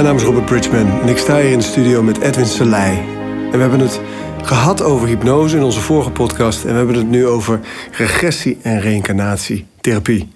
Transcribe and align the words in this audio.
Mijn 0.00 0.12
naam 0.12 0.20
is 0.22 0.28
Robert 0.28 0.46
Bridgman 0.46 1.00
en 1.00 1.08
ik 1.08 1.18
sta 1.18 1.40
hier 1.40 1.50
in 1.50 1.58
de 1.58 1.64
studio 1.64 2.02
met 2.02 2.20
Edwin 2.20 2.46
Selei. 2.46 2.98
En 3.28 3.50
we 3.50 3.58
hebben 3.58 3.80
het 3.80 4.00
gehad 4.42 4.82
over 4.82 5.08
hypnose 5.08 5.56
in 5.56 5.62
onze 5.62 5.80
vorige 5.80 6.10
podcast. 6.10 6.64
En 6.64 6.70
we 6.70 6.76
hebben 6.76 6.96
het 6.96 7.08
nu 7.08 7.26
over 7.26 7.60
regressie 7.90 8.58
en 8.62 8.80
reïncarnatietherapie. 8.80 10.28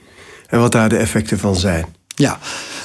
En 0.49 0.61
wat 0.61 0.73
daar 0.73 0.89
de 0.89 0.97
effecten 0.97 1.39
van 1.39 1.57
zijn. 1.57 1.87
Ja, 2.07 2.39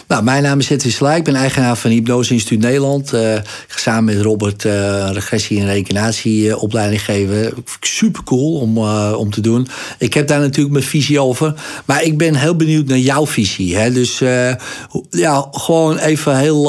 nou, 0.10 0.24
mijn 0.24 0.44
naam 0.44 0.60
is 0.60 0.70
Edwin. 0.70 1.16
Ik 1.16 1.24
ben 1.24 1.36
eigenaar 1.36 1.78
van 1.78 1.92
Hypnose 1.92 2.34
Instituut 2.34 2.60
Nederland. 2.60 3.14
Uh, 3.14 3.36
samen 3.68 4.04
met 4.04 4.24
Robert 4.24 4.64
uh, 4.64 5.10
regressie- 5.12 5.60
en 5.60 5.66
reïncarnatieopleiding 5.66 7.02
geven. 7.02 7.54
Super 7.80 8.24
cool 8.24 8.60
om, 8.60 8.78
uh, 8.78 9.14
om 9.18 9.32
te 9.32 9.42
doen. 9.42 9.68
Ik 9.98 10.14
heb 10.14 10.28
daar 10.28 10.40
natuurlijk 10.40 10.74
mijn 10.74 10.86
visie 10.86 11.20
over. 11.20 11.54
Maar 11.86 12.04
ik 12.04 12.18
ben 12.18 12.36
heel 12.36 12.56
benieuwd 12.56 12.88
naar 12.88 12.98
jouw 12.98 13.28
visie. 13.28 13.76
Hè? 13.76 13.92
Dus 13.92 14.20
ja, 15.10 15.48
gewoon 15.52 15.98
even 15.98 16.38
heel 16.38 16.64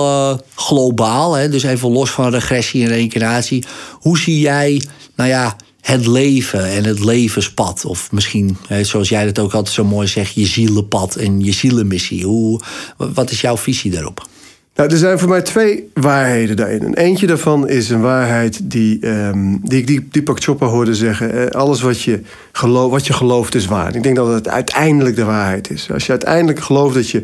globaal. 0.54 1.34
Hè? 1.34 1.48
Dus 1.48 1.62
even 1.62 1.90
los 1.90 2.10
van 2.10 2.30
regressie 2.30 2.82
en 2.82 2.88
reïncarnatie. 2.88 3.64
Hoe 3.92 4.18
zie 4.18 4.40
jij, 4.40 4.82
nou 5.16 5.28
ja 5.28 5.56
het 5.80 6.06
leven 6.06 6.64
en 6.64 6.84
het 6.84 7.04
levenspad. 7.04 7.84
Of 7.84 8.12
misschien, 8.12 8.56
zoals 8.82 9.08
jij 9.08 9.24
dat 9.24 9.38
ook 9.38 9.52
altijd 9.52 9.74
zo 9.74 9.84
mooi 9.84 10.06
zegt, 10.06 10.34
je 10.34 10.46
zielenpad 10.46 11.16
en 11.16 11.40
je 11.44 11.52
zielenmissie. 11.52 12.24
Hoe, 12.24 12.60
wat 12.96 13.30
is 13.30 13.40
jouw 13.40 13.56
visie 13.56 13.90
daarop? 13.90 14.28
Nou, 14.74 14.92
er 14.92 14.98
zijn 14.98 15.18
voor 15.18 15.28
mij 15.28 15.42
twee 15.42 15.90
waarheden 15.94 16.56
daarin. 16.56 16.82
En 16.82 16.94
eentje 16.94 17.26
daarvan 17.26 17.68
is 17.68 17.90
een 17.90 18.00
waarheid 18.00 18.70
die, 18.70 19.08
um, 19.08 19.60
die 19.62 19.78
ik 19.78 19.86
die, 19.86 20.08
Deepak 20.10 20.42
Chopra 20.42 20.66
hoorde 20.66 20.94
zeggen. 20.94 21.50
alles 21.50 21.80
wat 21.80 22.02
je, 22.02 22.20
geloof, 22.52 22.90
wat 22.90 23.06
je 23.06 23.12
gelooft 23.12 23.54
is 23.54 23.66
waar. 23.66 23.94
Ik 23.94 24.02
denk 24.02 24.16
dat 24.16 24.32
het 24.32 24.48
uiteindelijk 24.48 25.16
de 25.16 25.24
waarheid 25.24 25.70
is. 25.70 25.90
Als 25.92 26.04
je 26.04 26.10
uiteindelijk 26.10 26.60
gelooft 26.60 26.94
dat 26.94 27.10
je 27.10 27.22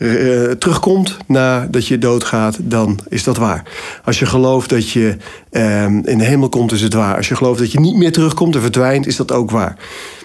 uh, 0.00 0.50
terugkomt 0.50 1.16
nadat 1.26 1.86
je 1.86 1.98
doodgaat, 1.98 2.58
dan 2.62 2.98
is 3.08 3.24
dat 3.24 3.36
waar. 3.36 3.62
Als 4.04 4.18
je 4.18 4.26
gelooft 4.26 4.70
dat 4.70 4.90
je 4.90 5.16
uh, 5.50 5.84
in 5.84 6.18
de 6.18 6.24
hemel 6.24 6.48
komt, 6.48 6.72
is 6.72 6.82
het 6.82 6.92
waar. 6.92 7.16
Als 7.16 7.28
je 7.28 7.36
gelooft 7.36 7.58
dat 7.58 7.72
je 7.72 7.80
niet 7.80 7.96
meer 7.96 8.12
terugkomt 8.12 8.54
en 8.54 8.60
verdwijnt, 8.60 9.06
is 9.06 9.16
dat 9.16 9.32
ook 9.32 9.50
waar. 9.50 9.76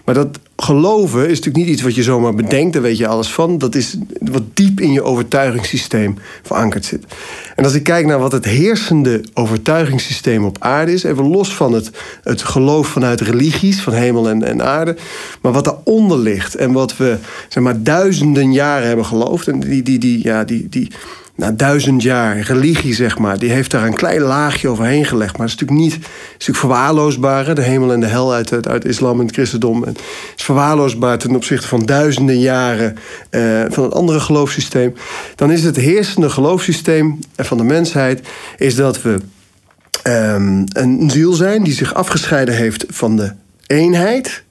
Maar 0.06 0.16
dat 0.16 0.40
geloven 0.66 1.22
is 1.22 1.38
natuurlijk 1.38 1.66
niet 1.66 1.68
iets 1.68 1.82
wat 1.82 1.96
je 1.96 2.04
zomaar 2.04 2.34
bedenkt, 2.34 2.74
daar 2.74 2.82
weet 2.82 2.98
je 2.98 3.08
alles 3.08 3.32
van. 3.32 3.58
Dat 3.58 3.76
is 3.76 3.98
wat 4.20 4.44
diep 4.54 4.80
in 4.80 4.92
je 4.92 5.04
overtuigingssysteem 5.04 6.18
verankerd 6.44 6.86
zit. 6.86 7.06
En 7.56 7.64
als 7.64 7.74
ik 7.74 7.84
kijk 7.84 8.06
naar 8.06 8.20
wat 8.20 8.32
het 8.32 8.46
heersende 8.46 9.24
overtuigingssysteem 9.34 10.46
op 10.46 10.58
aarde 10.60 10.94
is, 10.94 11.04
even 11.04 11.28
los 11.28 11.56
van 11.56 11.74
het, 11.74 11.90
het 12.24 12.42
geloof 12.42 12.88
vanuit 12.88 13.22
religies, 13.22 13.82
van 13.82 13.94
hemel 13.94 14.30
en, 14.30 14.44
en 14.44 14.64
aarde, 14.64 14.96
maar 15.42 15.52
wat 15.52 15.66
daaronder 15.66 16.18
ligt 16.18 16.56
en 16.56 16.72
wat 16.72 16.98
we 16.98 17.18
zeg 17.50 17.64
maar 17.64 17.84
duizenden 17.84 18.54
jaren 18.54 18.88
hebben 18.88 19.06
geloofd, 19.06 19.48
en 19.48 19.60
die, 19.60 19.84
die, 19.84 20.00
die, 20.00 20.24
ja, 20.24 20.44
die, 20.44 20.70
die, 20.70 20.92
na 21.36 21.52
duizend 21.52 22.02
jaar 22.02 22.40
religie, 22.40 22.94
zeg 22.94 23.18
maar, 23.18 23.40
die 23.40 23.52
heeft 23.52 23.72
daar 23.72 23.86
een 23.86 23.94
klein 23.94 24.22
laagje 24.22 24.68
overheen 24.68 25.06
gelegd. 25.06 25.38
Maar 25.38 25.48
het 25.48 25.56
is 25.56 25.62
natuurlijk 25.62 25.88
niet, 25.88 25.94
het 25.94 26.12
is 26.14 26.32
natuurlijk 26.32 26.58
verwaarloosbaar. 26.58 27.56
De 27.56 27.62
hemel 27.62 27.92
en 27.92 28.00
de 28.00 28.06
hel 28.06 28.34
uit, 28.34 28.50
het, 28.50 28.68
uit 28.68 28.86
islam 28.86 29.20
en 29.20 29.26
het 29.26 29.36
christendom. 29.36 29.84
Het 29.84 30.00
is 30.36 30.44
verwaarloosbaar 30.44 31.18
ten 31.18 31.36
opzichte 31.36 31.68
van 31.68 31.86
duizenden 31.86 32.40
jaren 32.40 32.98
uh, 33.32 33.66
van 33.70 33.84
het 33.84 33.94
andere 33.94 34.20
geloofssysteem. 34.20 34.94
Dan 35.36 35.52
is 35.52 35.64
het 35.64 35.76
heersende 35.76 36.30
geloofssysteem 36.30 37.20
van 37.36 37.58
de 37.58 37.64
mensheid, 37.64 38.28
is 38.58 38.76
dat 38.76 39.02
we 39.02 39.20
um, 40.08 40.64
een 40.70 41.10
ziel 41.10 41.34
zijn 41.34 41.64
die 41.64 41.74
zich 41.74 41.94
afgescheiden 41.94 42.56
heeft 42.56 42.86
van 42.88 43.18
de 43.18 43.32
eenheid. 43.68 44.44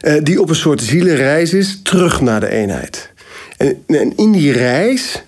Uh, 0.00 0.14
die 0.22 0.40
op 0.40 0.48
een 0.48 0.54
soort 0.54 0.82
zielenreis 0.82 1.52
is 1.52 1.80
terug 1.82 2.20
naar 2.20 2.40
de 2.40 2.48
eenheid. 2.48 3.12
En, 3.56 3.82
en 3.86 4.12
in 4.16 4.32
die 4.32 4.52
reis 4.52 5.24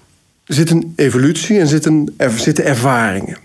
zit 0.46 0.70
een 0.70 0.92
evolutie 0.96 1.58
en 1.58 1.66
zitten, 1.66 2.14
er 2.16 2.30
zitten 2.30 2.64
ervaringen. 2.64 3.36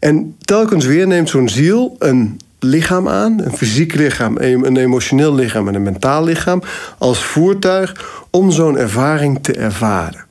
En 0.00 0.36
telkens 0.40 0.84
weer 0.84 1.06
neemt 1.06 1.28
zo'n 1.28 1.48
ziel 1.48 1.96
een 1.98 2.40
lichaam 2.58 3.08
aan, 3.08 3.40
een 3.44 3.56
fysiek 3.56 3.94
lichaam, 3.94 4.36
een 4.38 4.76
emotioneel 4.76 5.34
lichaam 5.34 5.68
en 5.68 5.74
een 5.74 5.82
mentaal 5.82 6.24
lichaam, 6.24 6.62
als 6.98 7.24
voertuig 7.24 8.20
om 8.30 8.50
zo'n 8.50 8.78
ervaring 8.78 9.38
te 9.42 9.52
ervaren. 9.52 10.26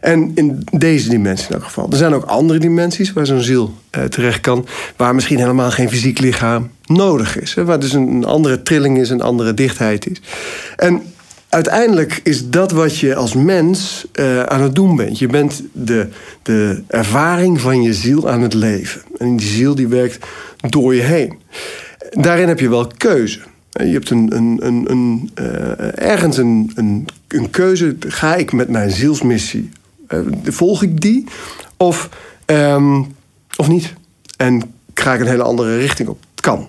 En 0.00 0.32
in 0.34 0.66
deze 0.70 1.08
dimensie 1.08 1.48
in 1.48 1.54
elk 1.54 1.64
geval. 1.64 1.90
Er 1.90 1.96
zijn 1.96 2.14
ook 2.14 2.24
andere 2.24 2.58
dimensies 2.58 3.12
waar 3.12 3.26
zo'n 3.26 3.40
ziel 3.40 3.74
eh, 3.90 4.04
terecht 4.04 4.40
kan, 4.40 4.66
waar 4.96 5.14
misschien 5.14 5.38
helemaal 5.38 5.70
geen 5.70 5.88
fysiek 5.88 6.18
lichaam 6.18 6.70
nodig 6.84 7.40
is. 7.40 7.54
Waar 7.54 7.80
dus 7.80 7.92
een 7.92 8.24
andere 8.24 8.62
trilling 8.62 8.98
is, 8.98 9.10
een 9.10 9.22
andere 9.22 9.54
dichtheid 9.54 10.10
is. 10.10 10.20
En 10.76 11.02
uiteindelijk 11.54 12.20
is 12.22 12.48
dat 12.50 12.70
wat 12.70 12.98
je 12.98 13.14
als 13.14 13.34
mens 13.34 14.06
uh, 14.14 14.42
aan 14.42 14.62
het 14.62 14.74
doen 14.74 14.96
bent. 14.96 15.18
Je 15.18 15.26
bent 15.26 15.62
de, 15.72 16.08
de 16.42 16.82
ervaring 16.86 17.60
van 17.60 17.82
je 17.82 17.94
ziel 17.94 18.30
aan 18.30 18.40
het 18.40 18.54
leven. 18.54 19.02
En 19.18 19.36
die 19.36 19.46
ziel 19.46 19.74
die 19.74 19.88
werkt 19.88 20.26
door 20.68 20.94
je 20.94 21.02
heen. 21.02 21.38
Daarin 22.10 22.48
heb 22.48 22.60
je 22.60 22.68
wel 22.68 22.86
keuze. 22.96 23.40
Je 23.70 23.84
hebt 23.84 24.10
een, 24.10 24.36
een, 24.36 24.58
een, 24.66 24.90
een 24.90 25.30
uh, 25.40 25.98
ergens 25.98 26.36
een, 26.36 26.72
een, 27.28 27.50
keuze. 27.50 27.96
Ga 28.00 28.34
ik 28.34 28.52
met 28.52 28.68
mijn 28.68 28.90
zielsmissie? 28.90 29.70
Uh, 30.08 30.20
volg 30.42 30.82
ik 30.82 31.00
die? 31.00 31.24
Of, 31.76 32.08
um, 32.46 33.14
of 33.56 33.68
niet? 33.68 33.92
En 34.36 34.62
ga 34.94 35.14
ik 35.14 35.20
een 35.20 35.26
hele 35.26 35.42
andere 35.42 35.78
richting 35.78 36.08
op? 36.08 36.18
Het 36.30 36.40
kan. 36.40 36.68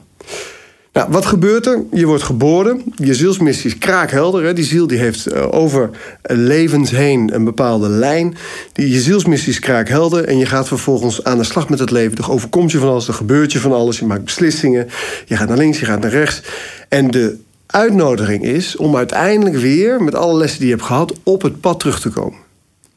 Nou, 0.94 1.12
wat 1.12 1.26
gebeurt 1.26 1.66
er? 1.66 1.84
Je 1.92 2.06
wordt 2.06 2.24
geboren. 2.24 2.84
Je 2.96 3.14
zielsmissie 3.14 3.70
is 3.70 3.78
kraakhelder. 3.78 4.44
Hè? 4.44 4.54
Die 4.54 4.64
ziel 4.64 4.88
die 4.88 4.98
heeft 4.98 5.34
uh, 5.34 5.54
over 5.54 5.90
levens 6.22 6.92
heen 6.92 7.36
een 7.36 7.44
bepaalde 7.44 7.90
lijn. 7.90 8.36
Die, 8.74 8.90
je 8.90 9.00
zielsmissie 9.00 9.50
is 9.50 9.60
kraakhelder. 9.60 10.26
En 10.26 10.38
je 10.38 10.46
gaat 10.46 10.68
vervolgens 10.68 11.24
aan 11.24 11.38
de 11.38 11.44
slag 11.44 11.70
met 11.70 11.80
het 11.80 11.92
leven. 11.92 12.18
Er 12.18 12.32
overkomt 12.32 12.72
je 12.72 12.78
van 12.78 12.90
alles, 12.90 13.08
er 13.08 13.14
gebeurt 13.14 13.52
je 13.52 13.60
van 13.60 13.74
alles. 13.74 14.00
Je 14.00 14.06
maakt 14.06 14.24
beslissingen. 14.24 14.88
Je 15.26 15.38
gaat 15.38 15.48
naar 15.48 15.58
links, 15.58 15.80
je 15.80 15.86
gaat 15.86 16.02
naar 16.02 16.12
rechts. 16.12 16.42
En 16.90 17.12
de 17.12 17.38
uitnodiging 17.66 18.44
is 18.44 18.76
om 18.76 18.96
uiteindelijk 18.96 19.56
weer, 19.56 20.04
met 20.04 20.16
alle 20.16 20.38
lessen 20.38 20.60
die 20.60 20.68
je 20.68 20.74
hebt 20.74 20.88
gehad, 20.88 21.14
op 21.24 21.42
het 21.42 21.60
pad 21.60 21.80
terug 21.80 22.00
te 22.00 22.10
komen. 22.10 22.40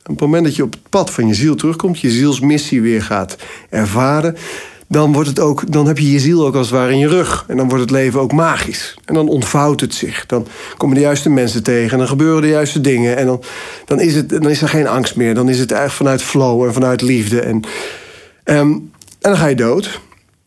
Op 0.00 0.12
het 0.12 0.20
moment 0.20 0.44
dat 0.44 0.56
je 0.56 0.62
op 0.62 0.72
het 0.72 0.88
pad 0.90 1.10
van 1.10 1.26
je 1.26 1.34
ziel 1.34 1.54
terugkomt, 1.54 2.00
je 2.00 2.10
zielsmissie 2.10 2.82
weer 2.82 3.02
gaat 3.02 3.36
ervaren 3.70 4.36
dan, 4.88 5.12
wordt 5.12 5.28
het 5.28 5.40
ook, 5.40 5.72
dan 5.72 5.86
heb 5.86 5.98
je 5.98 6.10
je 6.10 6.20
ziel 6.20 6.46
ook 6.46 6.54
als 6.54 6.66
het 6.66 6.76
ware 6.76 6.92
in 6.92 6.98
je 6.98 7.08
rug. 7.08 7.44
En 7.48 7.56
dan 7.56 7.68
wordt 7.68 7.82
het 7.82 7.92
leven 7.92 8.20
ook 8.20 8.32
magisch. 8.32 8.96
En 9.04 9.14
dan 9.14 9.28
ontvouwt 9.28 9.80
het 9.80 9.94
zich. 9.94 10.26
Dan 10.26 10.46
komen 10.76 10.94
de 10.94 11.00
juiste 11.00 11.30
mensen 11.30 11.62
tegen. 11.62 11.92
En 11.92 11.98
dan 11.98 12.08
gebeuren 12.08 12.42
de 12.42 12.48
juiste 12.48 12.80
dingen. 12.80 13.16
En 13.16 13.26
dan, 13.26 13.42
dan, 13.84 14.00
is, 14.00 14.14
het, 14.14 14.28
dan 14.28 14.50
is 14.50 14.62
er 14.62 14.68
geen 14.68 14.86
angst 14.86 15.16
meer. 15.16 15.34
Dan 15.34 15.48
is 15.48 15.58
het 15.58 15.72
echt 15.72 15.94
vanuit 15.94 16.22
flow 16.22 16.64
en 16.64 16.72
vanuit 16.72 17.02
liefde. 17.02 17.40
En, 17.40 17.54
um, 18.44 18.90
en 19.20 19.30
dan 19.30 19.36
ga 19.36 19.46
je 19.46 19.56
dood. 19.56 20.00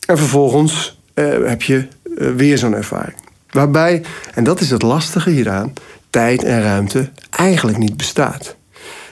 En 0.06 0.18
vervolgens 0.18 1.00
uh, 1.16 1.48
heb 1.48 1.62
je 1.62 1.88
uh, 2.18 2.32
weer 2.36 2.58
zo'n 2.58 2.76
ervaring. 2.76 3.18
Waarbij, 3.50 4.02
en 4.34 4.44
dat 4.44 4.62
is 4.62 4.70
het 4.70 4.82
lastige 4.82 5.30
hieraan, 5.30 5.74
tijd 6.10 6.44
en 6.44 6.62
ruimte 6.62 7.10
eigenlijk 7.30 7.78
niet 7.78 7.98
bestaat. 7.98 8.56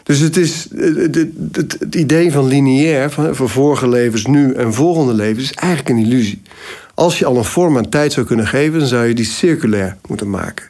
Dus 0.07 0.19
het 0.19 0.37
is 0.37 0.67
het, 0.75 1.15
het, 1.51 1.75
het 1.79 1.95
idee 1.95 2.31
van 2.31 2.47
lineair, 2.47 3.11
van, 3.11 3.49
vorige 3.49 3.89
levens, 3.89 4.25
nu 4.25 4.53
en 4.53 4.73
volgende 4.73 5.13
levens, 5.13 5.43
is 5.43 5.53
eigenlijk 5.53 5.89
een 5.89 6.05
illusie. 6.05 6.41
Als 6.93 7.19
je 7.19 7.25
al 7.25 7.37
een 7.37 7.43
vorm 7.43 7.77
aan 7.77 7.89
tijd 7.89 8.13
zou 8.13 8.25
kunnen 8.25 8.47
geven, 8.47 8.79
dan 8.79 8.87
zou 8.87 9.05
je 9.05 9.13
die 9.13 9.25
circulair 9.25 9.97
moeten 10.07 10.29
maken. 10.29 10.65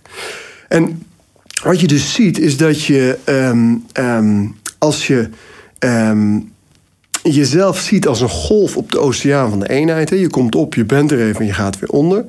En 0.68 1.04
wat 1.64 1.80
je 1.80 1.88
dus 1.88 2.14
ziet, 2.14 2.40
is 2.40 2.58
dat 2.58 2.84
je 2.84 3.18
um, 3.26 3.86
um, 4.00 4.56
als 4.78 5.08
je 5.08 5.30
um, 5.80 6.52
jezelf 7.24 7.80
ziet 7.80 8.08
als 8.08 8.22
een 8.22 8.30
golf 8.30 8.78
op 8.78 8.92
de 8.92 9.00
oceaan 9.00 9.50
van 9.50 9.60
de 9.60 9.70
eenheid, 9.70 10.10
hè, 10.10 10.16
je 10.16 10.30
komt 10.30 10.56
op, 10.56 10.74
je 10.74 10.86
bent 10.86 11.12
er 11.12 11.22
even 11.28 11.40
en 11.40 11.46
je 11.46 11.54
gaat 11.54 11.80
weer 11.80 11.90
onder 11.90 12.26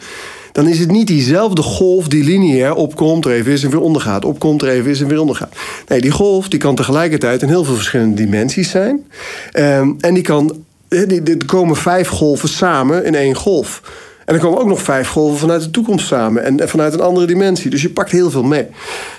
dan 0.59 0.69
is 0.69 0.79
het 0.79 0.91
niet 0.91 1.07
diezelfde 1.07 1.63
golf 1.63 2.09
die 2.09 2.25
lineair 2.25 2.75
opkomt, 2.75 3.25
er 3.25 3.33
even 3.33 3.53
is 3.53 3.65
en 3.65 3.71
weer 3.71 3.81
ondergaat. 3.81 4.25
Opkomt, 4.25 4.63
er 4.63 4.69
even 4.69 4.91
is 4.91 5.01
en 5.01 5.09
weer 5.09 5.21
ondergaat. 5.21 5.57
Nee, 5.89 6.01
die 6.01 6.11
golf 6.11 6.49
die 6.49 6.59
kan 6.59 6.75
tegelijkertijd 6.75 7.43
in 7.43 7.49
heel 7.49 7.65
veel 7.65 7.75
verschillende 7.75 8.15
dimensies 8.15 8.71
zijn. 8.71 9.05
Um, 9.53 9.97
en 10.00 10.15
die 10.15 10.23
kan, 10.23 10.56
er 10.88 11.47
komen 11.47 11.77
vijf 11.77 12.09
golven 12.09 12.49
samen 12.49 13.05
in 13.05 13.15
één 13.15 13.35
golf. 13.35 13.82
En 14.25 14.35
er 14.35 14.41
komen 14.41 14.59
ook 14.61 14.67
nog 14.67 14.82
vijf 14.82 15.09
golven 15.09 15.38
vanuit 15.38 15.62
de 15.62 15.71
toekomst 15.71 16.06
samen. 16.06 16.44
En 16.44 16.69
vanuit 16.69 16.94
een 16.94 17.00
andere 17.00 17.27
dimensie. 17.27 17.71
Dus 17.71 17.82
je 17.82 17.91
pakt 17.91 18.11
heel 18.11 18.31
veel 18.31 18.44
mee. 18.44 18.67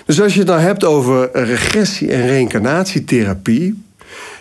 Dus 0.06 0.20
als 0.20 0.32
je 0.32 0.38
het 0.38 0.48
nou 0.48 0.60
hebt 0.60 0.84
over 0.84 1.28
regressie- 1.32 2.10
en 2.10 2.26
reïncarnatietherapie 2.26 3.82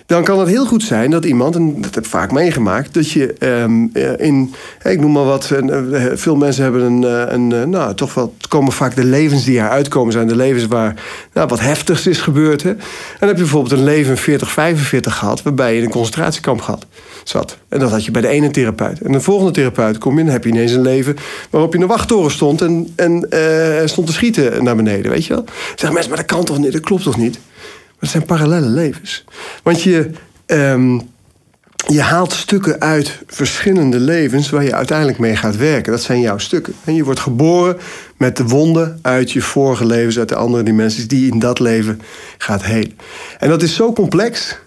dan 0.10 0.24
kan 0.24 0.40
het 0.40 0.48
heel 0.48 0.66
goed 0.66 0.84
zijn 0.84 1.12
dat 1.12 1.26
iemand, 1.26 1.56
en 1.56 1.82
dat 1.82 1.96
heb 1.96 2.04
ik 2.04 2.10
vaak 2.10 2.32
meegemaakt, 2.32 2.94
dat 2.94 3.12
je 3.12 3.36
um, 3.40 3.92
in, 4.18 4.54
ik 4.84 5.00
noem 5.00 5.12
maar 5.12 5.26
wat, 5.26 5.52
uh, 5.64 6.06
veel 6.14 6.36
mensen 6.36 6.64
hebben 6.64 6.82
een, 6.82 7.04
een 7.34 7.70
nou 7.70 7.96
toch 7.96 8.14
wel, 8.14 8.34
komen 8.48 8.72
vaak 8.72 8.96
de 8.96 9.04
levens 9.04 9.44
die 9.44 9.58
eruit 9.58 9.88
komen, 9.88 10.14
zijn 10.14 10.28
de 10.28 10.36
levens 10.36 10.68
waar 10.68 10.94
nou, 11.34 11.48
wat 11.48 11.60
heftigs 11.60 12.08
is 12.08 12.18
gebeurd. 12.18 12.64
Hè? 12.64 12.70
En 12.70 12.78
dan 13.20 13.28
heb 13.28 13.38
je 13.38 13.44
bijvoorbeeld 13.44 13.80
een 13.80 13.84
leven 13.84 14.18
40, 14.18 14.52
45 14.52 15.18
gehad, 15.18 15.44
waarbij 15.44 15.72
je 15.72 15.78
in 15.78 15.84
een 15.84 15.92
concentratiekamp 15.92 16.62
gehad 16.62 16.86
zat. 17.24 17.58
En 17.68 17.80
dat 17.80 17.92
had 17.92 18.06
je 18.06 18.12
bij 18.12 18.22
de 18.22 18.28
ene 18.28 18.52
therapeut. 18.52 19.02
En 19.02 19.12
de 19.12 19.22
volgende 19.22 19.52
therapeut 19.52 19.98
kom 19.98 20.18
je, 20.18 20.24
dan 20.24 20.34
heb 20.34 20.44
je 20.44 20.50
ineens 20.50 20.72
een 20.72 20.82
leven 20.82 21.16
waarop 21.50 21.74
je 21.74 21.80
in 21.80 21.86
de 21.88 21.94
wachttoren 21.94 22.32
stond 22.32 22.62
en, 22.62 22.94
en 22.96 23.28
stond 23.86 24.08
te 24.08 24.14
schieten 24.14 24.64
naar 24.64 24.76
beneden, 24.76 25.12
weet 25.12 25.26
je 25.26 25.34
wel. 25.34 25.46
Zeggen 25.70 25.94
mensen, 25.94 26.10
maar 26.10 26.20
dat 26.20 26.36
kan 26.36 26.44
toch 26.44 26.58
niet, 26.58 26.72
dat 26.72 26.82
klopt 26.82 27.04
toch 27.04 27.18
niet? 27.18 27.40
Het 28.00 28.10
zijn 28.10 28.26
parallele 28.26 28.68
levens. 28.68 29.26
Want 29.64 29.82
je 29.82 30.12
ehm, 30.46 31.00
je 31.88 32.02
haalt 32.02 32.34
stukken 32.34 32.80
uit 32.80 33.22
verschillende 33.28 34.00
levens 34.00 34.50
waar 34.50 34.64
je 34.64 34.76
uiteindelijk 34.76 35.18
mee 35.18 35.36
gaat 35.36 35.58
werken. 35.58 35.92
Dat 35.92 36.02
zijn 36.02 36.20
jouw 36.20 36.38
stukken. 36.38 36.74
En 36.84 36.96
je 36.96 37.04
wordt 37.04 37.20
geboren 37.20 37.78
met 38.18 38.38
de 38.38 38.44
wonden 38.44 39.00
uit 39.02 39.32
je 39.32 39.42
vorige 39.42 39.86
levens, 39.86 40.20
uit 40.20 40.30
de 40.30 40.36
andere 40.36 40.64
dimensies, 40.64 41.08
die 41.08 41.32
in 41.32 41.40
dat 41.40 41.60
leven 41.60 42.02
gaat 42.38 42.64
heen. 42.64 42.98
En 43.40 43.50
dat 43.50 43.62
is 43.62 43.76
zo 43.76 43.94
complex 43.94 44.58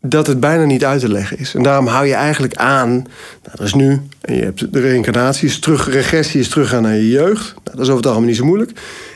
dat 0.00 0.26
het 0.26 0.40
bijna 0.40 0.64
niet 0.64 0.84
uit 0.84 1.00
te 1.00 1.08
leggen 1.08 1.38
is. 1.38 1.54
En 1.54 1.62
daarom 1.62 1.86
hou 1.86 2.06
je 2.06 2.14
eigenlijk 2.14 2.54
aan. 2.54 2.90
Nou, 2.90 3.56
dat 3.56 3.66
is 3.66 3.74
nu. 3.74 4.00
En 4.20 4.34
je 4.34 4.42
hebt 4.42 4.72
de 4.72 4.80
reïncarnatie 4.80 5.48
is 5.48 5.58
terug. 5.58 5.90
Regressie 5.90 6.40
is 6.40 6.48
teruggaan 6.48 6.82
naar 6.82 6.94
je 6.94 7.08
jeugd. 7.08 7.54
Nou, 7.64 7.76
dat 7.76 7.80
is 7.80 7.86
over 7.86 7.96
het 7.96 8.06
algemeen 8.06 8.28
niet 8.28 8.36
zo 8.36 8.44
moeilijk. 8.44 8.72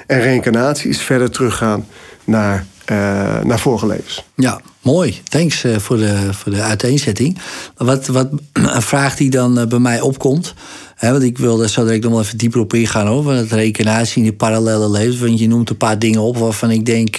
En 0.06 0.20
reïncarnatie 0.20 0.90
is 0.90 1.00
verder 1.00 1.30
teruggaan 1.30 1.86
naar, 2.24 2.66
uh, 2.90 2.96
naar 3.42 3.58
vorige 3.58 3.86
levens. 3.86 4.25
Ja, 4.34 4.60
mooi. 4.81 5.20
Thanks 5.28 5.64
uh, 5.64 5.76
voor, 5.78 5.96
de, 5.96 6.28
voor 6.32 6.52
de 6.52 6.62
uiteenzetting. 6.62 7.38
Wat, 7.76 8.06
wat 8.06 8.28
een 8.52 8.82
vraag 8.82 9.16
die 9.16 9.31
dan 9.31 9.58
uh, 9.58 9.66
bij 9.66 9.78
mij 9.78 10.00
opkomt. 10.00 10.54
Hè, 10.94 11.10
want 11.10 11.22
ik 11.22 11.38
wil 11.38 11.56
daar 11.56 11.69
zo 11.69 11.84
direct 11.84 12.02
nog 12.02 12.12
wel 12.12 12.20
even 12.20 12.38
dieper 12.38 12.60
op 12.60 12.75
ingaan. 12.75 13.22
Van 13.22 13.34
het 13.34 13.52
reïncarnatie 13.52 14.16
in 14.16 14.22
die 14.22 14.32
parallele 14.32 14.90
levens. 14.90 15.19
Want 15.19 15.38
je 15.38 15.48
noemt 15.48 15.70
een 15.70 15.76
paar 15.76 15.98
dingen 15.98 16.20
op 16.20 16.36
waarvan 16.36 16.70
ik 16.70 16.86
denk. 16.86 17.16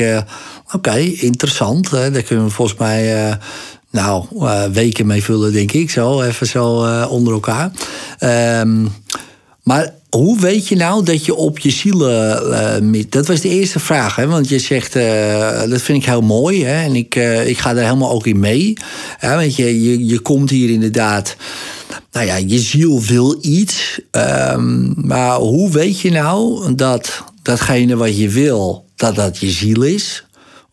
Oké, 0.73 0.97
interessant. 0.97 1.91
Hè. 1.91 2.12
Daar 2.12 2.21
kunnen 2.21 2.45
we 2.45 2.51
volgens 2.51 2.79
mij. 2.79 3.38
nou, 3.91 4.25
weken 4.71 5.06
mee 5.06 5.23
vullen, 5.23 5.53
denk 5.53 5.71
ik. 5.71 5.89
Zo, 5.89 6.21
even 6.21 6.47
zo 6.47 6.67
onder 7.07 7.33
elkaar. 7.33 7.71
Um, 8.62 8.91
maar 9.65 9.94
hoe 10.09 10.39
weet 10.39 10.67
je 10.67 10.75
nou 10.75 11.03
dat 11.03 11.25
je 11.25 11.35
op 11.35 11.59
je 11.59 11.69
zielen. 11.69 12.44
Uh, 12.94 13.03
dat 13.09 13.27
was 13.27 13.41
de 13.41 13.50
eerste 13.50 13.79
vraag, 13.79 14.15
hè? 14.15 14.27
want 14.27 14.50
je 14.50 14.59
zegt. 14.59 14.95
Uh, 14.95 15.63
dat 15.69 15.81
vind 15.81 15.97
ik 15.97 16.06
heel 16.06 16.21
mooi 16.21 16.65
hè? 16.65 16.83
en 16.83 16.95
ik, 16.95 17.15
ik 17.45 17.57
ga 17.57 17.73
daar 17.73 17.83
helemaal 17.83 18.12
ook 18.12 18.27
in 18.27 18.39
mee. 18.39 18.73
Hè? 19.17 19.35
Want 19.35 19.56
je, 19.56 19.83
je, 19.83 20.06
je 20.06 20.19
komt 20.19 20.50
hier 20.50 20.69
inderdaad. 20.69 21.35
Nou 22.12 22.25
ja, 22.25 22.35
je 22.35 22.59
ziel 22.59 23.01
wil 23.01 23.38
iets. 23.41 24.00
Um, 24.12 24.94
maar 24.95 25.35
hoe 25.35 25.71
weet 25.71 26.00
je 26.00 26.12
nou 26.12 26.75
dat 26.75 27.23
datgene 27.41 27.95
wat 27.95 28.17
je 28.17 28.29
wil, 28.29 28.85
dat 28.95 29.15
dat 29.15 29.38
je 29.38 29.50
ziel 29.50 29.81
is? 29.81 30.25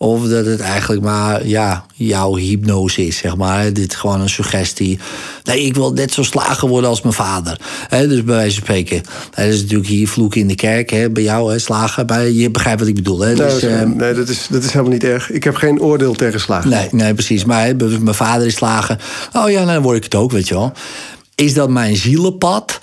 Of 0.02 0.28
dat 0.28 0.46
het 0.46 0.60
eigenlijk 0.60 1.02
maar 1.02 1.46
ja, 1.46 1.84
jouw 1.94 2.36
hypnose 2.36 3.06
is, 3.06 3.16
zeg 3.16 3.36
maar. 3.36 3.72
Dit 3.72 3.92
is 3.92 3.98
gewoon 3.98 4.20
een 4.20 4.28
suggestie. 4.28 4.98
Nee, 5.44 5.64
ik 5.64 5.74
wil 5.74 5.92
net 5.92 6.12
zo 6.12 6.22
slagen 6.22 6.68
worden 6.68 6.90
als 6.90 7.02
mijn 7.02 7.14
vader. 7.14 7.60
He, 7.88 8.08
dus 8.08 8.24
bij 8.24 8.34
wijze 8.34 8.54
van 8.54 8.64
spreken. 8.64 9.02
Dat 9.30 9.44
is 9.44 9.60
natuurlijk 9.60 9.88
hier 9.88 10.08
vloeken 10.08 10.40
in 10.40 10.46
de 10.46 10.54
kerk, 10.54 10.90
hè, 10.90 11.10
bij 11.10 11.22
jou, 11.22 11.52
hè, 11.52 11.58
slagen. 11.58 12.06
Bij, 12.06 12.32
je 12.32 12.50
begrijpt 12.50 12.80
wat 12.80 12.88
ik 12.88 12.94
bedoel. 12.94 13.20
Hè? 13.20 13.26
Nee, 13.26 13.36
dus, 13.36 13.64
uh, 13.64 13.82
nee 13.82 14.14
dat, 14.14 14.28
is, 14.28 14.46
dat 14.50 14.62
is 14.62 14.70
helemaal 14.70 14.92
niet 14.92 15.04
erg. 15.04 15.30
Ik 15.30 15.44
heb 15.44 15.54
geen 15.54 15.80
oordeel 15.80 16.14
tegen 16.14 16.40
slagen. 16.40 16.70
Nee, 16.70 16.88
nee 16.90 17.14
precies. 17.14 17.44
Maar 17.44 17.76
mijn 17.76 18.14
vader 18.14 18.46
is 18.46 18.54
slagen. 18.54 18.98
Oh 19.32 19.50
ja, 19.50 19.60
nou, 19.60 19.72
dan 19.72 19.82
word 19.82 19.96
ik 19.96 20.04
het 20.04 20.14
ook, 20.14 20.32
weet 20.32 20.48
je 20.48 20.54
wel. 20.54 20.72
Is 21.34 21.54
dat 21.54 21.70
mijn 21.70 21.96
zielenpad? 21.96 22.78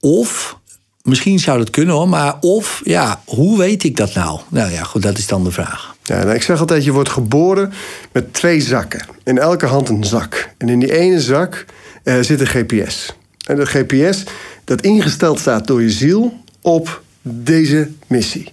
Of 0.00 0.56
Misschien 1.02 1.38
zou 1.38 1.58
dat 1.58 1.70
kunnen 1.70 1.94
hoor, 1.94 2.08
maar 2.08 2.36
of, 2.40 2.80
ja, 2.84 3.20
hoe 3.24 3.58
weet 3.58 3.84
ik 3.84 3.96
dat 3.96 4.14
nou? 4.14 4.40
Nou 4.48 4.72
ja, 4.72 4.82
goed, 4.82 5.02
dat 5.02 5.18
is 5.18 5.26
dan 5.26 5.44
de 5.44 5.50
vraag. 5.50 5.93
Ja, 6.06 6.24
nou, 6.24 6.34
ik 6.34 6.42
zeg 6.42 6.60
altijd, 6.60 6.84
je 6.84 6.92
wordt 6.92 7.08
geboren 7.08 7.72
met 8.12 8.34
twee 8.34 8.60
zakken. 8.60 9.06
In 9.22 9.38
elke 9.38 9.66
hand 9.66 9.88
een 9.88 10.04
zak. 10.04 10.50
En 10.58 10.68
in 10.68 10.78
die 10.78 10.92
ene 10.92 11.20
zak 11.20 11.64
uh, 12.04 12.20
zit 12.20 12.40
een 12.40 12.46
GPS. 12.46 13.16
En 13.46 13.56
dat 13.56 13.68
GPS, 13.68 14.24
dat 14.64 14.80
ingesteld 14.80 15.38
staat 15.38 15.66
door 15.66 15.82
je 15.82 15.90
ziel 15.90 16.32
op 16.60 17.02
deze 17.22 17.90
missie. 18.06 18.52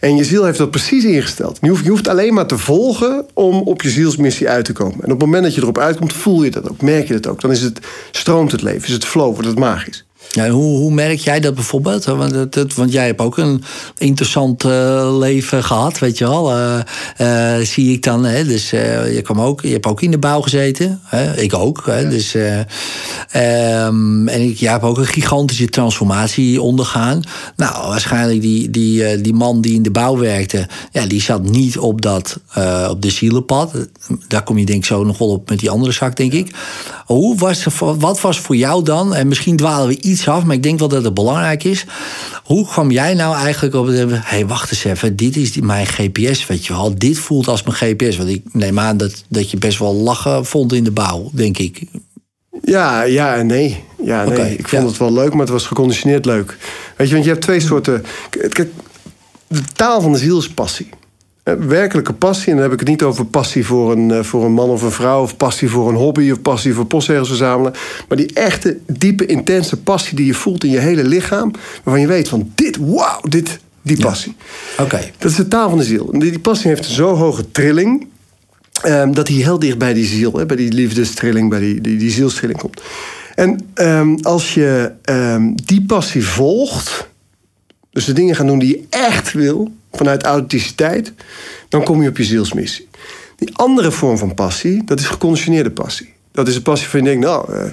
En 0.00 0.16
je 0.16 0.24
ziel 0.24 0.44
heeft 0.44 0.58
dat 0.58 0.70
precies 0.70 1.04
ingesteld. 1.04 1.58
Je 1.60 1.68
hoeft, 1.68 1.84
je 1.84 1.90
hoeft 1.90 2.08
alleen 2.08 2.34
maar 2.34 2.46
te 2.46 2.58
volgen 2.58 3.26
om 3.34 3.60
op 3.60 3.82
je 3.82 3.90
zielsmissie 3.90 4.48
uit 4.48 4.64
te 4.64 4.72
komen. 4.72 4.94
En 4.94 5.04
op 5.04 5.10
het 5.10 5.18
moment 5.18 5.42
dat 5.42 5.54
je 5.54 5.60
erop 5.60 5.78
uitkomt, 5.78 6.12
voel 6.12 6.42
je 6.42 6.50
dat 6.50 6.70
ook, 6.70 6.80
merk 6.82 7.06
je 7.06 7.12
dat 7.12 7.26
ook. 7.26 7.40
Dan 7.40 7.50
is 7.50 7.60
het, 7.60 7.80
stroomt 8.10 8.52
het 8.52 8.62
leven, 8.62 8.86
is 8.86 8.92
het 8.92 9.04
flow, 9.04 9.32
wordt 9.32 9.48
het 9.48 9.58
magisch. 9.58 10.04
Ja, 10.34 10.48
hoe, 10.48 10.78
hoe 10.78 10.92
merk 10.92 11.18
jij 11.18 11.40
dat 11.40 11.54
bijvoorbeeld? 11.54 12.04
Want, 12.04 12.52
dat, 12.52 12.74
want 12.74 12.92
jij 12.92 13.06
hebt 13.06 13.20
ook 13.20 13.38
een 13.38 13.64
interessant 13.98 14.64
uh, 14.64 15.18
leven 15.18 15.64
gehad, 15.64 15.98
weet 15.98 16.18
je 16.18 16.28
wel. 16.28 16.58
Uh, 16.58 16.78
uh, 17.20 17.66
zie 17.66 17.92
ik 17.92 18.02
dan. 18.02 18.24
Hè? 18.24 18.44
Dus 18.44 18.70
je, 18.70 19.20
kwam 19.22 19.40
ook, 19.40 19.60
je 19.60 19.68
hebt 19.68 19.86
ook 19.86 20.02
in 20.02 20.10
de 20.10 20.18
bouw 20.18 20.40
gezeten. 20.40 21.00
Hè? 21.04 21.40
Ik 21.40 21.54
ook. 21.54 21.82
Hè? 21.86 22.08
Dus, 22.08 22.34
um, 22.34 24.28
en 24.28 24.40
ik, 24.40 24.56
jij 24.56 24.72
hebt 24.72 24.84
ook 24.84 24.98
een 24.98 25.06
gigantische 25.06 25.68
transformatie 25.68 26.62
ondergaan. 26.62 27.22
Nou, 27.56 27.88
waarschijnlijk 27.88 28.40
die, 28.40 28.70
die, 28.70 29.20
die 29.20 29.34
man 29.34 29.60
die 29.60 29.74
in 29.74 29.82
de 29.82 29.90
bouw 29.90 30.18
werkte... 30.18 30.68
Ja, 30.92 31.06
die 31.06 31.22
zat 31.22 31.42
niet 31.42 31.78
op, 31.78 32.02
dat, 32.02 32.40
op 32.88 33.02
de 33.02 33.10
zielenpad. 33.10 33.72
Daar 34.28 34.42
kom 34.42 34.58
je 34.58 34.66
denk 34.66 34.78
ik 34.78 34.84
zo 34.84 35.04
nog 35.04 35.18
wel 35.18 35.28
op 35.28 35.50
met 35.50 35.58
die 35.58 35.70
andere 35.70 35.92
zak, 35.92 36.16
denk 36.16 36.32
ik. 36.32 36.54
Hoe 37.06 37.36
was, 37.36 37.66
wat 37.78 38.20
was 38.20 38.38
voor 38.38 38.56
jou 38.56 38.84
dan... 38.84 39.14
en 39.14 39.28
misschien 39.28 39.56
dwalen 39.56 39.88
we 39.88 40.00
iets 40.00 40.21
af, 40.30 40.44
maar 40.44 40.56
ik 40.56 40.62
denk 40.62 40.78
wel 40.78 40.88
dat 40.88 41.04
het 41.04 41.14
belangrijk 41.14 41.64
is. 41.64 41.84
Hoe 42.44 42.66
kwam 42.66 42.90
jij 42.90 43.14
nou 43.14 43.36
eigenlijk 43.36 43.74
op 43.74 43.86
Hé, 43.86 44.18
hey, 44.22 44.46
wacht 44.46 44.70
eens 44.70 44.84
even, 44.84 45.16
dit 45.16 45.36
is 45.36 45.56
mijn 45.56 45.86
GPS, 45.86 46.46
weet 46.46 46.66
je 46.66 46.72
wel. 46.72 46.98
Dit 46.98 47.18
voelt 47.18 47.48
als 47.48 47.62
mijn 47.62 47.76
GPS. 47.76 48.16
Want 48.16 48.28
ik 48.28 48.42
neem 48.52 48.78
aan 48.78 48.96
dat, 48.96 49.24
dat 49.28 49.50
je 49.50 49.56
best 49.56 49.78
wel 49.78 49.94
lachen 49.94 50.46
vond 50.46 50.72
in 50.72 50.84
de 50.84 50.90
bouw, 50.90 51.30
denk 51.32 51.58
ik. 51.58 51.82
Ja, 52.62 53.02
ja 53.02 53.34
en 53.34 53.46
nee. 53.46 53.84
Ja, 54.04 54.24
nee. 54.24 54.56
ik 54.56 54.68
vond 54.68 54.88
het 54.88 54.96
wel 54.96 55.12
leuk, 55.12 55.30
maar 55.30 55.40
het 55.40 55.48
was 55.48 55.66
geconditioneerd 55.66 56.24
leuk. 56.24 56.56
Weet 56.96 57.08
je, 57.08 57.12
want 57.12 57.24
je 57.24 57.30
hebt 57.30 57.42
twee 57.42 57.60
soorten... 57.60 58.04
Kijk, 58.30 58.68
de 59.48 59.62
taal 59.74 60.00
van 60.00 60.12
de 60.12 60.18
ziel 60.18 60.38
is 60.38 60.48
passie. 60.48 60.88
Eh, 61.42 61.54
werkelijke 61.54 62.12
passie, 62.12 62.46
en 62.46 62.52
dan 62.52 62.62
heb 62.62 62.72
ik 62.72 62.78
het 62.78 62.88
niet 62.88 63.02
over 63.02 63.26
passie 63.26 63.66
voor 63.66 63.92
een, 63.92 64.10
eh, 64.10 64.22
voor 64.22 64.44
een 64.44 64.52
man 64.52 64.68
of 64.68 64.82
een 64.82 64.90
vrouw, 64.90 65.22
of 65.22 65.36
passie 65.36 65.68
voor 65.68 65.88
een 65.88 65.94
hobby, 65.94 66.30
of 66.30 66.42
passie 66.42 66.74
voor 66.74 66.86
postzegels 66.86 67.28
verzamelen, 67.28 67.72
maar 68.08 68.16
die 68.16 68.32
echte, 68.32 68.78
diepe, 68.86 69.26
intense 69.26 69.76
passie 69.76 70.16
die 70.16 70.26
je 70.26 70.34
voelt 70.34 70.64
in 70.64 70.70
je 70.70 70.78
hele 70.78 71.04
lichaam, 71.04 71.52
waarvan 71.82 72.00
je 72.00 72.06
weet 72.06 72.28
van 72.28 72.52
dit, 72.54 72.76
wauw, 72.76 73.20
dit, 73.28 73.58
die 73.82 73.96
passie. 73.96 74.36
Oké. 74.78 75.10
Dat 75.18 75.30
is 75.30 75.36
de 75.36 75.48
taal 75.48 75.68
van 75.68 75.78
de 75.78 75.84
ziel. 75.84 76.10
Die, 76.10 76.30
die 76.30 76.38
passie 76.38 76.68
heeft 76.68 76.86
een 76.86 76.94
zo 76.94 77.14
hoge 77.14 77.50
trilling, 77.50 78.06
um, 78.86 79.14
dat 79.14 79.28
hij 79.28 79.36
heel 79.36 79.58
dicht 79.58 79.78
bij 79.78 79.94
die 79.94 80.06
ziel, 80.06 80.32
hè, 80.32 80.46
bij 80.46 80.56
die 80.56 80.72
liefdestrilling, 80.72 81.50
bij 81.50 81.60
die, 81.60 81.80
die, 81.80 81.96
die 81.96 82.10
zielstrilling 82.10 82.58
komt. 82.58 82.82
En 83.34 83.70
um, 83.74 84.18
als 84.20 84.54
je 84.54 84.92
um, 85.04 85.54
die 85.64 85.82
passie 85.82 86.24
volgt, 86.24 87.08
dus 87.90 88.04
de 88.04 88.12
dingen 88.12 88.36
gaan 88.36 88.46
doen 88.46 88.58
die 88.58 88.68
je 88.68 88.84
echt 88.90 89.32
wil, 89.32 89.72
vanuit 89.92 90.22
authenticiteit, 90.22 91.12
dan 91.68 91.84
kom 91.84 92.02
je 92.02 92.08
op 92.08 92.16
je 92.16 92.24
zielsmissie. 92.24 92.88
Die 93.36 93.56
andere 93.56 93.90
vorm 93.90 94.18
van 94.18 94.34
passie, 94.34 94.84
dat 94.84 94.98
is 94.98 95.06
geconditioneerde 95.06 95.70
passie. 95.70 96.12
Dat 96.32 96.48
is 96.48 96.56
een 96.56 96.62
passie 96.62 96.88
van 96.88 96.98
je 97.00 97.04
denkt, 97.04 97.24
nou, 97.24 97.52
uh, 97.52 97.64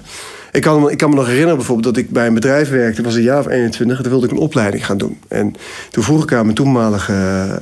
ik, 0.59 0.65
kan, 0.65 0.89
ik 0.89 0.97
kan 0.97 1.09
me 1.09 1.15
nog 1.15 1.25
herinneren 1.25 1.57
bijvoorbeeld 1.57 1.95
dat 1.95 2.03
ik 2.03 2.09
bij 2.09 2.27
een 2.27 2.33
bedrijf 2.33 2.69
werkte, 2.69 3.01
was 3.01 3.15
een 3.15 3.21
jaar 3.21 3.39
of 3.39 3.47
21, 3.47 3.97
en 3.97 4.03
toen 4.03 4.11
wilde 4.11 4.25
ik 4.25 4.31
een 4.31 4.37
opleiding 4.37 4.85
gaan 4.85 4.97
doen. 4.97 5.17
En 5.27 5.55
toen 5.89 6.03
vroeg 6.03 6.23
ik 6.23 6.33
aan 6.33 6.43
mijn 6.43 6.55
toenmalige 6.55 7.13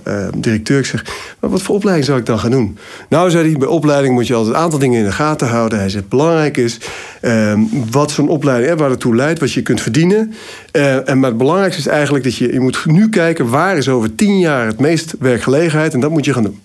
uh, 0.08 0.28
directeur, 0.38 0.80
ik 0.80 0.86
zeg, 0.86 1.06
wat 1.40 1.62
voor 1.62 1.76
opleiding 1.76 2.06
zou 2.08 2.20
ik 2.20 2.26
dan 2.26 2.40
gaan 2.40 2.52
doen? 2.52 2.78
Nou, 3.10 3.30
zei 3.30 3.50
hij, 3.50 3.58
bij 3.60 3.68
opleiding 3.68 4.14
moet 4.14 4.28
je 4.28 4.34
altijd 4.34 4.56
een 4.56 4.62
aantal 4.62 4.80
dingen 4.80 5.00
in 5.00 5.06
de 5.06 5.12
gaten 5.12 5.48
houden. 5.48 5.80
Hij 5.80 5.90
zegt, 5.90 6.10
belangrijk 6.10 6.58
is 6.58 6.80
uh, 7.22 7.54
wat 7.92 8.12
zo'n 8.12 8.30
opleiding, 8.30 8.80
waar 8.80 8.90
het 8.90 9.00
toe 9.00 9.16
leidt, 9.16 9.40
wat 9.40 9.52
je 9.52 9.62
kunt 9.62 9.82
verdienen. 9.82 10.34
Uh, 10.72 11.10
en 11.10 11.20
maar 11.20 11.30
het 11.30 11.38
belangrijkste 11.38 11.82
is 11.82 11.88
eigenlijk 11.88 12.24
dat 12.24 12.36
je, 12.36 12.54
je 12.54 12.60
moet 12.60 12.86
nu 12.86 13.10
kijken, 13.10 13.50
waar 13.50 13.78
is 13.78 13.90
over 13.90 14.16
tien 14.16 14.40
jaar 14.40 14.66
het 14.66 14.80
meest 14.80 15.16
werkgelegenheid 15.20 15.94
en 15.94 16.00
dat 16.00 16.12
moet 16.12 16.26
je 16.26 16.34
gaan 16.34 16.44
doen. 16.44 16.60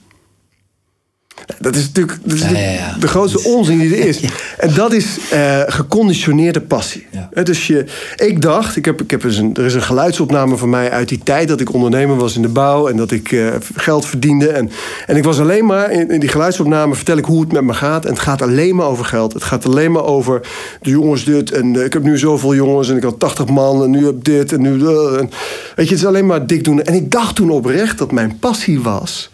Dat 1.58 1.76
is 1.76 1.86
natuurlijk 1.86 2.18
dat 2.24 2.36
is 2.36 2.40
ja, 2.40 2.58
ja, 2.58 2.96
de 3.00 3.08
grootste 3.08 3.42
onzin 3.44 3.78
die 3.78 3.96
er 3.96 4.06
is. 4.08 4.20
En 4.58 4.74
dat 4.74 4.92
is 4.92 5.18
uh, 5.32 5.60
geconditioneerde 5.66 6.60
passie. 6.60 7.06
Dus 7.42 7.66
je, 7.66 7.84
ik 8.16 8.42
dacht, 8.42 8.76
ik 8.76 8.84
heb, 8.84 9.02
ik 9.02 9.10
heb 9.10 9.24
eens 9.24 9.36
een, 9.36 9.54
er 9.54 9.64
is 9.64 9.74
een 9.74 9.82
geluidsopname 9.82 10.56
van 10.56 10.70
mij 10.70 10.90
uit 10.90 11.08
die 11.08 11.20
tijd 11.24 11.48
dat 11.48 11.60
ik 11.60 11.72
ondernemer 11.72 12.16
was 12.16 12.36
in 12.36 12.42
de 12.42 12.48
bouw 12.48 12.88
en 12.88 12.96
dat 12.96 13.10
ik 13.10 13.30
uh, 13.30 13.52
geld 13.74 14.06
verdiende. 14.06 14.48
En, 14.48 14.70
en 15.06 15.16
ik 15.16 15.24
was 15.24 15.40
alleen 15.40 15.66
maar 15.66 15.90
in, 15.90 16.10
in, 16.10 16.20
die 16.20 16.28
geluidsopname 16.28 16.94
vertel 16.94 17.16
ik 17.16 17.24
hoe 17.24 17.40
het 17.40 17.52
met 17.52 17.64
me 17.64 17.74
gaat. 17.74 18.04
En 18.04 18.10
het 18.10 18.20
gaat 18.20 18.42
alleen 18.42 18.76
maar 18.76 18.86
over 18.86 19.04
geld. 19.04 19.32
Het 19.32 19.44
gaat 19.44 19.66
alleen 19.66 19.92
maar 19.92 20.04
over 20.04 20.40
de 20.80 20.90
jongens 20.90 21.24
dit. 21.24 21.52
En 21.52 21.74
uh, 21.74 21.84
ik 21.84 21.92
heb 21.92 22.02
nu 22.02 22.18
zoveel 22.18 22.54
jongens 22.54 22.90
en 22.90 22.96
ik 22.96 23.02
had 23.02 23.18
80 23.18 23.46
man 23.46 23.82
en 23.82 23.90
nu 23.90 24.06
heb 24.06 24.24
dit 24.24 24.52
en 24.52 24.60
nu. 24.60 24.70
En, 24.72 25.30
weet 25.74 25.88
je, 25.88 25.94
het 25.94 26.02
is 26.02 26.06
alleen 26.06 26.26
maar 26.26 26.46
dik 26.46 26.64
doen. 26.64 26.82
En 26.82 26.94
ik 26.94 27.10
dacht 27.10 27.34
toen 27.34 27.50
oprecht 27.50 27.98
dat 27.98 28.12
mijn 28.12 28.38
passie 28.38 28.80
was 28.80 29.30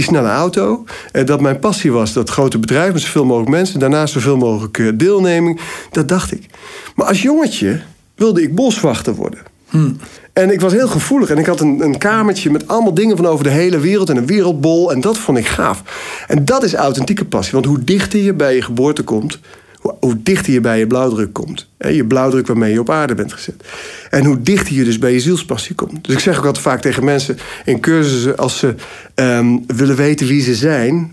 die 0.00 0.08
snelle 0.08 0.28
auto. 0.28 0.84
Eh, 1.12 1.26
dat 1.26 1.40
mijn 1.40 1.58
passie 1.58 1.92
was 1.92 2.12
dat 2.12 2.30
grote 2.30 2.58
bedrijven 2.58 2.92
met 2.92 3.02
zoveel 3.02 3.24
mogelijk 3.24 3.50
mensen, 3.50 3.80
daarnaast 3.80 4.12
zoveel 4.12 4.36
mogelijk 4.36 4.78
eh, 4.78 4.88
deelneming. 4.94 5.60
Dat 5.90 6.08
dacht 6.08 6.32
ik. 6.32 6.46
Maar 6.94 7.06
als 7.06 7.22
jongetje 7.22 7.80
wilde 8.14 8.42
ik 8.42 8.54
boswachter 8.54 9.14
worden. 9.14 9.38
Hmm. 9.68 9.96
En 10.32 10.52
ik 10.52 10.60
was 10.60 10.72
heel 10.72 10.88
gevoelig. 10.88 11.30
En 11.30 11.38
ik 11.38 11.46
had 11.46 11.60
een, 11.60 11.80
een 11.80 11.98
kamertje 11.98 12.50
met 12.50 12.68
allemaal 12.68 12.94
dingen 12.94 13.16
van 13.16 13.26
over 13.26 13.44
de 13.44 13.50
hele 13.50 13.78
wereld. 13.78 14.10
En 14.10 14.16
een 14.16 14.26
wereldbol. 14.26 14.92
En 14.92 15.00
dat 15.00 15.18
vond 15.18 15.38
ik 15.38 15.46
gaaf. 15.46 15.82
En 16.26 16.44
dat 16.44 16.62
is 16.62 16.74
authentieke 16.74 17.24
passie. 17.24 17.52
Want 17.52 17.64
hoe 17.64 17.84
dichter 17.84 18.20
je 18.20 18.34
bij 18.34 18.54
je 18.54 18.62
geboorte 18.62 19.02
komt, 19.02 19.38
hoe, 19.80 20.22
dichter 20.22 20.52
je 20.52 20.60
bij 20.60 20.78
je 20.78 20.86
blauwdruk 20.86 21.32
komt. 21.32 21.68
Hè, 21.78 21.88
je 21.88 22.04
blauwdruk 22.04 22.46
waarmee 22.46 22.72
je 22.72 22.80
op 22.80 22.90
aarde 22.90 23.14
bent 23.14 23.32
gezet. 23.32 23.64
En 24.10 24.24
hoe 24.24 24.42
dichter 24.42 24.74
je 24.74 24.84
dus 24.84 24.98
bij 24.98 25.12
je 25.12 25.20
zielspassie 25.20 25.74
komt. 25.74 26.04
Dus 26.04 26.14
ik 26.14 26.20
zeg 26.20 26.38
ook 26.38 26.44
altijd 26.44 26.64
vaak 26.64 26.80
tegen 26.80 27.04
mensen 27.04 27.38
in 27.64 27.80
cursussen... 27.80 28.36
als 28.36 28.58
ze 28.58 28.74
ehm, 29.14 29.58
willen 29.66 29.96
weten 29.96 30.26
wie 30.26 30.42
ze 30.42 30.54
zijn... 30.54 31.10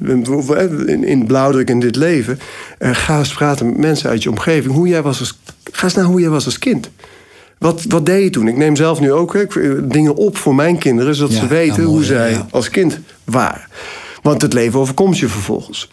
in, 0.86 1.04
in 1.04 1.26
blauwdruk 1.26 1.70
in 1.70 1.80
dit 1.80 1.96
leven... 1.96 2.40
Uh, 2.80 2.90
ga 2.94 3.18
eens 3.18 3.34
praten 3.34 3.66
met 3.66 3.78
mensen 3.78 4.10
uit 4.10 4.24
je 4.24 4.30
omgeving. 4.30 4.74
Hoe 4.74 4.88
jij 4.88 5.02
was 5.02 5.20
als, 5.20 5.40
ga 5.72 5.84
eens 5.84 5.94
naar 5.94 6.06
hoe 6.06 6.20
jij 6.20 6.30
was 6.30 6.46
als 6.46 6.60
kind. 6.60 6.90
Wat, 7.58 7.84
wat 7.88 8.06
deed 8.06 8.24
je 8.24 8.30
toen? 8.30 8.48
Ik 8.48 8.58
neem 8.58 8.76
zelf 8.76 9.00
nu 9.00 9.12
ook 9.12 9.34
hè, 9.34 9.46
dingen 9.88 10.16
op 10.16 10.38
voor 10.38 10.56
mijn 10.56 10.78
kinderen... 10.78 11.16
zodat 11.16 11.34
Ja, 11.34 11.40
ze 11.40 11.48
weten 11.48 11.84
mooi, 11.84 11.96
hoe 11.96 12.04
zij 12.04 12.32
ja. 12.32 12.48
als 12.52 12.70
kind 12.70 13.00
waren. 13.24 13.68
Want 14.22 14.42
het 14.42 14.54
leven 14.54 14.80
overkomt 14.80 15.20
je 15.20 15.28
vervolgens. 15.28 15.90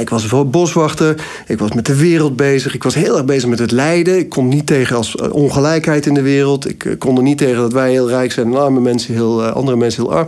Ik 0.00 0.08
was 0.10 0.20
bijvoorbeeld 0.20 0.52
boswachter, 0.52 1.14
ik 1.46 1.58
was 1.58 1.72
met 1.72 1.86
de 1.86 1.96
wereld 1.96 2.36
bezig, 2.36 2.74
ik 2.74 2.82
was 2.82 2.94
heel 2.94 3.16
erg 3.16 3.24
bezig 3.24 3.48
met 3.48 3.58
het 3.58 3.70
lijden. 3.70 4.18
Ik 4.18 4.28
kon 4.28 4.48
niet 4.48 4.66
tegen 4.66 4.96
als 4.96 5.14
eh, 5.14 5.32
ongelijkheid 5.32 6.06
in 6.06 6.14
de 6.14 6.22
wereld. 6.22 6.68
Ik 6.68 6.84
eh, 6.84 6.92
kon 6.98 7.16
er 7.16 7.22
niet 7.22 7.38
tegen 7.38 7.56
dat 7.56 7.72
wij 7.72 7.90
heel 7.90 8.08
rijk 8.08 8.32
zijn 8.32 8.46
en 8.46 8.60
arme 8.60 8.80
mensen 8.80 9.14
heel, 9.14 9.44
eh, 9.44 9.52
andere 9.52 9.76
mensen 9.76 10.02
heel 10.02 10.12
arm. 10.12 10.26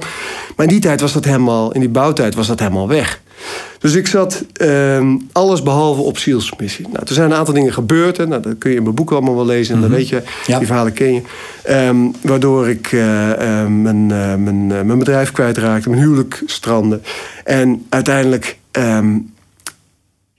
Maar 0.56 0.66
in 0.66 0.72
die 0.72 0.80
tijd 0.80 1.00
was 1.00 1.12
dat 1.12 1.24
helemaal, 1.24 1.72
in 1.72 1.80
die 1.80 1.88
bouwtijd 1.88 2.34
was 2.34 2.46
dat 2.46 2.58
helemaal 2.58 2.88
weg. 2.88 3.20
Dus 3.78 3.94
ik 3.94 4.06
zat 4.06 4.44
ehm, 4.52 5.16
alles 5.32 5.62
behalve 5.62 6.00
op 6.00 6.18
zielsmissie. 6.18 6.86
Nou, 6.88 7.04
er 7.06 7.14
zijn 7.14 7.30
een 7.30 7.36
aantal 7.36 7.54
dingen 7.54 7.72
gebeurd. 7.72 8.16
Hè. 8.16 8.26
Nou, 8.26 8.42
dat 8.42 8.58
kun 8.58 8.70
je 8.70 8.76
in 8.76 8.82
mijn 8.82 8.94
boek 8.94 9.10
allemaal 9.10 9.34
wel 9.34 9.46
lezen. 9.46 9.74
En 9.74 9.80
dan 9.80 9.90
weet 9.90 10.08
je, 10.08 10.22
Ja. 10.46 10.58
die 10.58 10.66
verhalen 10.66 10.92
ken 10.92 11.14
je. 11.14 11.22
Ehm, 11.62 11.96
waardoor 12.22 12.68
ik 12.68 12.92
eh, 12.92 13.30
eh, 13.30 13.68
mijn, 13.68 14.06
mijn, 14.06 14.66
mijn 14.66 14.98
bedrijf 14.98 15.32
kwijtraakte. 15.32 15.88
Mijn 15.88 16.02
huwelijk 16.02 16.42
strandde. 16.46 17.00
En 17.44 17.86
uiteindelijk 17.88 18.58
ehm, 18.70 19.16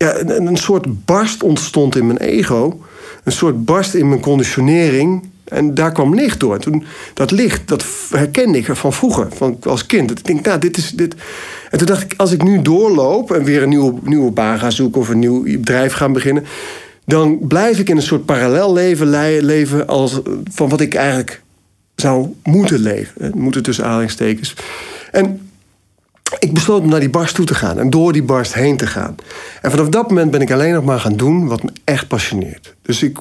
ja, 0.03 0.19
een, 0.19 0.57
soort 0.57 1.05
barst 1.05 1.43
ontstond 1.43 1.95
in 1.95 2.05
mijn 2.05 2.17
ego. 2.17 2.79
Een 3.23 3.31
soort 3.31 3.65
barst 3.65 3.93
in 3.93 4.09
mijn 4.09 4.21
conditionering. 4.21 5.29
En 5.43 5.73
daar 5.73 5.91
kwam 5.91 6.15
licht 6.15 6.39
door. 6.39 6.53
En 6.53 6.61
toen, 6.61 6.83
dat 7.13 7.31
licht, 7.31 7.67
dat 7.67 7.85
herkende 8.09 8.57
ik 8.57 8.75
van 8.75 8.93
vroeger, 8.93 9.27
van 9.31 9.57
als 9.63 9.85
kind. 9.85 10.11
Ik 10.11 10.25
denk, 10.25 10.45
nou, 10.45 10.59
dit 10.59 10.77
is 10.77 10.89
dit. 10.89 11.15
En 11.69 11.77
toen 11.77 11.87
dacht 11.87 12.01
ik, 12.03 12.13
als 12.17 12.31
ik 12.31 12.43
nu 12.43 12.61
doorloop 12.61 13.31
en 13.31 13.43
weer 13.43 13.63
een 13.63 13.69
nieuwe, 13.69 13.93
nieuwe 14.03 14.31
baan 14.31 14.59
ga 14.59 14.69
zoeken 14.69 15.01
of 15.01 15.09
een 15.09 15.19
nieuw 15.19 15.43
bedrijf 15.43 15.93
ga 15.93 16.09
beginnen, 16.09 16.43
dan 17.05 17.39
blijf 17.47 17.79
ik 17.79 17.89
in 17.89 17.95
een 17.95 18.01
soort 18.01 18.25
parallel 18.25 18.73
leven 18.73 19.07
le- 19.07 19.39
leven 19.41 19.87
als 19.87 20.19
van 20.51 20.69
wat 20.69 20.81
ik 20.81 20.93
eigenlijk 20.93 21.41
zou 21.95 22.27
moeten 22.43 22.79
leven. 22.79 23.31
Moeten 23.35 23.63
tussen 23.63 23.85
aanhalingstekens. 23.85 24.53
En 25.11 25.48
ik 26.39 26.53
besloot 26.53 26.81
om 26.81 26.89
naar 26.89 26.99
die 26.99 27.09
barst 27.09 27.35
toe 27.35 27.45
te 27.45 27.55
gaan 27.55 27.79
en 27.79 27.89
door 27.89 28.13
die 28.13 28.23
barst 28.23 28.53
heen 28.53 28.77
te 28.77 28.87
gaan. 28.87 29.15
En 29.61 29.71
vanaf 29.71 29.89
dat 29.89 30.09
moment 30.09 30.31
ben 30.31 30.41
ik 30.41 30.51
alleen 30.51 30.73
nog 30.73 30.83
maar 30.83 30.99
gaan 30.99 31.15
doen 31.17 31.47
wat 31.47 31.63
me 31.63 31.69
echt 31.83 32.07
passioneert. 32.07 32.75
Dus 32.81 33.03
ik, 33.03 33.17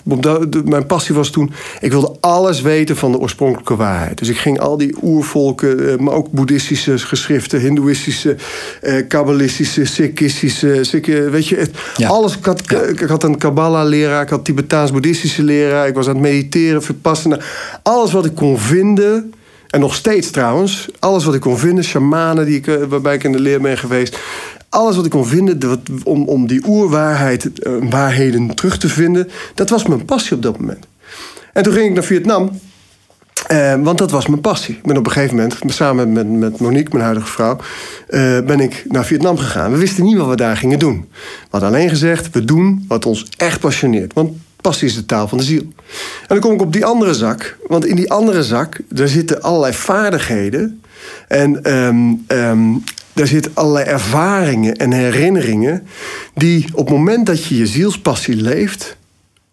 mijn 0.65 0.87
passie 0.87 1.15
was 1.15 1.31
toen, 1.31 1.53
ik 1.81 1.91
wilde 1.91 2.17
alles 2.21 2.61
weten 2.61 2.97
van 2.97 3.12
de 3.12 3.19
oorspronkelijke 3.19 3.77
waarheid. 3.77 4.19
Dus 4.19 4.29
ik 4.29 4.38
ging 4.38 4.61
al 4.61 4.77
die 4.77 4.97
oervolken, 5.03 5.88
eh, 5.93 5.97
maar 5.99 6.15
ook 6.15 6.31
boeddhistische 6.31 6.99
geschriften, 6.99 7.61
hindoeïstische, 7.61 8.37
eh, 8.81 9.07
kabbalistische, 9.09 9.85
sikhistische, 9.85 10.79
Sikh- 10.85 11.07
weet 11.31 11.47
je, 11.47 11.57
het, 11.57 11.71
Ja. 11.97 12.09
alles. 12.09 12.37
Ik 12.37 12.45
had, 12.45 12.62
ik 12.88 13.00
had 13.00 13.23
een 13.23 13.38
Kabbalah-leraar, 13.38 14.23
ik 14.23 14.29
had 14.29 14.45
Tibetaans-boeddhistische 14.45 15.43
leraar, 15.43 15.87
ik 15.88 15.95
was 15.95 16.07
aan 16.09 16.12
het 16.15 16.23
mediteren, 16.23 16.83
verpassen. 16.83 17.41
Alles 17.83 18.12
wat 18.12 18.25
ik 18.25 18.35
kon 18.35 18.59
vinden, 18.59 19.33
en 19.68 19.80
nog 19.80 19.94
steeds 19.94 20.30
trouwens, 20.30 20.88
alles 20.98 21.25
wat 21.25 21.34
ik 21.34 21.40
kon 21.40 21.58
vinden, 21.58 21.84
shamanen 21.84 22.46
die 22.46 22.56
ik, 22.56 22.66
eh, 22.66 22.76
waarbij 22.88 23.14
ik 23.14 23.25
in 23.25 23.32
de 23.32 23.40
leer 23.40 23.60
ben 23.60 23.78
geweest. 23.78 24.18
Alles 24.68 24.96
wat 24.96 25.04
ik 25.04 25.10
kon 25.10 25.26
vinden 25.26 25.82
om, 26.04 26.28
om 26.28 26.46
die 26.46 26.62
oerwaarheid, 26.66 27.58
eh, 27.58 27.72
waarheden 27.90 28.54
terug 28.54 28.78
te 28.78 28.88
vinden, 28.88 29.28
dat 29.54 29.70
was 29.70 29.87
mijn 29.87 30.04
passie 30.04 30.37
op 30.37 30.42
dat 30.42 30.58
moment. 30.58 30.87
En 31.52 31.62
toen 31.62 31.72
ging 31.72 31.87
ik 31.87 31.94
naar 31.94 32.04
Vietnam. 32.04 32.60
Eh, 33.46 33.75
want 33.82 33.98
dat 33.98 34.10
was 34.10 34.26
mijn 34.26 34.40
passie. 34.40 34.75
Ik 34.75 34.82
ben 34.82 34.96
op 34.96 35.06
een 35.06 35.12
gegeven 35.12 35.37
moment, 35.37 35.56
samen 35.66 36.12
met, 36.12 36.28
met 36.30 36.60
Monique, 36.60 36.88
mijn 36.92 37.04
huidige 37.04 37.26
vrouw, 37.26 37.58
ben 38.44 38.60
ik 38.60 38.84
naar 38.88 39.04
Vietnam 39.04 39.38
gegaan. 39.38 39.72
We 39.72 39.78
wisten 39.78 40.04
niet 40.04 40.16
wat 40.16 40.28
we 40.28 40.37
daar 40.37 40.56
gingen 40.56 40.78
doen. 40.78 41.08
We 41.10 41.46
hadden 41.50 41.68
alleen 41.68 41.88
gezegd, 41.88 42.30
we 42.30 42.44
doen 42.44 42.84
wat 42.88 43.06
ons 43.06 43.26
echt 43.37 43.60
passioneert. 43.60 44.12
Want 44.12 44.30
passie 44.61 44.88
is 44.88 44.95
de 44.95 45.07
taal 45.07 45.29
van 45.29 45.38
de 45.38 45.45
ziel. 45.45 45.62
En 45.62 46.27
dan 46.27 46.41
kom 46.41 46.53
ik 46.53 46.61
op 46.61 46.73
die 46.73 46.85
andere 46.85 47.15
zak. 47.15 47.57
Want 47.67 47.87
in 47.87 47.97
die 47.97 48.11
andere 48.11 48.43
zak, 48.43 48.81
daar 48.88 49.09
zitten 49.09 49.43
allerlei 49.43 49.73
vaardigheden. 49.73 50.83
En 51.29 51.65
ehm, 51.65 52.15
ehm, 52.27 52.73
daar 53.12 53.27
zitten 53.27 53.53
allerlei 53.55 53.85
ervaringen 53.85 54.77
en 54.77 54.93
herinneringen... 54.93 55.87
die 56.35 56.67
op 56.73 56.87
het 56.87 56.97
moment 56.97 57.27
dat 57.27 57.45
je 57.45 57.57
je 57.57 57.67
zielspassie 57.67 58.37
leeft, 58.37 58.97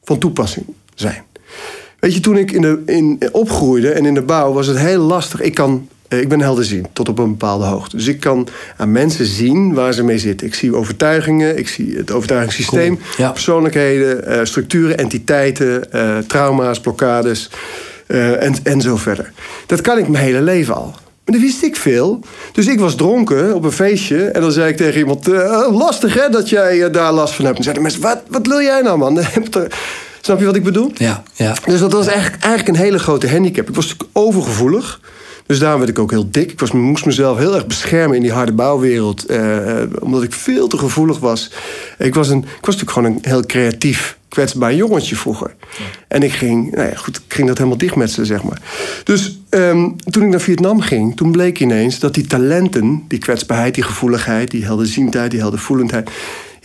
van 0.03 0.17
toepassing 0.17 0.65
zijn. 0.95 1.23
Weet 1.99 2.13
je, 2.13 2.19
toen 2.19 2.37
ik 2.37 2.51
in 2.51 2.61
de, 2.61 2.81
in, 2.85 3.19
opgroeide 3.31 3.91
en 3.91 4.05
in 4.05 4.13
de 4.13 4.21
bouw 4.21 4.53
was 4.53 4.67
het 4.67 4.77
heel 4.77 5.01
lastig. 5.01 5.41
Ik, 5.41 5.53
kan, 5.53 5.89
ik 6.07 6.29
ben 6.29 6.41
helderziend 6.41 6.87
tot 6.93 7.09
op 7.09 7.19
een 7.19 7.29
bepaalde 7.29 7.65
hoogte. 7.65 7.95
Dus 7.95 8.07
ik 8.07 8.19
kan 8.19 8.47
aan 8.77 8.91
mensen 8.91 9.25
zien 9.25 9.73
waar 9.73 9.93
ze 9.93 10.03
mee 10.03 10.17
zitten. 10.19 10.47
Ik 10.47 10.55
zie 10.55 10.75
overtuigingen, 10.75 11.57
ik 11.57 11.67
zie 11.67 11.97
het 11.97 12.11
overtuigingssysteem, 12.11 12.95
Cool, 12.97 13.09
ja. 13.17 13.31
persoonlijkheden, 13.31 14.25
eh, 14.27 14.39
structuren, 14.43 14.97
entiteiten, 14.97 15.91
eh, 15.91 16.17
trauma's, 16.17 16.79
blokkades 16.79 17.49
eh, 18.07 18.43
en, 18.43 18.55
en 18.63 18.81
zo 18.81 18.95
verder. 18.95 19.31
Dat 19.65 19.81
kan 19.81 19.97
ik 19.97 20.07
mijn 20.07 20.23
hele 20.23 20.41
leven 20.41 20.75
al. 20.75 20.93
Maar 21.25 21.35
dat 21.35 21.43
wist 21.43 21.63
ik 21.63 21.75
veel. 21.75 22.19
Dus 22.51 22.67
ik 22.67 22.79
was 22.79 22.95
dronken 22.95 23.55
op 23.55 23.63
een 23.63 23.71
feestje. 23.71 24.25
En 24.25 24.41
dan 24.41 24.51
zei 24.51 24.69
ik 24.69 24.77
tegen 24.77 24.99
iemand... 24.99 25.27
eh, 25.27 25.67
lastig 25.71 26.13
hè, 26.13 26.29
dat 26.29 26.49
jij 26.49 26.83
eh, 26.83 26.93
daar 26.93 27.11
last 27.13 27.33
van 27.33 27.45
hebt. 27.45 27.57
En 27.57 27.63
zeiden 27.63 27.83
mensen, 27.83 28.01
wat, 28.01 28.21
wat 28.27 28.47
wil 28.47 28.61
jij 28.61 28.81
nou 28.81 28.97
man? 28.97 29.19
Snap 30.21 30.39
je 30.39 30.45
wat 30.45 30.55
ik 30.55 30.63
bedoel? 30.63 30.91
Ja, 30.93 31.23
ja. 31.33 31.55
Dus 31.65 31.79
dat 31.79 31.91
was 31.91 32.07
eigenlijk, 32.07 32.43
eigenlijk 32.43 32.77
een 32.77 32.83
hele 32.83 32.99
grote 32.99 33.29
handicap. 33.29 33.69
Ik 33.69 33.75
was 33.75 33.85
natuurlijk 33.85 34.09
overgevoelig. 34.13 34.99
Dus 35.45 35.59
daarom 35.59 35.79
werd 35.79 35.91
ik 35.91 35.99
ook 35.99 36.11
heel 36.11 36.31
dik. 36.31 36.51
Ik 36.51 36.73
moest 36.73 37.05
mezelf 37.05 37.37
heel 37.37 37.55
erg 37.55 37.67
beschermen 37.67 38.15
in 38.15 38.21
die 38.21 38.31
harde 38.31 38.51
bouwwereld. 38.51 39.25
eh, 39.25 39.81
eh, 39.81 39.89
omdat 39.99 40.23
ik 40.23 40.33
veel 40.33 40.67
te 40.67 40.77
gevoelig 40.77 41.19
was. 41.19 41.51
Ik 41.97 42.13
was, 42.15 42.29
een, 42.29 42.37
ik 42.39 42.65
was 42.65 42.75
natuurlijk 42.75 42.91
gewoon 42.91 43.11
een 43.11 43.19
heel 43.21 43.45
creatief, 43.45 44.17
kwetsbaar 44.29 44.75
jongetje 44.75 45.15
vroeger. 45.15 45.55
En 46.07 46.23
ik 46.23 46.31
ging, 46.31 46.71
nou 46.71 46.89
ja, 46.89 46.95
goed, 46.95 47.17
ik 47.17 47.33
ging 47.33 47.47
dat 47.47 47.57
helemaal 47.57 47.77
dichtmetselen, 47.77 48.25
zeg 48.25 48.43
maar. 48.43 48.61
Dus 49.03 49.39
ehm, 49.49 49.89
toen 50.09 50.23
ik 50.23 50.29
naar 50.29 50.39
Vietnam 50.41 50.81
ging, 50.81 51.15
toen 51.15 51.31
bleek 51.31 51.59
ineens 51.59 51.99
dat 51.99 52.13
die 52.13 52.27
talenten, 52.27 53.03
die 53.07 53.19
kwetsbaarheid, 53.19 53.75
die 53.75 53.83
gevoeligheid, 53.83 54.51
die 54.51 54.63
helderziendheid, 54.65 55.31
die 55.31 55.39
heldervoelendheid. 55.39 56.09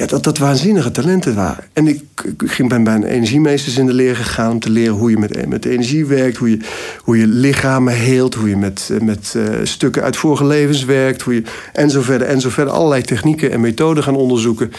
Ja, 0.00 0.06
dat 0.06 0.24
dat 0.24 0.38
waanzinnige 0.38 0.90
talenten 0.90 1.34
waren. 1.34 1.64
En 1.72 1.88
ik, 1.88 2.02
ging 2.38 2.68
bij 2.68 2.78
mijn 2.78 3.04
energiemeesters 3.04 3.76
in 3.76 3.86
de 3.86 3.92
leer 3.92 4.16
gegaan 4.16 4.50
om 4.50 4.58
te 4.58 4.70
leren 4.70 4.94
hoe 4.94 5.10
je 5.10 5.18
met, 5.18 5.48
met 5.48 5.64
energie 5.64 6.06
werkt, 6.06 6.36
hoe 6.36 6.50
je, 6.50 6.58
hoe 6.98 7.18
je 7.18 7.26
lichamen 7.26 7.94
heelt, 7.94 8.34
hoe 8.34 8.48
je 8.48 8.56
met, 8.56 8.90
met 9.02 9.34
eh, 9.36 9.44
stukken 9.62 10.02
uit 10.02 10.16
vorige 10.16 10.44
levens 10.44 10.84
werkt, 10.84 11.22
hoe 11.22 11.34
je, 11.34 11.42
en 11.72 11.90
zo. 11.90 12.60
Allerlei 12.66 13.02
technieken 13.02 13.50
en 13.50 13.60
methoden 13.60 14.02
gaan 14.02 14.16
onderzoeken. 14.16 14.72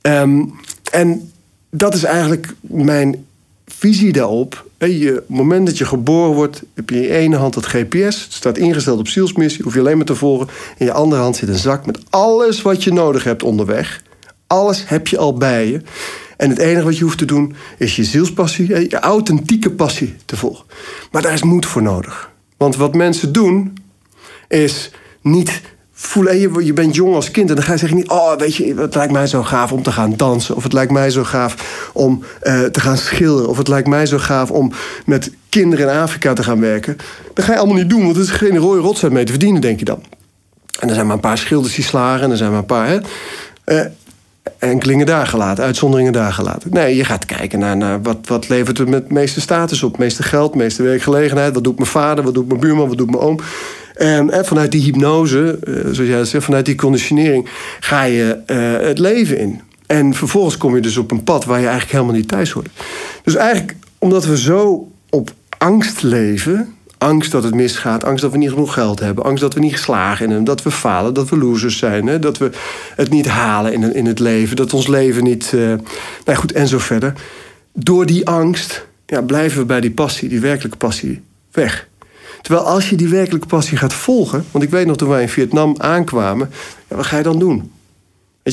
Ehm, 0.00 0.44
en 0.90 1.30
dat 1.70 1.94
is 1.94 2.04
eigenlijk 2.04 2.54
mijn 2.60 3.26
visie 3.66 4.12
daarop. 4.12 4.66
Je, 4.78 5.12
het 5.14 5.28
moment 5.28 5.66
dat 5.66 5.78
je 5.78 5.84
geboren 5.84 6.34
wordt, 6.34 6.62
heb 6.74 6.90
je 6.90 6.96
in 6.96 7.02
je 7.02 7.12
ene 7.12 7.36
hand 7.36 7.54
dat 7.54 7.66
GPS. 7.66 8.22
Het 8.22 8.32
staat 8.32 8.58
ingesteld 8.58 8.98
op 8.98 9.08
zielsmissie, 9.08 9.62
hoef 9.62 9.74
je 9.74 9.80
alleen 9.80 9.96
maar 9.96 10.06
te 10.06 10.14
volgen. 10.14 10.48
In 10.78 10.86
je 10.86 10.92
andere 10.92 11.22
hand 11.22 11.36
zit 11.36 11.48
een 11.48 11.54
zak 11.54 11.86
met 11.86 12.00
alles 12.10 12.62
wat 12.62 12.84
je 12.84 12.92
nodig 12.92 13.24
hebt 13.24 13.42
onderweg. 13.42 14.06
Alles 14.48 14.88
heb 14.88 15.08
je 15.08 15.18
al 15.18 15.34
bij 15.34 15.68
je. 15.68 15.80
En 16.36 16.50
het 16.50 16.58
enige 16.58 16.84
wat 16.84 16.96
je 16.96 17.04
hoeft 17.04 17.18
te 17.18 17.24
doen 17.24 17.54
is 17.78 17.96
je 17.96 18.04
zielspassie, 18.04 18.66
hè, 18.66 18.78
je 18.78 18.98
authentieke 18.98 19.70
passie 19.70 20.16
te 20.24 20.36
volgen. 20.36 20.64
Maar 21.10 21.22
daar 21.22 21.32
is 21.32 21.42
moed 21.42 21.66
voor 21.66 21.82
nodig. 21.82 22.30
Want 22.56 22.76
wat 22.76 22.94
mensen 22.94 23.32
doen, 23.32 23.76
is 24.48 24.90
niet 25.22 25.60
voelen. 25.92 26.38
Je, 26.38 26.64
je 26.64 26.72
bent 26.72 26.94
jong 26.94 27.14
als 27.14 27.30
kind 27.30 27.48
en 27.48 27.54
dan 27.54 27.64
ga 27.64 27.72
je 27.72 27.78
zeggen 27.78 27.98
niet... 27.98 28.08
oh, 28.08 28.36
weet 28.36 28.54
je, 28.54 28.74
het 28.74 28.94
lijkt 28.94 29.12
mij 29.12 29.26
zo 29.26 29.42
gaaf 29.42 29.72
om 29.72 29.82
te 29.82 29.92
gaan 29.92 30.16
dansen. 30.16 30.56
Of 30.56 30.62
het 30.62 30.72
lijkt 30.72 30.92
mij 30.92 31.10
zo 31.10 31.24
gaaf 31.24 31.90
om 31.92 32.22
eh, 32.40 32.62
te 32.62 32.80
gaan 32.80 32.96
schilderen. 32.96 33.48
Of 33.48 33.56
het 33.56 33.68
lijkt 33.68 33.88
mij 33.88 34.06
zo 34.06 34.18
gaaf 34.18 34.50
om 34.50 34.72
met 35.06 35.30
kinderen 35.48 35.88
in 35.88 36.00
Afrika 36.00 36.32
te 36.32 36.42
gaan 36.42 36.60
werken. 36.60 36.96
Dat 37.34 37.44
ga 37.44 37.52
je 37.52 37.58
allemaal 37.58 37.76
niet 37.76 37.90
doen, 37.90 38.02
want 38.02 38.16
er 38.16 38.22
is 38.22 38.30
geen 38.30 38.56
rode 38.56 38.80
rotzooi 38.80 39.12
mee 39.12 39.24
te 39.24 39.32
verdienen, 39.32 39.60
denk 39.60 39.78
je 39.78 39.84
dan. 39.84 40.02
En 40.80 40.88
er 40.88 40.94
zijn 40.94 41.06
maar 41.06 41.14
een 41.14 41.20
paar 41.20 41.38
schilders 41.38 41.74
die 41.74 41.84
slagen 41.84 42.24
en 42.24 42.30
er 42.30 42.36
zijn 42.36 42.50
maar 42.50 42.58
een 42.58 42.66
paar... 42.66 42.88
Hè, 42.88 42.98
eh, 43.64 43.86
enkelingen 44.58 45.06
daar 45.06 45.26
gelaten, 45.26 45.64
uitzonderingen 45.64 46.12
daar 46.12 46.32
gelaten. 46.32 46.70
Nee, 46.72 46.96
je 46.96 47.04
gaat 47.04 47.24
kijken 47.24 47.58
naar, 47.58 48.02
wat, 48.02 48.18
wat 48.22 48.48
levert 48.48 48.78
het 48.78 48.88
met 48.88 49.10
meeste 49.10 49.40
status 49.40 49.82
op, 49.82 49.98
meeste 49.98 50.22
geld, 50.22 50.54
meeste 50.54 50.82
werkgelegenheid. 50.82 51.54
Wat 51.54 51.64
doet 51.64 51.78
mijn 51.78 51.90
vader, 51.90 52.24
wat 52.24 52.34
doet 52.34 52.48
mijn 52.48 52.60
buurman, 52.60 52.88
wat 52.88 52.98
doet 52.98 53.10
mijn 53.10 53.22
oom. 53.22 53.38
En, 53.94 54.30
en 54.30 54.44
vanuit 54.44 54.72
die 54.72 54.82
hypnose, 54.82 55.58
eh, 55.64 55.74
zoals 55.74 55.98
jij 55.98 56.24
zegt, 56.24 56.44
vanuit 56.44 56.66
die 56.66 56.74
conditionering, 56.74 57.48
ga 57.80 58.02
je 58.02 58.38
eh, 58.46 58.86
het 58.86 58.98
leven 58.98 59.38
in. 59.38 59.60
En 59.86 60.14
vervolgens 60.14 60.56
kom 60.56 60.74
je 60.74 60.80
dus 60.80 60.96
op 60.96 61.10
een 61.10 61.24
pad 61.24 61.44
waar 61.44 61.58
je 61.58 61.66
eigenlijk 61.66 61.92
helemaal 61.92 62.14
niet 62.14 62.28
thuis 62.28 62.50
hoort. 62.50 62.68
Dus 63.24 63.34
eigenlijk, 63.34 63.76
omdat 63.98 64.24
we 64.24 64.38
zo 64.38 64.88
op 65.10 65.30
angst 65.58 66.02
leven, 66.02 66.74
Angst 66.98 67.30
dat 67.30 67.42
het 67.42 67.54
misgaat, 67.54 68.04
angst 68.04 68.22
dat 68.22 68.32
we 68.32 68.38
niet 68.38 68.50
genoeg 68.50 68.72
geld 68.72 69.00
hebben, 69.00 69.24
angst 69.24 69.42
dat 69.42 69.54
we 69.54 69.60
niet 69.60 69.72
geslagen 69.72 70.30
en 70.30 70.44
dat 70.44 70.62
we 70.62 70.70
falen, 70.70 71.14
dat 71.14 71.28
we 71.28 71.38
losers 71.38 71.78
zijn, 71.78 72.06
hè? 72.06 72.18
dat 72.18 72.38
we 72.38 72.50
het 72.96 73.10
niet 73.10 73.26
halen 73.26 73.72
in, 73.72 73.94
in 73.94 74.06
het 74.06 74.18
leven, 74.18 74.56
dat 74.56 74.74
ons 74.74 74.86
leven 74.86 75.24
niet. 75.24 75.52
Uh, 75.54 75.74
nou 76.24 76.38
goed, 76.38 76.52
en 76.52 76.68
zo 76.68 76.78
verder. 76.78 77.12
Door 77.72 78.06
die 78.06 78.26
angst 78.26 78.86
ja, 79.06 79.22
blijven 79.22 79.58
we 79.58 79.64
bij 79.64 79.80
die 79.80 79.90
passie, 79.90 80.28
die 80.28 80.40
werkelijke 80.40 80.76
passie, 80.76 81.22
weg. 81.52 81.88
Terwijl 82.42 82.66
als 82.66 82.90
je 82.90 82.96
die 82.96 83.08
werkelijke 83.08 83.46
passie 83.46 83.76
gaat 83.76 83.94
volgen, 83.94 84.44
want 84.50 84.64
ik 84.64 84.70
weet 84.70 84.86
nog 84.86 84.96
toen 84.96 85.08
wij 85.08 85.22
in 85.22 85.28
Vietnam 85.28 85.74
aankwamen, 85.78 86.50
wat 86.88 87.06
ga 87.06 87.16
je 87.16 87.22
dan 87.22 87.38
doen? 87.38 87.70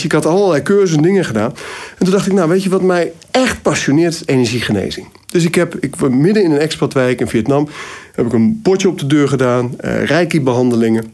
Ik 0.04 0.12
had 0.12 0.26
allerlei 0.26 0.62
cursussen 0.62 0.98
en 0.98 1.04
dingen 1.04 1.26
gedaan. 1.26 1.54
En 1.98 2.06
toen 2.06 2.12
dacht 2.12 2.28
ik, 2.28 2.34
nou 2.34 2.50
weet 2.50 2.64
je 2.64 2.70
wat 2.70 2.82
mij 2.82 3.12
echt 3.32 3.62
passioneert, 3.62 4.24
energiegenezing. 4.26 5.08
Dus 5.28 5.44
ik 5.44 5.56
heb, 5.56 5.76
ik, 5.80 6.10
midden 6.10 6.44
in 6.44 6.52
een 6.52 6.60
expatwijk 6.60 7.20
in 7.20 7.28
Vietnam, 7.28 7.68
heb 8.12 8.26
ik 8.26 8.34
een 8.34 8.60
potje 8.64 8.88
op 8.88 9.00
de 9.00 9.08
deur 9.08 9.28
gedaan, 9.28 9.76
uh, 9.86 10.04
reiki-behandelingen. 10.04 11.14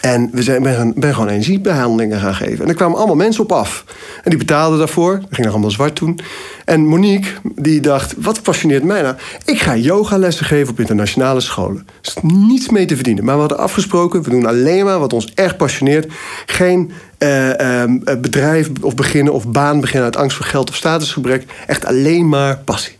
En 0.00 0.28
we 0.32 0.42
zijn, 0.42 0.62
ben, 0.62 0.92
ben 0.96 1.14
gewoon 1.14 1.28
energiebehandelingen 1.28 2.20
gaan 2.20 2.34
geven. 2.34 2.64
En 2.64 2.68
er 2.68 2.74
kwamen 2.74 2.96
allemaal 2.96 3.16
mensen 3.16 3.42
op 3.42 3.52
af. 3.52 3.84
En 4.22 4.30
die 4.30 4.38
betaalden 4.38 4.78
daarvoor. 4.78 5.12
Dat 5.12 5.28
ging 5.30 5.42
nog 5.42 5.52
allemaal 5.52 5.70
zwart 5.70 5.94
toen. 5.94 6.20
En 6.64 6.86
Monique, 6.86 7.30
die 7.54 7.80
dacht, 7.80 8.14
wat 8.18 8.42
passioneert 8.42 8.84
mij 8.84 9.02
nou? 9.02 9.14
Ik 9.44 9.60
ga 9.60 9.76
yogalessen 9.76 10.46
geven 10.46 10.72
op 10.72 10.80
internationale 10.80 11.40
scholen. 11.40 11.86
Is 12.02 12.16
niets 12.22 12.68
mee 12.68 12.86
te 12.86 12.94
verdienen. 12.94 13.24
Maar 13.24 13.34
we 13.34 13.40
hadden 13.40 13.58
afgesproken, 13.58 14.22
we 14.22 14.30
doen 14.30 14.46
alleen 14.46 14.84
maar 14.84 14.98
wat 14.98 15.12
ons 15.12 15.32
echt 15.34 15.56
passioneert. 15.56 16.12
Geen 16.46 16.90
uh, 17.18 17.48
uh, 17.48 17.84
bedrijf 18.20 18.70
of 18.80 18.94
beginnen 18.94 19.32
of 19.32 19.48
baan 19.48 19.80
beginnen 19.80 20.04
uit 20.04 20.16
angst 20.16 20.36
voor 20.36 20.46
geld 20.46 20.68
of 20.68 20.76
statusgebrek. 20.76 21.44
Echt 21.66 21.84
alleen 21.84 22.28
maar 22.28 22.58
passie. 22.58 22.96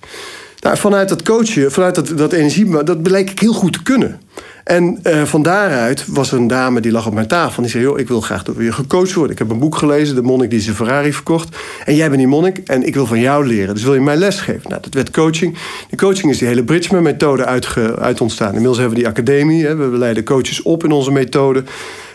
Nou, 0.61 0.77
vanuit 0.77 1.09
dat 1.09 1.23
coachen, 1.23 1.73
vanuit 1.73 1.95
dat, 1.95 2.19
dat 2.19 2.33
energie, 2.33 2.85
dat 2.85 3.03
bleek 3.03 3.31
ik 3.31 3.41
heel 3.41 3.53
goed 3.53 3.73
te 3.73 3.83
kunnen. 3.83 4.21
En 4.67 4.99
uh, 5.03 5.23
van 5.23 5.43
daaruit 5.43 6.05
was 6.07 6.33
er 6.33 6.39
een 6.39 6.47
dame 6.47 6.81
die 6.81 6.93
lag 6.93 7.07
op 7.07 7.15
mijn 7.15 7.27
tafel. 7.27 7.57
En 7.57 7.63
die 7.63 7.71
zei, 7.71 7.83
joh, 7.83 7.99
ik 7.99 8.09
wil 8.09 8.21
graag 8.21 8.43
door 8.43 8.63
je 8.63 8.73
gecoacht 8.73 9.13
worden. 9.13 9.33
Ik 9.33 9.39
heb 9.39 9.51
een 9.51 9.59
boek 9.59 9.77
gelezen, 9.77 10.15
De 10.15 10.23
Monnik 10.23 10.51
die 10.51 10.61
zijn 10.61 10.77
Ferrari 10.77 11.13
verkocht. 11.13 11.57
En 11.85 11.95
jij 11.95 12.07
bent 12.07 12.19
die 12.19 12.29
monnik 12.29 12.59
en 12.59 12.87
ik 12.87 12.95
wil 12.95 13.07
van 13.07 13.21
jou 13.21 13.47
leren. 13.47 13.75
Dus 13.75 13.83
wil 13.83 13.95
je 13.95 14.01
mij 14.01 14.17
les 14.17 14.41
geven? 14.41 14.71
Nou, 14.71 14.83
dat 14.83 14.95
werd 14.95 15.11
coaching. 15.11 15.57
De 15.91 15.97
coaching 15.97 16.33
is 16.33 16.39
die 16.39 16.49
hele 16.49 16.65
Bridgman-methode 16.65 17.45
uit, 17.45 17.69
uit 17.99 18.21
ontstaan. 18.21 18.49
Inmiddels 18.49 18.79
hebben 18.79 18.97
we 18.97 19.03
die 19.03 19.13
academie. 19.13 19.67
Hè. 19.67 19.77
We 19.77 19.99
leiden 19.99 20.25
coaches 20.25 20.63
op 20.63 20.85
in 20.85 20.91
onze 20.91 21.13
methode. 21.13 21.65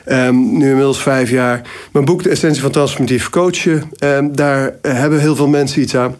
Um, 0.10 0.58
nu 0.58 0.67
inmiddels 0.67 1.01
vijf 1.01 1.29
jaar. 1.29 1.62
Mijn 1.91 2.05
boek, 2.05 2.24
De 2.24 2.29
Essentie 2.29 2.62
van 2.62 2.72
Transformatief 2.72 3.29
Coachen. 3.29 3.91
Um, 4.03 4.36
daar 4.36 4.75
hebben 4.81 5.20
heel 5.20 5.36
veel 5.36 5.48
mensen 5.48 5.81
iets 5.81 5.96
aan. 5.96 6.15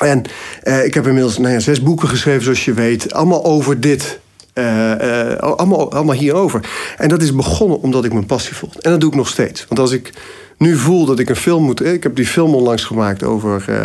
En 0.00 0.22
uh, 0.64 0.84
ik 0.84 0.94
heb 0.94 1.06
inmiddels 1.06 1.38
nou 1.38 1.52
ja, 1.52 1.60
zes 1.60 1.82
boeken 1.82 2.08
geschreven, 2.08 2.42
zoals 2.42 2.64
je 2.64 2.72
weet. 2.72 3.12
Allemaal 3.12 3.44
over 3.44 3.80
dit 3.80 4.18
uh, 4.58 5.30
uh, 5.30 5.36
allemaal, 5.36 5.92
allemaal 5.92 6.14
hierover. 6.14 6.68
En 6.96 7.08
dat 7.08 7.22
is 7.22 7.34
begonnen 7.34 7.82
omdat 7.82 8.04
ik 8.04 8.12
mijn 8.12 8.26
passie 8.26 8.54
voel. 8.54 8.70
En 8.80 8.90
dat 8.90 9.00
doe 9.00 9.10
ik 9.10 9.16
nog 9.16 9.28
steeds. 9.28 9.64
Want 9.68 9.80
als 9.80 9.92
ik 9.92 10.12
nu 10.58 10.76
voel 10.76 11.04
dat 11.04 11.18
ik 11.18 11.28
een 11.28 11.36
film 11.36 11.64
moet. 11.64 11.84
Ik 11.84 12.02
heb 12.02 12.16
die 12.16 12.26
film 12.26 12.54
onlangs 12.54 12.84
gemaakt 12.84 13.22
over 13.22 13.64
uh, 13.70 13.76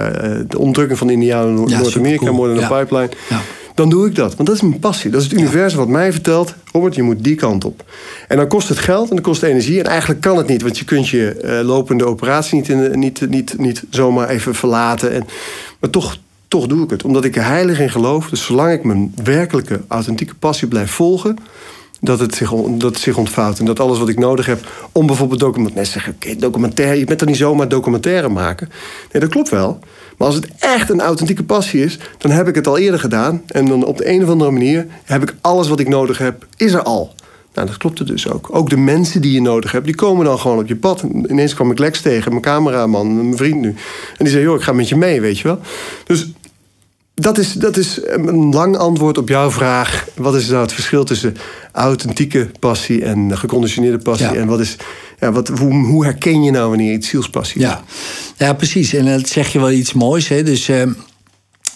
de 0.47 0.57
onderdrukking 0.57 0.99
van 0.99 1.09
Indianen 1.09 1.69
in 1.69 1.77
Noord-Amerika, 1.77 2.25
cool. 2.25 2.35
Modern 2.35 2.59
ja. 2.59 2.79
Pipeline. 2.79 3.09
Ja. 3.29 3.41
Dan 3.75 3.89
doe 3.89 4.07
ik 4.07 4.15
dat. 4.15 4.35
Want 4.35 4.47
dat 4.47 4.55
is 4.55 4.61
mijn 4.61 4.79
passie. 4.79 5.11
Dat 5.11 5.21
is 5.21 5.27
het 5.27 5.39
universum 5.39 5.79
wat 5.79 5.87
mij 5.87 6.11
vertelt. 6.11 6.55
Robert, 6.71 6.95
je 6.95 7.03
moet 7.03 7.23
die 7.23 7.35
kant 7.35 7.65
op. 7.65 7.83
En 8.27 8.37
dan 8.37 8.47
kost 8.47 8.69
het 8.69 8.79
geld 8.79 9.09
en 9.09 9.15
dan 9.15 9.23
kost 9.23 9.41
het 9.41 9.49
energie. 9.49 9.79
En 9.79 9.85
eigenlijk 9.85 10.21
kan 10.21 10.37
het 10.37 10.47
niet. 10.47 10.61
Want 10.61 10.77
je 10.77 10.85
kunt 10.85 11.09
je 11.09 11.41
uh, 11.43 11.67
lopende 11.67 12.05
operatie 12.05 12.55
niet, 12.55 12.69
in, 12.69 12.99
niet, 12.99 13.29
niet, 13.29 13.57
niet 13.57 13.83
zomaar 13.89 14.29
even 14.29 14.55
verlaten. 14.55 15.11
En, 15.11 15.25
maar 15.79 15.89
toch, 15.89 16.17
toch 16.53 16.67
doe 16.67 16.83
ik 16.83 16.89
het. 16.89 17.03
Omdat 17.03 17.25
ik 17.25 17.35
er 17.35 17.45
heilig 17.45 17.79
in 17.79 17.89
geloof. 17.89 18.29
Dus 18.29 18.45
zolang 18.45 18.71
ik 18.71 18.83
mijn 18.83 19.13
werkelijke, 19.23 19.81
authentieke 19.87 20.35
passie 20.35 20.67
blijf 20.67 20.91
volgen... 20.91 21.37
dat 22.01 22.19
het 22.19 22.35
zich, 22.35 22.51
dat 22.77 22.97
zich 22.97 23.17
ontvouwt. 23.17 23.59
En 23.59 23.65
dat 23.65 23.79
alles 23.79 23.99
wat 23.99 24.09
ik 24.09 24.19
nodig 24.19 24.45
heb 24.45 24.67
om 24.91 25.07
bijvoorbeeld 25.07 25.39
documentaire... 25.39 25.91
zeggen, 25.91 26.13
okay, 26.13 26.35
documentaire, 26.35 26.99
je 26.99 27.05
bent 27.05 27.21
er 27.21 27.27
niet 27.27 27.37
zomaar 27.37 27.67
documentaire 27.67 28.29
maken. 28.29 28.69
Nee, 29.11 29.21
dat 29.21 29.31
klopt 29.31 29.49
wel. 29.49 29.79
Maar 30.17 30.27
als 30.27 30.35
het 30.35 30.47
echt 30.59 30.89
een 30.89 31.01
authentieke 31.01 31.43
passie 31.43 31.83
is... 31.83 31.99
dan 32.17 32.31
heb 32.31 32.47
ik 32.47 32.55
het 32.55 32.67
al 32.67 32.77
eerder 32.77 32.99
gedaan. 32.99 33.41
En 33.47 33.65
dan 33.65 33.85
op 33.85 33.97
de 33.97 34.09
een 34.09 34.23
of 34.23 34.29
andere 34.29 34.51
manier 34.51 34.87
heb 35.03 35.21
ik 35.21 35.35
alles 35.41 35.67
wat 35.67 35.79
ik 35.79 35.87
nodig 35.87 36.17
heb... 36.17 36.45
is 36.57 36.73
er 36.73 36.83
al. 36.83 37.13
Nou, 37.53 37.67
dat 37.67 37.77
klopt 37.77 38.07
dus 38.07 38.29
ook. 38.29 38.47
Ook 38.51 38.69
de 38.69 38.77
mensen 38.77 39.21
die 39.21 39.31
je 39.31 39.41
nodig 39.41 39.71
hebt, 39.71 39.85
die 39.85 39.95
komen 39.95 40.25
dan 40.25 40.39
gewoon 40.39 40.57
op 40.57 40.67
je 40.67 40.75
pad. 40.75 41.03
Ineens 41.27 41.53
kwam 41.53 41.71
ik 41.71 41.79
Lex 41.79 42.01
tegen, 42.01 42.31
mijn 42.31 42.43
cameraman, 42.43 43.15
mijn 43.15 43.37
vriend 43.37 43.61
nu. 43.61 43.67
En 44.17 44.25
die 44.25 44.29
zei, 44.29 44.43
joh, 44.43 44.55
ik 44.55 44.61
ga 44.61 44.71
met 44.71 44.89
je 44.89 44.95
mee, 44.95 45.21
weet 45.21 45.39
je 45.39 45.47
wel. 45.47 45.59
Dus 46.05 46.31
dat 47.15 47.37
is, 47.37 47.53
dat 47.53 47.77
is 47.77 47.99
een 48.03 48.53
lang 48.53 48.77
antwoord 48.77 49.17
op 49.17 49.29
jouw 49.29 49.51
vraag. 49.51 50.07
Wat 50.15 50.35
is 50.35 50.47
nou 50.47 50.61
het 50.61 50.73
verschil 50.73 51.03
tussen 51.03 51.35
authentieke 51.71 52.49
passie 52.59 53.03
en 53.03 53.37
geconditioneerde 53.37 53.97
passie? 53.97 54.27
En 54.37 54.47
wat 54.47 54.59
is, 54.59 54.75
ja, 55.19 55.31
wat, 55.31 55.47
hoe, 55.47 55.73
hoe, 55.73 56.03
herken 56.03 56.43
je 56.43 56.51
nou 56.51 56.69
wanneer 56.69 56.93
iets 56.93 57.07
zielspassie 57.07 57.61
is? 57.61 57.67
Ja. 57.67 57.83
ja, 58.37 58.53
precies. 58.53 58.93
En 58.93 59.05
dan 59.05 59.25
zeg 59.25 59.51
je 59.51 59.59
wel 59.59 59.71
iets 59.71 59.93
moois. 59.93 60.27
Hè? 60.27 60.43
Dus, 60.43 60.69
uh, 60.69 60.83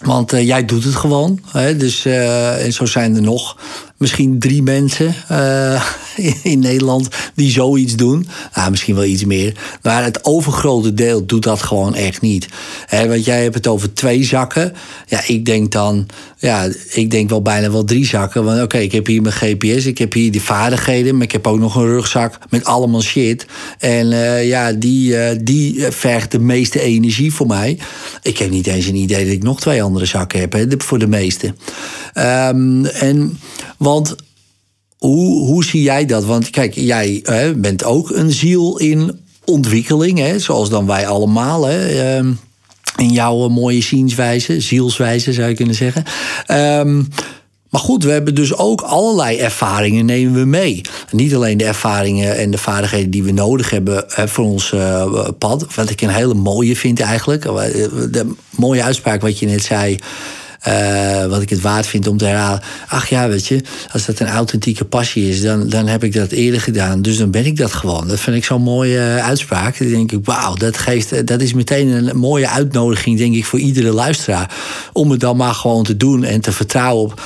want 0.02 0.34
uh, 0.34 0.46
jij 0.46 0.66
doet 0.66 0.84
het 0.84 0.96
gewoon. 0.96 1.40
Hè? 1.52 1.78
Dus, 1.78 2.06
uh, 2.06 2.66
en 2.66 2.74
zo 2.74 2.86
zijn 2.86 3.16
er 3.16 3.22
nog 3.22 3.58
misschien 3.98 4.40
drie 4.40 4.64
mensen 4.64 5.16
uh, 5.32 5.86
in 6.44 6.60
Nederland 6.60 7.08
die 7.36 7.52
zoiets 7.52 7.96
doen. 7.96 8.28
Nou, 8.56 8.70
misschien 8.70 8.96
wel 8.96 9.04
iets 9.04 9.26
meer. 9.26 9.54
Maar 9.82 10.04
het 10.04 10.26
overgrote 10.26 10.94
deel 10.94 11.26
doet 11.26 11.44
dat 11.44 11.62
gewoon 11.62 11.96
echt 11.96 12.22
niet. 12.22 12.48
Want 12.90 13.26
jij 13.26 13.44
hebt 13.44 13.56
het 13.56 13.68
over 13.68 13.94
twee 13.94 14.24
zakken. 14.24 14.74
Ja, 15.08 15.22
ik 15.28 15.46
denk 15.46 15.72
dan, 15.72 16.06
ja, 16.38 16.68
ik 16.90 17.12
denk 17.12 17.30
wel 17.30 17.42
bijna 17.42 17.72
wel 17.72 17.84
drie 17.84 18.06
zakken. 18.06 18.44
Want 18.44 18.62
oké, 18.62 18.78
ik 18.78 18.92
heb 18.92 19.06
hier 19.06 19.22
mijn 19.22 19.36
GPS, 19.36 19.86
ik 19.86 19.98
heb 19.98 20.14
hier 20.14 20.32
die 20.32 20.42
vaardigheden, 20.42 21.14
maar 21.14 21.24
ik 21.24 21.32
heb 21.32 21.48
ook 21.48 21.60
nog 21.60 21.76
een 21.76 21.86
rugzak 21.86 22.38
met 22.50 22.66
allemaal 22.66 23.02
shit. 23.02 23.46
En 23.80 24.12
uh, 24.12 24.48
ja, 24.48 24.72
die, 24.72 25.12
uh, 25.12 25.30
die 25.42 25.86
vergt 25.90 26.32
de 26.32 26.40
meeste 26.40 26.82
energie 26.82 27.34
voor 27.34 27.48
mij. 27.48 27.78
Ik 28.22 28.38
heb 28.38 28.50
niet 28.50 28.68
eens 28.68 28.86
een 28.86 28.96
idee 28.96 29.26
dat 29.26 29.34
ik 29.34 29.44
nog 29.44 29.60
twee 29.60 29.84
andere 29.84 30.06
zakken 30.06 30.40
heb, 30.40 30.84
voor 30.84 31.00
de 31.00 31.08
meeste. 31.08 31.54
Um, 32.16 32.86
en 32.86 33.40
want 33.88 34.16
hoe, 34.98 35.46
hoe 35.46 35.64
zie 35.64 35.82
jij 35.82 36.06
dat? 36.06 36.26
Want 36.26 36.50
kijk, 36.50 36.74
jij 36.74 37.20
hè, 37.24 37.56
bent 37.56 37.84
ook 37.84 38.10
een 38.10 38.32
ziel 38.32 38.78
in 38.78 39.20
ontwikkeling, 39.46 40.20
hè, 40.20 40.40
zoals 40.40 40.70
dan 40.70 40.86
wij 40.86 41.08
allemaal. 41.08 41.66
Hè, 41.66 42.18
um, 42.18 42.40
in 42.98 43.12
jouw 43.12 43.48
mooie 43.48 43.82
zienswijze, 43.82 44.62
zielswijze 44.62 45.34
zou 45.34 45.50
je 45.50 45.56
kunnen 45.56 45.76
zeggen. 45.76 46.04
Um, 46.82 47.08
maar 47.70 47.82
goed, 47.82 48.04
we 48.04 48.12
hebben 48.12 48.36
dus 48.36 48.58
ook 48.58 48.82
allerlei 48.82 49.38
ervaringen 49.38 50.06
nemen 50.06 50.34
we 50.34 50.46
mee. 50.46 50.82
Niet 51.12 51.36
alleen 51.36 51.58
de 51.58 51.66
ervaringen 51.66 52.38
en 52.38 52.52
de 52.52 52.58
vaardigheden 52.58 53.12
die 53.12 53.24
we 53.24 53.32
nodig 53.32 53.70
hebben 53.70 54.06
voor 54.08 54.46
ons 54.46 54.72
uh, 54.72 55.28
pad. 55.38 55.66
Wat 55.76 55.90
ik 55.90 56.02
een 56.02 56.10
hele 56.10 56.34
mooie 56.34 56.76
vind 56.76 57.00
eigenlijk. 57.00 57.42
De 57.42 58.34
mooie 58.50 58.84
uitspraak 58.84 59.22
wat 59.22 59.40
je 59.40 59.46
net 59.46 59.64
zei. 59.64 59.98
Uh, 60.68 61.26
wat 61.26 61.42
ik 61.42 61.50
het 61.50 61.62
waard 61.62 61.88
vind 61.88 62.08
om 62.08 62.18
te 62.18 62.26
herhalen. 62.26 62.62
Ach 62.88 63.10
ja, 63.10 63.28
weet 63.28 63.48
je, 63.48 63.62
als 63.92 64.06
dat 64.06 64.20
een 64.20 64.28
authentieke 64.28 64.86
passie 64.86 65.30
is, 65.30 65.42
dan, 65.42 65.70
dan 65.70 65.88
heb 65.88 66.04
ik 66.04 66.14
dat 66.14 66.32
eerder 66.32 66.62
gedaan. 66.62 67.02
Dus 67.02 67.18
dan 67.18 67.32
ben 67.32 67.46
ik 67.46 67.58
dat 67.58 67.74
gewoon. 67.74 68.08
Dat 68.08 68.20
vind 68.20 68.36
ik 68.36 68.46
zo'n 68.46 68.62
mooie 68.62 68.98
uh, 68.98 69.26
uitspraak. 69.26 69.78
Dan 69.78 69.88
denk 69.88 70.12
ik, 70.12 70.20
wauw, 70.26 70.54
dat, 70.54 70.78
geeft, 70.78 71.28
dat 71.28 71.42
is 71.42 71.54
meteen 71.54 71.88
een 71.88 72.18
mooie 72.18 72.50
uitnodiging, 72.50 73.18
denk 73.18 73.36
ik, 73.36 73.46
voor 73.46 73.60
iedere 73.60 73.92
luisteraar. 73.92 74.56
Om 74.94 75.12
het 75.12 75.20
dan 75.20 75.38
maar 75.38 75.54
gewoon 75.54 75.84
te 75.84 75.98
doen 75.98 76.24
en 76.24 76.42
te 76.42 76.52
vertrouwen 76.52 77.04
op. 77.04 77.22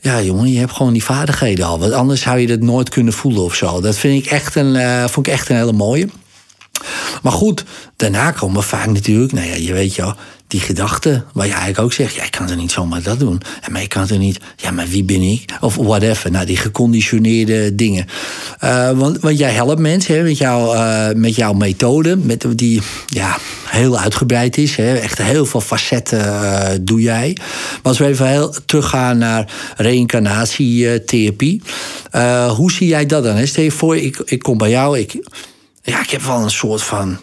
Ja, 0.00 0.22
jongen, 0.22 0.52
je 0.52 0.58
hebt 0.58 0.72
gewoon 0.72 0.92
die 0.92 1.04
vaardigheden 1.04 1.66
al. 1.66 1.78
Want 1.78 1.92
anders 1.92 2.20
zou 2.20 2.38
je 2.38 2.46
dat 2.46 2.60
nooit 2.60 2.88
kunnen 2.88 3.12
voelen 3.12 3.42
of 3.42 3.54
zo. 3.54 3.80
Dat 3.80 3.96
vind 3.96 4.24
ik 4.24 4.30
echt 4.30 4.54
een, 4.54 5.08
vond 5.08 5.26
ik 5.26 5.32
echt 5.32 5.48
een 5.48 5.56
hele 5.56 5.72
mooie. 5.72 6.08
Maar 7.22 7.32
goed, 7.32 7.64
daarna 7.96 8.30
komen 8.30 8.62
vaak 8.62 8.86
natuurlijk, 8.86 9.32
nou 9.32 9.46
ja, 9.46 9.54
je 9.54 9.72
weet 9.72 9.94
je 9.94 10.14
die 10.46 10.60
gedachte, 10.60 11.24
waar 11.32 11.46
je 11.46 11.52
eigenlijk 11.52 11.82
ook 11.82 11.92
zegt, 11.92 12.14
ja, 12.14 12.24
ik 12.24 12.30
kan 12.30 12.50
er 12.50 12.56
niet 12.56 12.72
zomaar 12.72 13.02
dat 13.02 13.18
doen. 13.18 13.42
En 13.62 13.72
maar 13.72 13.82
ik 13.82 13.88
kan 13.88 14.08
er 14.08 14.18
niet, 14.18 14.40
ja, 14.56 14.70
maar 14.70 14.88
wie 14.88 15.04
ben 15.04 15.22
ik? 15.22 15.44
Of 15.60 15.74
whatever, 15.76 16.30
nou, 16.30 16.46
die 16.46 16.56
geconditioneerde 16.56 17.74
dingen. 17.74 18.06
Uh, 18.64 18.90
want, 18.90 19.20
want 19.20 19.38
jij 19.38 19.52
helpt 19.52 19.80
mensen 19.80 20.16
hè, 20.16 20.22
met, 20.22 20.38
jou, 20.38 20.76
uh, 20.76 21.08
met 21.14 21.34
jouw 21.34 21.52
methode, 21.52 22.16
met, 22.16 22.46
die 22.50 22.82
ja, 23.06 23.38
heel 23.66 23.98
uitgebreid 23.98 24.56
is. 24.56 24.76
Hè, 24.76 24.96
echt 24.96 25.22
heel 25.22 25.46
veel 25.46 25.60
facetten 25.60 26.18
uh, 26.18 26.68
doe 26.80 27.00
jij. 27.00 27.36
Maar 27.36 27.80
als 27.82 27.98
we 27.98 28.06
even 28.06 28.28
heel 28.28 28.54
teruggaan 28.66 29.18
naar 29.18 29.52
reïncarnatietherapie. 29.76 31.62
hoe 32.56 32.72
zie 32.72 32.88
jij 32.88 33.06
dat 33.06 33.24
dan? 33.24 33.36
Hè? 33.36 33.46
Stel 33.46 33.70
voor, 33.70 33.96
ik, 33.96 34.22
ik 34.24 34.42
kom 34.42 34.58
bij 34.58 34.70
jou, 34.70 34.98
ik, 34.98 35.18
ja, 35.82 36.00
ik 36.02 36.10
heb 36.10 36.22
wel 36.22 36.42
een 36.42 36.50
soort 36.50 36.82
van 36.82 37.18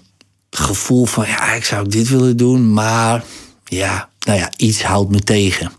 gevoel 0.53 1.05
van 1.05 1.27
ja, 1.27 1.53
ik 1.53 1.63
zou 1.63 1.89
dit 1.89 2.09
willen 2.09 2.37
doen, 2.37 2.73
maar 2.73 3.23
ja, 3.63 4.09
nou 4.19 4.39
ja, 4.39 4.51
iets 4.57 4.83
houdt 4.83 5.11
me 5.11 5.19
tegen. 5.19 5.71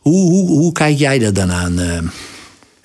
Hoe, 0.00 0.30
hoe, 0.30 0.48
hoe 0.48 0.72
kijk 0.72 0.98
jij 0.98 1.18
dat 1.18 1.34
dan 1.34 1.52
aan? 1.52 1.80
Uh? 1.80 1.98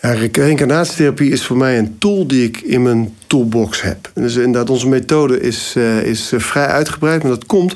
Ja, 0.01 0.11
reïncarnatietherapie 0.31 1.31
is 1.31 1.45
voor 1.45 1.57
mij 1.57 1.77
een 1.77 1.97
tool 1.97 2.27
die 2.27 2.43
ik 2.43 2.61
in 2.61 2.81
mijn 2.81 3.15
toolbox 3.27 3.81
heb. 3.81 4.11
Dus 4.13 4.35
inderdaad, 4.35 4.69
onze 4.69 4.87
methode 4.87 5.39
is, 5.39 5.73
uh, 5.77 6.03
is 6.03 6.31
vrij 6.35 6.65
uitgebreid, 6.65 7.21
maar 7.21 7.31
dat 7.31 7.45
komt 7.45 7.75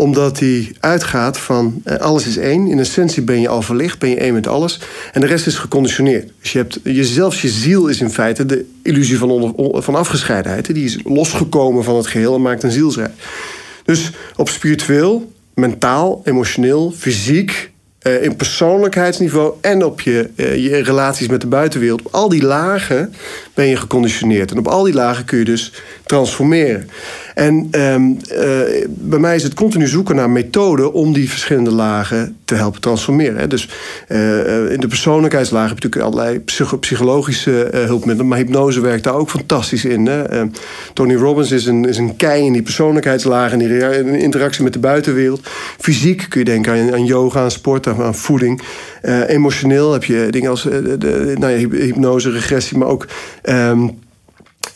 omdat 0.00 0.38
die 0.38 0.72
uitgaat 0.80 1.38
van 1.38 1.82
uh, 1.84 1.96
alles 1.96 2.26
is 2.26 2.36
één. 2.36 2.66
In 2.66 2.78
essentie 2.78 3.22
ben 3.22 3.40
je 3.40 3.48
al 3.48 3.62
verlicht, 3.62 3.98
ben 3.98 4.10
je 4.10 4.16
één 4.16 4.34
met 4.34 4.46
alles. 4.46 4.80
En 5.12 5.20
de 5.20 5.26
rest 5.26 5.46
is 5.46 5.54
geconditioneerd. 5.54 6.32
Dus 6.40 6.52
je 6.52 6.58
hebt, 6.58 6.80
je, 6.84 7.04
zelfs 7.04 7.42
je 7.42 7.48
ziel 7.48 7.88
is 7.88 8.00
in 8.00 8.10
feite 8.10 8.46
de 8.46 8.64
illusie 8.82 9.18
van, 9.18 9.54
van 9.74 9.94
afgescheidenheid. 9.94 10.74
Die 10.74 10.84
is 10.84 10.98
losgekomen 11.04 11.84
van 11.84 11.96
het 11.96 12.06
geheel 12.06 12.34
en 12.34 12.42
maakt 12.42 12.62
een 12.62 12.70
zielsrijk. 12.70 13.12
Dus 13.84 14.10
op 14.36 14.48
spiritueel, 14.48 15.32
mentaal, 15.54 16.20
emotioneel, 16.24 16.92
fysiek, 16.96 17.70
uh, 18.02 18.22
in 18.22 18.36
persoonlijkheidsniveau 18.36 19.54
en 19.60 19.84
op 19.84 20.00
je, 20.00 20.30
uh, 20.36 20.56
je 20.56 20.82
relaties 20.82 21.28
met 21.28 21.40
de 21.40 21.46
buitenwereld. 21.46 22.02
Op 22.02 22.14
al 22.14 22.28
die 22.28 22.42
lagen 22.42 23.14
ben 23.54 23.66
je 23.66 23.76
geconditioneerd. 23.76 24.50
En 24.50 24.58
op 24.58 24.68
al 24.68 24.82
die 24.82 24.94
lagen 24.94 25.24
kun 25.24 25.38
je 25.38 25.44
dus 25.44 25.72
transformeren. 26.06 26.88
En 27.34 27.68
um, 27.70 28.18
uh, 28.32 28.86
bij 28.88 29.18
mij 29.18 29.34
is 29.34 29.42
het 29.42 29.54
continu 29.54 29.86
zoeken 29.86 30.16
naar 30.16 30.30
methoden 30.30 30.92
om 30.92 31.12
die 31.12 31.30
verschillende 31.30 31.70
lagen 31.70 32.36
te 32.44 32.54
helpen 32.54 32.80
transformeren. 32.80 33.36
Hè. 33.36 33.46
Dus 33.46 33.68
uh, 34.08 34.72
in 34.72 34.80
de 34.80 34.86
persoonlijkheidslagen 34.86 35.68
heb 35.68 35.82
je 35.82 35.88
natuurlijk 35.88 36.14
allerlei 36.14 36.44
psychologische 36.80 37.68
hulpmiddelen, 37.72 38.28
maar 38.28 38.38
hypnose 38.38 38.80
werkt 38.80 39.04
daar 39.04 39.14
ook 39.14 39.30
fantastisch 39.30 39.84
in. 39.84 40.06
Hè. 40.06 40.44
Tony 40.92 41.14
Robbins 41.14 41.50
is 41.50 41.66
een, 41.66 41.84
is 41.84 41.98
een 41.98 42.16
kei 42.16 42.44
in 42.44 42.52
die 42.52 42.62
persoonlijkheidslagen, 42.62 43.60
in 43.60 43.68
die 43.68 44.18
interactie 44.18 44.64
met 44.64 44.72
de 44.72 44.78
buitenwereld. 44.78 45.40
Fysiek 45.78 46.26
kun 46.28 46.40
je 46.40 46.46
denken 46.46 46.72
aan, 46.72 46.92
aan 46.92 47.04
yoga, 47.04 47.40
aan 47.40 47.50
sport, 47.50 47.86
aan, 47.86 48.14
voeding. 48.14 48.62
emotioneel 49.26 49.92
heb 49.92 50.04
je 50.04 50.26
dingen 50.30 50.50
als 50.50 50.62
de, 50.62 51.34
nou 51.38 51.52
ja, 51.52 51.68
hypnose, 51.68 52.30
regressie, 52.30 52.78
maar 52.78 52.88
ook. 52.88 53.06
Um, 53.42 53.98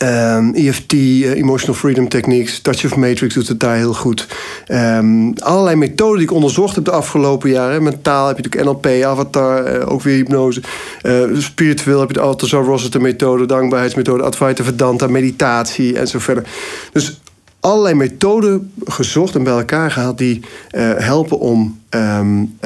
Um, 0.03 0.53
EFT, 0.53 0.93
uh, 0.93 1.37
Emotional 1.37 1.75
Freedom 1.75 2.09
Techniques, 2.09 2.59
Touch 2.59 2.85
of 2.85 2.95
Matrix 2.95 3.33
doet 3.33 3.47
het 3.47 3.59
daar 3.59 3.75
heel 3.75 3.93
goed. 3.93 4.27
Um, 4.67 5.33
allerlei 5.39 5.75
methoden 5.75 6.17
die 6.17 6.27
ik 6.27 6.33
onderzocht 6.33 6.75
heb 6.75 6.85
de 6.85 6.91
afgelopen 6.91 7.49
jaren. 7.49 7.83
Mentaal 7.83 8.27
heb 8.27 8.37
je 8.37 8.43
natuurlijk 8.43 8.83
NLP, 8.83 9.03
Avatar, 9.03 9.75
uh, 9.75 9.91
ook 9.91 10.01
weer 10.01 10.15
hypnose. 10.15 10.61
Uh, 11.03 11.39
spiritueel 11.39 11.99
heb 11.99 12.07
je 12.07 12.13
de 12.13 12.19
Althusser 12.19 12.63
Rossiter 12.63 13.01
methode, 13.01 13.45
dankbaarheidsmethode, 13.45 14.23
Advaita 14.23 14.63
Vedanta, 14.63 15.07
meditatie 15.07 15.97
en 15.97 16.07
zo 16.07 16.19
verder. 16.19 16.43
Dus 16.91 17.21
allerlei 17.59 17.95
methoden 17.95 18.71
gezocht 18.85 19.35
en 19.35 19.43
bij 19.43 19.53
elkaar 19.53 19.91
gehaald 19.91 20.17
die 20.17 20.41
helpen 20.97 21.39
om 21.39 21.79
um, 21.89 22.57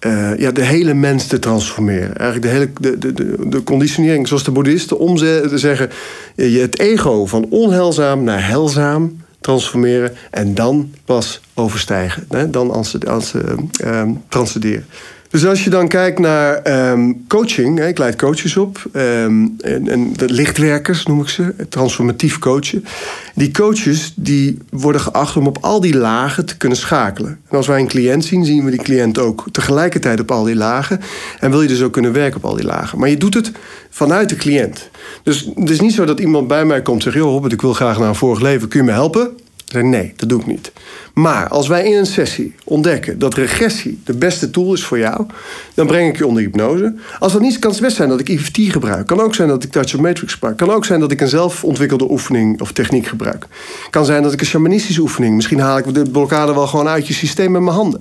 uh, 0.00 0.38
ja, 0.38 0.50
de 0.50 0.64
hele 0.64 0.94
mens 0.94 1.26
te 1.26 1.38
transformeren. 1.38 2.16
Eigenlijk 2.16 2.42
de 2.42 2.58
hele 2.58 2.98
de, 2.98 3.12
de, 3.14 3.48
de, 3.48 3.62
conditionering, 3.62 4.28
zoals 4.28 4.44
de 4.44 4.50
boeddhisten 4.50 4.98
omzetten, 4.98 5.58
zeggen: 5.58 5.90
je 6.34 6.58
het 6.58 6.78
ego 6.78 7.26
van 7.26 7.46
onheilzaam 7.50 8.24
naar 8.24 8.46
heilzaam 8.46 9.24
transformeren 9.40 10.12
en 10.30 10.54
dan 10.54 10.90
pas 11.04 11.40
overstijgen. 11.54 12.24
Hè? 12.28 12.50
Dan 12.50 12.70
als, 12.70 13.04
als 13.06 13.32
uh, 13.84 14.02
transcenderen. 14.28 14.86
Dus 15.30 15.46
als 15.46 15.64
je 15.64 15.70
dan 15.70 15.88
kijkt 15.88 16.18
naar 16.18 16.90
um, 16.90 17.24
coaching, 17.28 17.78
hè, 17.78 17.86
ik 17.86 17.98
leid 17.98 18.16
coaches 18.16 18.56
op, 18.56 18.84
um, 18.92 19.56
en, 19.60 19.88
en, 19.88 20.12
lichtwerkers 20.26 21.06
noem 21.06 21.20
ik 21.20 21.28
ze, 21.28 21.54
transformatief 21.68 22.38
coachen. 22.38 22.84
Die 23.34 23.50
coaches 23.50 24.12
die 24.16 24.58
worden 24.70 25.00
geacht 25.00 25.36
om 25.36 25.46
op 25.46 25.58
al 25.60 25.80
die 25.80 25.96
lagen 25.96 26.46
te 26.46 26.56
kunnen 26.56 26.78
schakelen. 26.78 27.40
En 27.48 27.56
als 27.56 27.66
wij 27.66 27.80
een 27.80 27.88
cliënt 27.88 28.24
zien, 28.24 28.44
zien 28.44 28.64
we 28.64 28.70
die 28.70 28.82
cliënt 28.82 29.18
ook 29.18 29.44
tegelijkertijd 29.52 30.20
op 30.20 30.30
al 30.30 30.44
die 30.44 30.56
lagen. 30.56 31.00
En 31.40 31.50
wil 31.50 31.62
je 31.62 31.68
dus 31.68 31.82
ook 31.82 31.92
kunnen 31.92 32.12
werken 32.12 32.36
op 32.36 32.44
al 32.44 32.56
die 32.56 32.66
lagen. 32.66 32.98
Maar 32.98 33.08
je 33.08 33.16
doet 33.16 33.34
het 33.34 33.52
vanuit 33.90 34.28
de 34.28 34.36
cliënt. 34.36 34.90
Dus 35.22 35.50
het 35.54 35.70
is 35.70 35.80
niet 35.80 35.94
zo 35.94 36.04
dat 36.04 36.20
iemand 36.20 36.48
bij 36.48 36.64
mij 36.64 36.82
komt 36.82 36.96
en 36.96 37.02
zegt: 37.02 37.16
Joh, 37.16 37.32
Robert, 37.32 37.52
ik 37.52 37.60
wil 37.60 37.72
graag 37.72 37.98
naar 37.98 38.08
een 38.08 38.14
vorig 38.14 38.40
leven, 38.40 38.68
kun 38.68 38.80
je 38.80 38.86
me 38.86 38.92
helpen? 38.92 39.30
Ik 39.74 39.82
nee, 39.82 40.12
dat 40.16 40.28
doe 40.28 40.40
ik 40.40 40.46
niet. 40.46 40.72
Maar 41.14 41.48
als 41.48 41.68
wij 41.68 41.84
in 41.84 41.96
een 41.96 42.06
sessie 42.06 42.54
ontdekken 42.64 43.18
dat 43.18 43.34
regressie 43.34 44.00
de 44.04 44.16
beste 44.16 44.50
tool 44.50 44.72
is 44.72 44.84
voor 44.84 44.98
jou, 44.98 45.26
dan 45.74 45.86
breng 45.86 46.08
ik 46.08 46.18
je 46.18 46.26
onder 46.26 46.42
hypnose. 46.42 46.94
Als 47.18 47.32
dat 47.32 47.40
niet 47.40 47.58
kan 47.58 47.70
het 47.70 47.80
best 47.80 47.96
zijn 47.96 48.08
dat 48.08 48.20
ik 48.20 48.28
EFT 48.28 48.58
gebruik. 48.58 49.06
Kan 49.06 49.20
ook 49.20 49.34
zijn 49.34 49.48
dat 49.48 49.64
ik 49.64 49.70
Touch 49.70 49.94
of 49.94 50.00
Matrix 50.00 50.32
gebruik. 50.32 50.56
Kan 50.56 50.70
ook 50.70 50.84
zijn 50.84 51.00
dat 51.00 51.12
ik 51.12 51.20
een 51.20 51.28
zelfontwikkelde 51.28 52.10
oefening 52.10 52.60
of 52.60 52.72
techniek 52.72 53.06
gebruik. 53.06 53.46
Kan 53.90 54.04
zijn 54.04 54.22
dat 54.22 54.32
ik 54.32 54.40
een 54.40 54.46
shamanistische 54.46 55.00
oefening. 55.00 55.34
Misschien 55.34 55.60
haal 55.60 55.78
ik 55.78 55.94
de 55.94 56.10
blokkade 56.10 56.54
wel 56.54 56.66
gewoon 56.66 56.88
uit 56.88 57.06
je 57.06 57.14
systeem 57.14 57.52
met 57.52 57.62
mijn 57.62 57.76
handen. 57.76 58.00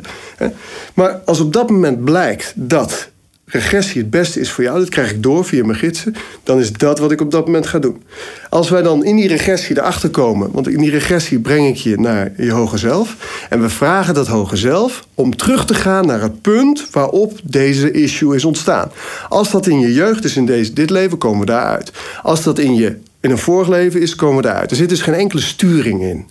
Maar 0.93 1.21
als 1.25 1.39
op 1.39 1.53
dat 1.53 1.69
moment 1.69 2.03
blijkt 2.03 2.53
dat 2.55 3.09
regressie 3.45 4.01
het 4.01 4.09
beste 4.09 4.39
is 4.39 4.51
voor 4.51 4.63
jou, 4.63 4.79
dat 4.79 4.89
krijg 4.89 5.11
ik 5.11 5.23
door 5.23 5.45
via 5.45 5.65
mijn 5.65 5.77
gidsen, 5.77 6.15
dan 6.43 6.59
is 6.59 6.73
dat 6.73 6.99
wat 6.99 7.11
ik 7.11 7.21
op 7.21 7.31
dat 7.31 7.45
moment 7.45 7.67
ga 7.67 7.79
doen. 7.79 8.03
Als 8.49 8.69
wij 8.69 8.81
dan 8.81 9.05
in 9.05 9.15
die 9.15 9.27
regressie 9.27 9.77
erachter 9.77 10.09
komen, 10.09 10.51
want 10.51 10.67
in 10.67 10.77
die 10.77 10.89
regressie 10.89 11.39
breng 11.39 11.67
ik 11.67 11.75
je 11.75 11.99
naar 11.99 12.31
je 12.37 12.51
hoge 12.51 12.77
zelf, 12.77 13.15
en 13.49 13.61
we 13.61 13.69
vragen 13.69 14.13
dat 14.13 14.27
hoge 14.27 14.55
zelf 14.55 15.07
om 15.13 15.35
terug 15.35 15.65
te 15.65 15.73
gaan 15.73 16.05
naar 16.05 16.21
het 16.21 16.41
punt 16.41 16.87
waarop 16.91 17.39
deze 17.43 17.91
issue 17.91 18.35
is 18.35 18.45
ontstaan. 18.45 18.91
Als 19.29 19.51
dat 19.51 19.67
in 19.67 19.79
je 19.79 19.93
jeugd 19.93 20.23
is 20.23 20.35
in 20.35 20.45
deze, 20.45 20.73
dit 20.73 20.89
leven, 20.89 21.17
komen 21.17 21.39
we 21.39 21.45
daaruit. 21.45 21.91
Als 22.21 22.43
dat 22.43 22.59
in 22.59 22.75
je 22.75 22.97
in 23.19 23.31
een 23.31 23.37
vorig 23.37 23.67
leven 23.67 24.01
is, 24.01 24.15
komen 24.15 24.35
we 24.35 24.41
daaruit. 24.41 24.71
Er 24.71 24.77
zit 24.77 24.89
dus 24.89 25.01
geen 25.01 25.13
enkele 25.13 25.41
sturing 25.41 26.01
in 26.01 26.27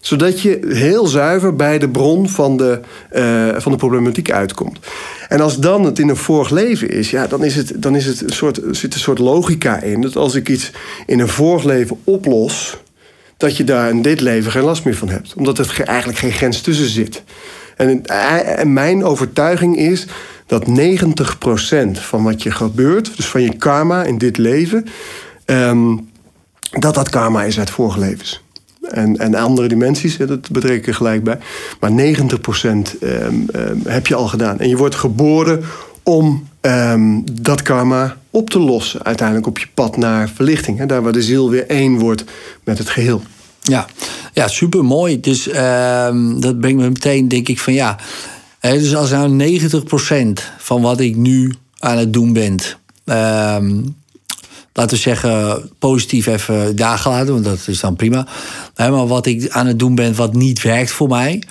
zodat 0.00 0.40
je 0.40 0.58
heel 0.68 1.06
zuiver 1.06 1.56
bij 1.56 1.78
de 1.78 1.88
bron 1.88 2.28
van 2.28 2.56
de, 2.56 2.80
uh, 3.12 3.60
van 3.60 3.72
de 3.72 3.78
problematiek 3.78 4.30
uitkomt. 4.30 4.78
En 5.28 5.40
als 5.40 5.58
dan 5.58 5.84
het 5.84 5.98
in 5.98 6.08
een 6.08 6.16
vorig 6.16 6.50
leven 6.50 6.90
is, 6.90 7.10
ja, 7.10 7.26
dan, 7.26 7.44
is 7.44 7.56
het, 7.56 7.72
dan 7.76 7.96
is 7.96 8.06
het 8.06 8.20
een 8.20 8.32
soort, 8.32 8.60
zit 8.70 8.94
een 8.94 9.00
soort 9.00 9.18
logica 9.18 9.80
in. 9.80 10.00
Dat 10.00 10.16
als 10.16 10.34
ik 10.34 10.48
iets 10.48 10.70
in 11.06 11.20
een 11.20 11.28
vorig 11.28 11.64
leven 11.64 12.00
oplos, 12.04 12.76
dat 13.36 13.56
je 13.56 13.64
daar 13.64 13.90
in 13.90 14.02
dit 14.02 14.20
leven 14.20 14.52
geen 14.52 14.62
last 14.62 14.84
meer 14.84 14.96
van 14.96 15.08
hebt. 15.08 15.34
Omdat 15.34 15.58
er 15.58 15.82
eigenlijk 15.84 16.18
geen 16.18 16.32
grens 16.32 16.60
tussen 16.60 16.88
zit. 16.88 17.22
En, 17.76 18.06
en 18.06 18.72
mijn 18.72 19.04
overtuiging 19.04 19.76
is 19.76 20.06
dat 20.46 20.64
90% 20.64 20.70
van 21.92 22.22
wat 22.22 22.42
je 22.42 22.50
gebeurt, 22.50 23.16
dus 23.16 23.26
van 23.26 23.42
je 23.42 23.56
karma 23.56 24.04
in 24.04 24.18
dit 24.18 24.38
leven, 24.38 24.86
um, 25.46 26.08
dat 26.70 26.94
dat 26.94 27.08
karma 27.08 27.44
is 27.44 27.58
uit 27.58 27.70
vorige 27.70 27.98
levens 27.98 28.42
en, 28.90 29.18
en 29.18 29.34
andere 29.34 29.68
dimensies, 29.68 30.16
dat 30.16 30.50
betrek 30.50 30.86
ik 30.86 30.94
gelijk 30.94 31.24
bij. 31.24 31.38
Maar 31.80 31.90
90% 31.90 31.94
um, 32.64 33.46
um, 33.54 33.82
heb 33.84 34.06
je 34.06 34.14
al 34.14 34.28
gedaan. 34.28 34.58
En 34.58 34.68
je 34.68 34.76
wordt 34.76 34.94
geboren 34.94 35.64
om 36.02 36.48
um, 36.60 37.24
dat 37.42 37.62
karma 37.62 38.16
op 38.30 38.50
te 38.50 38.58
lossen. 38.58 39.04
Uiteindelijk 39.04 39.46
op 39.46 39.58
je 39.58 39.66
pad 39.74 39.96
naar 39.96 40.28
verlichting. 40.28 40.78
Hè, 40.78 40.86
daar 40.86 41.02
waar 41.02 41.12
de 41.12 41.22
ziel 41.22 41.50
weer 41.50 41.66
één 41.66 41.98
wordt 41.98 42.24
met 42.64 42.78
het 42.78 42.88
geheel. 42.88 43.22
Ja, 43.62 43.86
ja 44.32 44.48
super 44.48 44.84
mooi. 44.84 45.20
Dus 45.20 45.48
ehm, 45.48 46.40
dat 46.40 46.60
brengt 46.60 46.80
me 46.80 46.88
meteen, 46.88 47.28
denk 47.28 47.48
ik, 47.48 47.60
van 47.60 47.72
ja. 47.72 47.98
Dus 48.60 48.94
als 48.94 49.10
nou 49.10 49.58
90% 49.60 50.42
van 50.58 50.82
wat 50.82 51.00
ik 51.00 51.16
nu 51.16 51.54
aan 51.78 51.98
het 51.98 52.12
doen 52.12 52.32
ben. 52.32 52.58
Laten 54.72 54.96
we 54.96 55.02
zeggen, 55.02 55.70
positief 55.78 56.26
even 56.26 56.78
gelaten, 56.78 57.32
want 57.32 57.44
dat 57.44 57.64
is 57.66 57.80
dan 57.80 57.96
prima. 57.96 58.26
Maar 58.76 59.06
wat 59.06 59.26
ik 59.26 59.50
aan 59.50 59.66
het 59.66 59.78
doen 59.78 59.94
ben 59.94 60.14
wat 60.14 60.34
niet 60.34 60.62
werkt 60.62 60.90
voor 60.90 61.08
mij. 61.08 61.42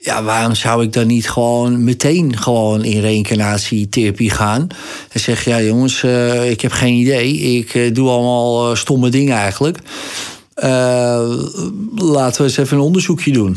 Ja, 0.00 0.22
waarom 0.22 0.54
zou 0.54 0.82
ik 0.82 0.92
dan 0.92 1.06
niet 1.06 1.30
gewoon 1.30 1.84
meteen 1.84 2.38
gewoon 2.38 2.84
in 2.84 3.00
reïncarnatietherapie 3.00 4.30
gaan? 4.30 4.66
En 5.12 5.20
zeg, 5.20 5.44
ja 5.44 5.62
jongens, 5.62 6.02
uh, 6.02 6.50
ik 6.50 6.60
heb 6.60 6.72
geen 6.72 6.94
idee. 6.94 7.38
Ik 7.38 7.74
uh, 7.74 7.94
doe 7.94 8.08
allemaal 8.08 8.70
uh, 8.70 8.76
stomme 8.76 9.08
dingen 9.08 9.36
eigenlijk. 9.36 9.78
Laten 11.94 12.42
we 12.42 12.42
eens 12.42 12.56
even 12.56 12.76
een 12.76 12.82
onderzoekje 12.82 13.32
doen. 13.32 13.56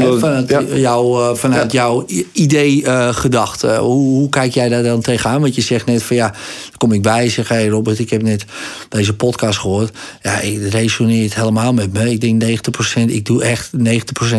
Vanuit, 0.00 0.48
ja. 0.48 0.62
jou, 0.62 1.22
eh, 1.22 1.34
vanuit 1.34 1.72
ja. 1.72 1.80
jouw 1.80 2.06
idee 2.32 2.82
uh, 2.82 3.08
gedacht. 3.14 3.62
hoe, 3.62 3.78
hoe, 3.80 4.28
kijk 4.28 4.54
jij 4.54 4.68
daar 4.68 4.82
dan 4.82 5.00
tegenaan? 5.00 5.40
Want 5.40 5.54
je 5.54 5.60
zegt 5.60 5.86
net 5.86 6.02
van 6.02 6.16
ja, 6.16 6.28
dan 6.28 6.76
kom 6.76 6.92
ik 6.92 7.02
bij. 7.02 7.28
Zeg, 7.28 7.48
hey 7.48 7.68
Robert, 7.68 7.98
ik 7.98 8.10
heb 8.10 8.22
net 8.22 8.44
deze 8.88 9.14
podcast 9.14 9.58
gehoord. 9.58 9.96
Ja, 10.22 10.30
het 10.30 10.74
resoneert 10.74 11.34
helemaal 11.34 11.72
met 11.72 11.92
me. 11.92 12.10
Ik 12.10 12.20
denk 12.20 12.42
90%, 12.98 13.02
ik 13.06 13.26
doe 13.26 13.42
echt 13.42 13.70
90% 13.76 13.80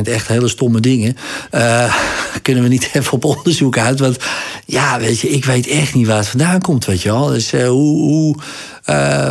echt 0.04 0.28
hele 0.28 0.48
stomme 0.48 0.80
dingen. 0.80 1.18
Uh, 1.52 1.96
kunnen 2.42 2.64
we 2.64 2.70
niet 2.70 2.90
even 2.94 3.14
op 3.14 3.26
onderzoek 3.26 3.78
uit? 3.78 4.00
Want 4.00 4.18
ja, 4.66 5.00
weet 5.00 5.20
je, 5.20 5.30
ik 5.30 5.46
weet 5.46 5.68
echt 5.68 5.94
niet 5.94 6.08
waar 6.08 6.18
het 6.18 6.28
vandaan 6.28 6.62
komt, 6.62 6.86
weet 6.86 7.02
je 7.02 7.10
wel. 7.10 7.28
Dus 7.28 7.52
hoe, 7.52 7.68
hoe 7.98 8.36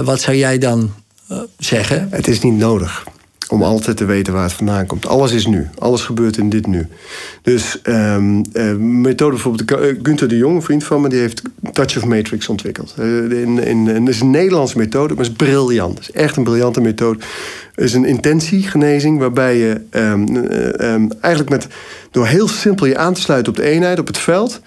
wat 0.05 0.21
zou 0.21 0.37
jij 0.37 0.59
dan 0.59 0.91
zeggen? 1.59 2.09
Het 2.11 2.29
is 2.29 2.41
niet 2.41 2.57
nodig 2.57 3.05
om 3.53 3.63
altijd 3.63 3.97
te 3.97 4.05
weten 4.05 4.33
waar 4.33 4.43
het 4.43 4.53
vandaan 4.53 4.87
komt. 4.87 5.07
Alles 5.07 5.33
is 5.33 5.47
nu. 5.47 5.69
Alles 5.79 6.03
gebeurt 6.03 6.37
in 6.37 6.51
dit 6.51 6.67
nu. 6.67 6.87
Dus 7.43 7.79
um, 7.83 8.45
methode 9.01 9.31
bijvoorbeeld... 9.31 9.71
Uh, 9.71 9.99
Gunther 10.03 10.29
de 10.29 10.37
Jong, 10.37 10.57
een 10.57 10.63
vriend 10.63 10.85
van 10.85 11.01
me... 11.01 11.09
die 11.09 11.19
heeft 11.19 11.43
Touch 11.73 11.97
of 11.97 12.05
Matrix 12.05 12.49
ontwikkeld. 12.49 12.95
Uh, 12.99 14.09
is 14.09 14.21
een 14.21 14.31
Nederlandse 14.31 14.79
methode, 14.79 15.15
maar 15.15 15.25
is 15.25 15.33
briljant. 15.33 15.99
Het 15.99 16.09
is 16.09 16.15
echt 16.15 16.37
een 16.37 16.45
briljante 16.45 16.81
methode. 16.81 17.19
Het 17.75 17.85
is 17.85 17.95
een 17.95 18.05
intentiegenezing... 18.05 19.19
waarbij 19.19 19.57
je 19.57 19.81
um, 19.91 20.37
um, 20.37 21.11
eigenlijk 21.21 21.51
met, 21.51 21.67
door 22.11 22.27
heel 22.27 22.49
simpel 22.49 22.87
je 22.87 22.97
aan 22.97 23.15
te 23.15 23.21
sluiten 23.21 23.53
op 23.53 23.59
de 23.59 23.65
eenheid, 23.65 23.99
op 23.99 24.07
het 24.07 24.19
veld... 24.19 24.61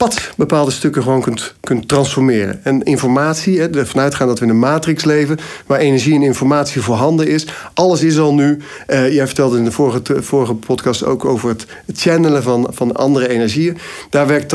pad 0.00 0.32
bepaalde 0.36 0.70
stukken 0.70 1.02
gewoon 1.02 1.20
kunt, 1.20 1.54
kunt 1.60 1.88
transformeren. 1.88 2.60
En 2.64 2.82
informatie, 2.82 3.60
hè, 3.60 3.70
ervan 3.70 4.02
uitgaan 4.02 4.26
dat 4.26 4.38
we 4.38 4.44
in 4.44 4.50
een 4.50 4.58
matrix 4.58 5.04
leven, 5.04 5.38
waar 5.66 5.78
energie 5.78 6.14
en 6.14 6.22
informatie 6.22 6.80
voorhanden 6.80 7.26
is. 7.26 7.46
Alles 7.74 8.02
is 8.02 8.18
al 8.18 8.34
nu. 8.34 8.58
Uh, 8.86 9.12
jij 9.12 9.26
vertelde 9.26 9.58
in 9.58 9.64
de 9.64 9.72
vorige, 9.72 10.22
vorige 10.22 10.54
podcast 10.54 11.04
ook 11.04 11.24
over 11.24 11.48
het 11.48 11.66
channelen 11.92 12.42
van, 12.42 12.68
van 12.70 12.92
andere 12.92 13.28
energieën. 13.28 13.78
Daar 14.10 14.26
werkt 14.26 14.48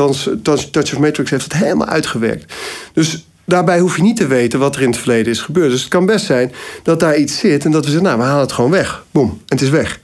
Touch 0.74 0.92
of 0.94 0.98
Matrix 0.98 1.30
heeft 1.30 1.44
het 1.44 1.56
helemaal 1.56 1.86
uitgewerkt. 1.86 2.52
Dus 2.92 3.26
daarbij 3.44 3.78
hoef 3.78 3.96
je 3.96 4.02
niet 4.02 4.16
te 4.16 4.26
weten 4.26 4.58
wat 4.58 4.76
er 4.76 4.82
in 4.82 4.90
het 4.90 4.98
verleden 4.98 5.32
is 5.32 5.40
gebeurd. 5.40 5.70
Dus 5.70 5.80
het 5.80 5.90
kan 5.90 6.06
best 6.06 6.26
zijn 6.26 6.52
dat 6.82 7.00
daar 7.00 7.16
iets 7.16 7.38
zit 7.38 7.64
en 7.64 7.70
dat 7.70 7.84
we 7.84 7.90
zeggen, 7.90 8.08
nou, 8.08 8.18
we 8.18 8.24
halen 8.24 8.42
het 8.42 8.52
gewoon 8.52 8.70
weg. 8.70 9.04
Boom, 9.10 9.28
en 9.28 9.38
het 9.46 9.62
is 9.62 9.70
weg. 9.70 10.00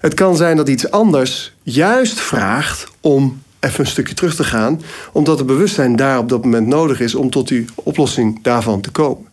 Het 0.00 0.14
kan 0.14 0.36
zijn 0.36 0.56
dat 0.56 0.68
iets 0.68 0.90
anders 0.90 1.52
juist 1.62 2.20
vraagt 2.20 2.86
om 3.00 3.40
even 3.60 3.80
een 3.80 3.86
stukje 3.86 4.14
terug 4.14 4.34
te 4.34 4.44
gaan, 4.44 4.82
omdat 5.12 5.38
het 5.38 5.46
bewustzijn 5.46 5.96
daar 5.96 6.18
op 6.18 6.28
dat 6.28 6.44
moment 6.44 6.66
nodig 6.66 7.00
is 7.00 7.14
om 7.14 7.30
tot 7.30 7.48
die 7.48 7.64
oplossing 7.74 8.38
daarvan 8.42 8.80
te 8.80 8.90
komen. 8.90 9.26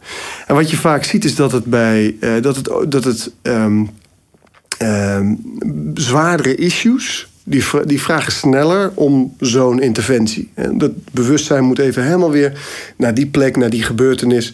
En 0.47 0.55
wat 0.55 0.69
je 0.69 0.77
vaak 0.77 1.03
ziet 1.03 1.25
is 1.25 1.35
dat 1.35 1.51
het 1.51 1.65
bij 1.65 2.15
uh, 2.19 2.41
dat 2.41 2.55
het, 2.55 2.91
dat 2.91 3.03
het 3.03 3.31
um, 3.41 3.89
um, 4.81 5.39
zwaardere 5.93 6.55
issues. 6.55 7.27
Die, 7.49 7.63
die 7.85 8.01
vragen 8.01 8.31
sneller 8.31 8.91
om 8.93 9.35
zo'n 9.39 9.81
interventie. 9.81 10.51
En 10.53 10.77
dat 10.77 10.91
bewustzijn 11.11 11.63
moet 11.63 11.79
even 11.79 12.03
helemaal 12.03 12.31
weer 12.31 12.59
naar 12.97 13.13
die 13.13 13.27
plek, 13.27 13.57
naar 13.57 13.69
die 13.69 13.83
gebeurtenis. 13.83 14.51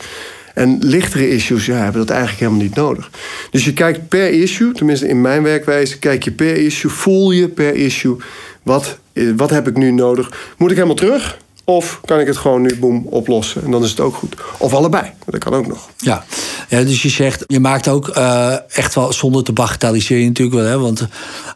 En 0.54 0.78
lichtere 0.82 1.30
issues 1.30 1.66
ja, 1.66 1.76
hebben 1.76 2.02
dat 2.02 2.10
eigenlijk 2.10 2.40
helemaal 2.40 2.62
niet 2.62 2.76
nodig. 2.76 3.10
Dus 3.52 3.66
je 3.66 3.74
kijkt 3.74 4.08
per 4.08 4.30
issue, 4.30 4.72
tenminste 4.72 5.08
in 5.08 5.22
mijn 5.22 5.44
werkwijze, 5.44 6.00
kijk 6.00 6.24
je 6.24 6.32
per 6.32 6.56
issue, 6.58 6.92
voel 6.92 7.32
je 7.32 7.48
per 7.48 7.76
issue 7.76 8.16
wat, 8.64 8.86
eh, 8.86 9.03
wat 9.36 9.50
heb 9.50 9.68
ik 9.68 9.78
nu 9.78 9.92
nodig? 9.92 10.54
Moet 10.58 10.70
ik 10.70 10.76
helemaal 10.76 10.96
terug? 10.96 11.38
Of 11.66 12.00
kan 12.06 12.20
ik 12.20 12.28
het 12.28 12.38
gewoon 12.38 12.62
nu 12.62 12.76
boem 12.76 13.06
oplossen? 13.10 13.64
En 13.64 13.72
dan 13.72 13.84
is 13.84 13.90
het 13.90 14.00
ook 14.00 14.16
goed. 14.16 14.36
Of 14.58 14.74
allebei. 14.74 15.12
Dat 15.26 15.40
kan 15.40 15.54
ook 15.54 15.68
nog. 15.68 15.90
Ja, 15.98 16.24
ja 16.70 16.84
dus 16.84 17.02
je 17.02 17.10
zegt, 17.10 17.44
je 17.48 17.60
maakt 17.60 17.88
ook 17.88 18.18
uh, 18.18 18.56
echt 18.68 18.96
wel 18.96 19.14
zonder 19.14 19.44
te 19.44 19.54
bagatelliseren 19.54 20.26
natuurlijk 20.26 20.58
wel. 20.58 20.66
Hè, 20.66 20.80
want 20.80 21.08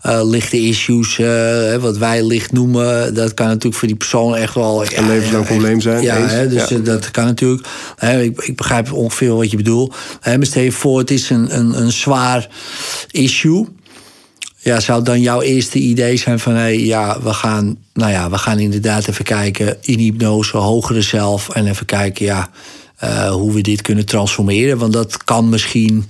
uh, 0.05 0.19
lichte 0.23 0.59
issues, 0.59 1.17
uh, 1.17 1.75
wat 1.75 1.97
wij 1.97 2.23
licht 2.23 2.51
noemen, 2.51 3.13
dat 3.13 3.33
kan 3.33 3.47
natuurlijk 3.47 3.75
voor 3.75 3.87
die 3.87 3.97
persoon 3.97 4.35
echt 4.35 4.53
wel 4.53 4.83
ja, 4.83 4.97
een 4.97 5.07
levenslang 5.07 5.45
probleem 5.45 5.81
zijn. 5.81 6.03
Ja, 6.03 6.15
hè, 6.15 6.47
dus 6.47 6.67
ja. 6.67 6.77
dat 6.77 7.11
kan 7.11 7.25
natuurlijk. 7.25 7.67
Hè, 7.95 8.21
ik, 8.21 8.41
ik, 8.41 8.55
begrijp 8.55 8.91
ongeveer 8.91 9.35
wat 9.35 9.51
je 9.51 9.57
bedoelt. 9.57 9.95
Hè, 10.19 10.37
maar 10.37 10.45
stel 10.45 10.63
je 10.63 10.71
voor, 10.71 10.99
het 10.99 11.11
is 11.11 11.29
een, 11.29 11.57
een, 11.57 11.81
een 11.81 11.91
zwaar 11.91 12.49
issue 13.11 13.67
ja, 14.67 14.79
zou 14.79 15.03
dan 15.03 15.21
jouw 15.21 15.41
eerste 15.41 15.79
idee 15.79 16.17
zijn 16.17 16.39
van 16.39 16.53
hé, 16.53 16.59
hey, 16.59 16.79
ja, 16.79 17.21
we 17.21 17.33
gaan, 17.33 17.77
nou 17.93 18.11
ja, 18.11 18.29
we 18.29 18.37
gaan 18.37 18.59
inderdaad 18.59 19.07
even 19.07 19.25
kijken 19.25 19.77
in 19.81 19.99
hypnose, 19.99 20.57
hogere 20.57 21.01
zelf. 21.01 21.49
En 21.49 21.67
even 21.67 21.85
kijken, 21.85 22.25
ja, 22.25 22.49
uh, 23.03 23.31
hoe 23.31 23.53
we 23.53 23.61
dit 23.61 23.81
kunnen 23.81 24.05
transformeren. 24.05 24.77
Want 24.77 24.93
dat 24.93 25.23
kan 25.23 25.49
misschien, 25.49 26.05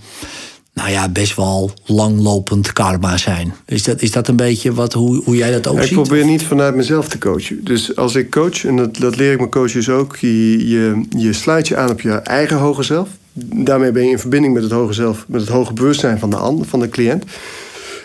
nou 0.74 0.90
ja, 0.90 1.10
best 1.10 1.36
wel 1.36 1.72
langlopend 1.86 2.74
karma 2.74 3.18
zijn. 3.18 3.54
Is 3.66 3.84
dat, 3.84 4.02
is 4.02 4.12
dat 4.12 4.28
een 4.28 4.36
beetje 4.36 4.74
wat, 4.74 4.94
hoe, 4.94 5.24
hoe 5.24 5.36
jij 5.36 5.52
dat 5.52 5.68
ook 5.68 5.82
ziet? 5.82 5.90
Ik 5.90 5.96
probeer 5.96 6.26
niet 6.26 6.44
vanuit 6.44 6.76
mezelf 6.76 7.08
te 7.08 7.18
coachen. 7.18 7.64
Dus 7.64 7.96
als 7.96 8.16
ik 8.16 8.32
coach, 8.32 8.66
en 8.66 8.76
dat, 8.76 8.98
dat 8.98 9.16
leer 9.16 9.32
ik 9.32 9.38
mijn 9.38 9.50
coaches 9.50 9.90
ook, 9.90 10.16
je, 10.16 10.68
je, 10.68 11.06
je 11.18 11.34
sluit 11.34 11.68
je 11.68 11.78
aan 11.78 11.90
op 11.90 12.02
je 12.02 12.12
eigen 12.12 12.58
hoger 12.58 12.84
zelf. 12.84 13.10
Daarmee 13.40 13.92
ben 13.92 14.04
je 14.04 14.12
in 14.12 14.20
verbinding 14.20 14.54
met 14.54 14.64
het 14.64 14.72
hoger 14.72 14.94
zelf, 14.94 15.26
met 15.28 15.42
het 15.42 15.50
hoge 15.50 15.74
bewustzijn 15.74 16.20
van 16.20 16.30
de 16.30 16.36
ander, 16.38 16.66
van 16.66 16.80
de 16.80 16.90
cliënt. 16.90 17.24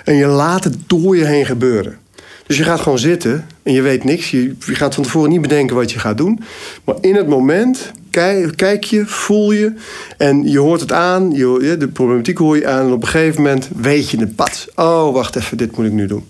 En 0.04 0.14
je 0.14 0.26
laat 0.26 0.64
het 0.64 0.76
door 0.86 1.16
je 1.16 1.24
heen 1.24 1.46
gebeuren. 1.46 1.98
Dus 2.46 2.56
je 2.56 2.64
gaat 2.64 2.80
gewoon 2.80 2.98
zitten 2.98 3.46
en 3.62 3.72
je 3.72 3.82
weet 3.82 4.04
niks. 4.04 4.30
Je, 4.30 4.54
gaat 4.58 4.94
van 4.94 5.04
tevoren 5.04 5.30
niet 5.30 5.40
bedenken 5.40 5.76
wat 5.76 5.92
je 5.92 5.98
gaat 5.98 6.16
doen. 6.16 6.40
Maar 6.84 6.94
in 7.00 7.14
het 7.14 7.26
moment 7.26 7.92
kijk, 8.10 8.56
kijk 8.56 8.84
je, 8.84 9.06
voel 9.06 9.52
je 9.52 9.72
en 10.16 10.50
je 10.50 10.58
hoort 10.58 10.80
het 10.80 10.92
aan. 10.92 11.30
Je, 11.30 11.76
de 11.78 11.88
problematiek 11.88 12.38
hoor 12.38 12.56
je 12.56 12.66
aan 12.66 12.86
en 12.86 12.92
op 12.92 13.02
een 13.02 13.08
gegeven 13.08 13.42
moment 13.42 13.68
weet 13.76 14.10
je 14.10 14.18
het 14.18 14.36
pad. 14.36 14.68
Oh, 14.74 15.12
wacht 15.12 15.36
even, 15.36 15.56
dit 15.56 15.76
moet 15.76 15.86
ik 15.86 15.92
nu 15.92 16.06
doen. 16.06 16.26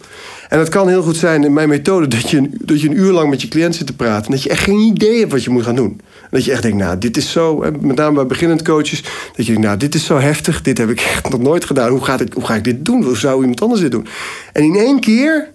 En 0.48 0.58
het 0.58 0.68
kan 0.68 0.88
heel 0.88 1.02
goed 1.02 1.16
zijn 1.16 1.44
in 1.44 1.52
mijn 1.52 1.68
methode 1.68 2.08
dat 2.08 2.30
je, 2.30 2.48
dat 2.50 2.80
je 2.80 2.88
een 2.88 2.98
uur 2.98 3.12
lang 3.12 3.30
met 3.30 3.42
je 3.42 3.48
cliënt 3.48 3.74
zit 3.74 3.86
te 3.86 3.96
praten. 3.96 4.24
En 4.26 4.32
dat 4.32 4.42
je 4.42 4.48
echt 4.48 4.62
geen 4.64 4.78
idee 4.78 5.18
hebt 5.18 5.32
wat 5.32 5.44
je 5.44 5.50
moet 5.50 5.64
gaan 5.64 5.76
doen. 5.76 6.00
Dat 6.32 6.44
je 6.44 6.52
echt 6.52 6.62
denkt, 6.62 6.78
nou, 6.78 6.98
dit 6.98 7.16
is 7.16 7.30
zo, 7.30 7.56
met 7.80 7.96
name 7.96 8.14
bij 8.14 8.26
beginnend 8.26 8.62
coaches, 8.62 9.02
dat 9.36 9.46
je 9.46 9.52
denkt, 9.52 9.60
nou, 9.60 9.76
dit 9.76 9.94
is 9.94 10.04
zo 10.04 10.18
heftig, 10.18 10.62
dit 10.62 10.78
heb 10.78 10.90
ik 10.90 11.00
echt 11.14 11.28
nog 11.28 11.40
nooit 11.40 11.64
gedaan. 11.64 11.90
Hoe, 11.90 12.04
gaat 12.04 12.18
het, 12.18 12.34
hoe 12.34 12.44
ga 12.44 12.54
ik 12.54 12.64
dit 12.64 12.84
doen? 12.84 13.04
Hoe 13.04 13.16
zou 13.16 13.40
iemand 13.40 13.60
anders 13.60 13.80
dit 13.80 13.90
doen? 13.90 14.06
En 14.52 14.62
in 14.62 14.76
één 14.76 15.00
keer, 15.00 15.48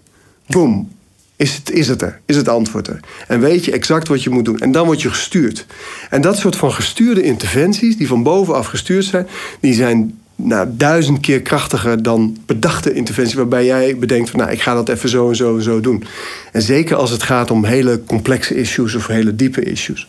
boom, 0.47 0.89
is 1.35 1.55
het, 1.55 1.71
is 1.71 1.87
het 1.87 2.01
er? 2.01 2.19
Is 2.25 2.35
het 2.35 2.47
antwoord 2.47 2.87
er? 2.87 2.99
En 3.27 3.39
weet 3.39 3.65
je 3.65 3.71
exact 3.71 4.07
wat 4.07 4.23
je 4.23 4.29
moet 4.29 4.45
doen. 4.45 4.59
En 4.59 4.71
dan 4.71 4.85
word 4.85 5.01
je 5.01 5.09
gestuurd. 5.09 5.65
En 6.09 6.21
dat 6.21 6.37
soort 6.37 6.55
van 6.55 6.71
gestuurde 6.71 7.23
interventies, 7.23 7.97
die 7.97 8.07
van 8.07 8.23
bovenaf 8.23 8.67
gestuurd 8.67 9.05
zijn, 9.05 9.27
die 9.59 9.73
zijn 9.73 10.19
nou, 10.35 10.67
duizend 10.71 11.19
keer 11.19 11.41
krachtiger 11.41 12.03
dan 12.03 12.37
bedachte 12.45 12.93
interventie, 12.93 13.37
waarbij 13.37 13.65
jij 13.65 13.97
bedenkt 13.97 14.29
van 14.29 14.39
nou, 14.39 14.51
ik 14.51 14.61
ga 14.61 14.73
dat 14.73 14.89
even 14.89 15.09
zo 15.09 15.29
en 15.29 15.35
zo 15.35 15.55
en 15.55 15.63
zo 15.63 15.81
doen. 15.81 16.03
En 16.51 16.61
zeker 16.61 16.95
als 16.95 17.09
het 17.09 17.23
gaat 17.23 17.51
om 17.51 17.65
hele 17.65 18.03
complexe 18.05 18.55
issues 18.55 18.95
of 18.95 19.07
hele 19.07 19.35
diepe 19.35 19.63
issues. 19.63 20.07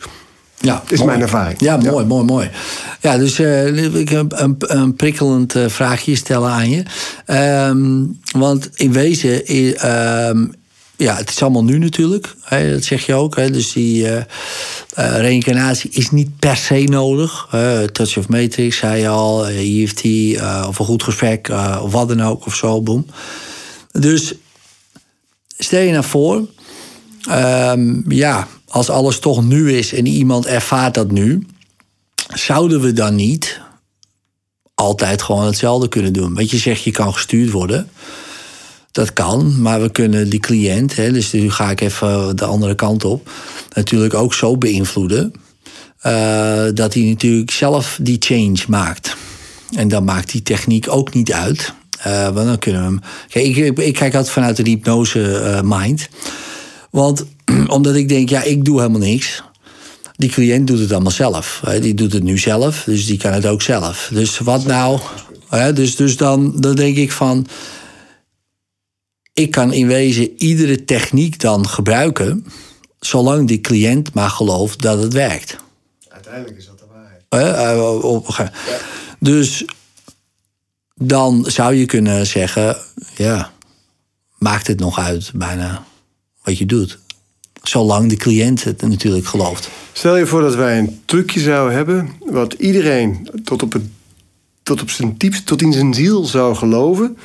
Ja, 0.61 0.83
is 0.87 1.03
mijn 1.03 1.21
ervaring. 1.21 1.59
Ja, 1.59 1.77
mooi, 1.77 2.05
mooi, 2.05 2.25
mooi. 2.25 2.49
Ja, 3.01 3.17
dus 3.17 3.39
uh, 3.39 3.95
ik 3.95 4.09
heb 4.09 4.31
een, 4.35 4.55
een 4.57 4.95
prikkelend 4.95 5.55
uh, 5.55 5.67
vraagje 5.67 6.15
stellen 6.15 6.49
aan 6.49 6.69
je. 6.69 6.83
Um, 7.67 8.19
want 8.31 8.69
in 8.75 8.91
wezen, 8.91 9.55
um, 9.55 10.53
ja, 10.95 11.15
het 11.15 11.29
is 11.29 11.41
allemaal 11.41 11.63
nu 11.63 11.77
natuurlijk. 11.77 12.35
Hè, 12.41 12.71
dat 12.71 12.83
zeg 12.83 13.05
je 13.05 13.13
ook. 13.13 13.35
Hè, 13.35 13.51
dus 13.51 13.71
die 13.71 14.03
uh, 14.03 14.21
reïncarnatie 14.95 15.89
is 15.89 16.11
niet 16.11 16.39
per 16.39 16.57
se 16.57 16.83
nodig. 16.83 17.47
Touch 17.91 18.17
of 18.17 18.27
Matrix, 18.27 18.77
zei 18.77 19.01
je 19.01 19.07
al. 19.07 19.47
EFT, 19.47 20.03
of 20.67 20.79
een 20.79 20.85
goed 20.85 21.03
gesprek, 21.03 21.49
of 21.81 21.91
wat 21.91 22.07
dan 22.07 22.23
ook, 22.23 22.45
of 22.45 22.55
zo, 22.55 22.81
boom. 22.81 23.05
Dus 23.91 24.33
stel 25.57 25.81
je 25.81 25.91
nou 25.91 26.03
voor... 26.03 26.47
Um, 27.29 28.03
ja, 28.07 28.47
als 28.69 28.89
alles 28.89 29.19
toch 29.19 29.43
nu 29.43 29.73
is 29.73 29.93
en 29.93 30.05
iemand 30.05 30.45
ervaart 30.45 30.93
dat 30.93 31.11
nu... 31.11 31.45
zouden 32.33 32.81
we 32.81 32.93
dan 32.93 33.15
niet 33.15 33.61
altijd 34.73 35.21
gewoon 35.21 35.45
hetzelfde 35.45 35.87
kunnen 35.87 36.13
doen? 36.13 36.33
Want 36.33 36.49
je 36.49 36.57
zegt, 36.57 36.83
je 36.83 36.91
kan 36.91 37.13
gestuurd 37.13 37.51
worden... 37.51 37.89
Dat 38.91 39.13
kan, 39.13 39.61
maar 39.61 39.81
we 39.81 39.91
kunnen 39.91 40.29
die 40.29 40.39
cliënt, 40.39 40.95
hè, 40.95 41.11
dus 41.11 41.31
nu 41.31 41.51
ga 41.51 41.69
ik 41.69 41.81
even 41.81 42.35
de 42.35 42.45
andere 42.45 42.75
kant 42.75 43.03
op, 43.05 43.31
natuurlijk 43.73 44.13
ook 44.13 44.33
zo 44.33 44.57
beïnvloeden 44.57 45.33
uh, 46.05 46.65
dat 46.73 46.93
hij 46.93 47.03
natuurlijk 47.03 47.51
zelf 47.51 47.99
die 48.01 48.17
change 48.19 48.57
maakt. 48.67 49.15
En 49.75 49.87
dan 49.87 50.03
maakt 50.03 50.31
die 50.31 50.41
techniek 50.41 50.89
ook 50.89 51.13
niet 51.13 51.33
uit. 51.33 51.73
Uh, 52.07 52.23
want 52.29 52.47
dan 52.47 52.59
kunnen 52.59 52.81
we 52.81 52.87
hem. 52.87 53.45
Ik, 53.45 53.77
ik, 53.77 53.93
kijk 53.93 54.15
altijd 54.15 54.33
vanuit 54.33 54.55
de 54.55 54.69
hypnose 54.69 55.19
uh, 55.19 55.59
mind. 55.63 56.09
Want 56.91 57.25
omdat 57.75 57.95
ik 57.95 58.09
denk, 58.09 58.29
ja, 58.29 58.43
ik 58.43 58.65
doe 58.65 58.79
helemaal 58.79 58.99
niks. 58.99 59.43
Die 60.15 60.29
cliënt 60.29 60.67
doet 60.67 60.79
het 60.79 60.91
allemaal 60.91 61.11
zelf. 61.11 61.63
Die 61.81 61.93
doet 61.93 62.13
het 62.13 62.23
nu 62.23 62.37
zelf, 62.37 62.83
dus 62.83 63.05
die 63.05 63.17
kan 63.17 63.33
het 63.33 63.45
ook 63.45 63.61
zelf. 63.61 64.09
Dus 64.13 64.37
wat 64.39 64.65
nou? 64.65 64.99
Dus, 65.73 65.95
dus 65.95 66.17
dan, 66.17 66.61
dan 66.61 66.75
denk 66.75 66.97
ik 66.97 67.11
van 67.11 67.47
ik 69.33 69.51
kan 69.51 69.73
in 69.73 69.87
wezen 69.87 70.41
iedere 70.41 70.85
techniek 70.85 71.39
dan 71.39 71.67
gebruiken, 71.67 72.45
zolang 72.99 73.47
die 73.47 73.61
cliënt 73.61 74.13
maar 74.13 74.29
gelooft 74.29 74.81
dat 74.81 75.01
het 75.01 75.13
werkt. 75.13 75.55
Uiteindelijk 76.09 76.57
is 76.57 76.65
dat 76.65 76.79
de 76.79 76.85
waarheid. 76.93 77.23
Ja. 78.67 78.81
Dus 79.19 79.65
dan 80.95 81.45
zou 81.47 81.73
je 81.73 81.85
kunnen 81.85 82.27
zeggen, 82.27 82.77
ja, 83.15 83.51
maakt 84.37 84.67
het 84.67 84.79
nog 84.79 84.99
uit 84.99 85.31
bijna 85.33 85.85
wat 86.43 86.57
je 86.57 86.65
doet. 86.65 86.99
Zolang 87.69 88.09
de 88.09 88.15
cliënt 88.15 88.63
het 88.63 88.81
natuurlijk 88.81 89.25
gelooft. 89.25 89.69
Stel 89.93 90.17
je 90.17 90.25
voor 90.25 90.41
dat 90.41 90.55
wij 90.55 90.77
een 90.77 90.99
trucje 91.05 91.39
zouden 91.39 91.75
hebben, 91.75 92.09
wat 92.25 92.53
iedereen 92.53 93.29
tot 93.43 93.63
op 93.63 93.73
het 93.73 93.83
tot 94.63 94.81
op 94.81 94.89
zijn 94.89 95.15
diepst, 95.17 95.45
tot 95.45 95.61
in 95.61 95.73
zijn 95.73 95.93
ziel 95.93 96.25
zou 96.25 96.55
geloven. 96.55 97.17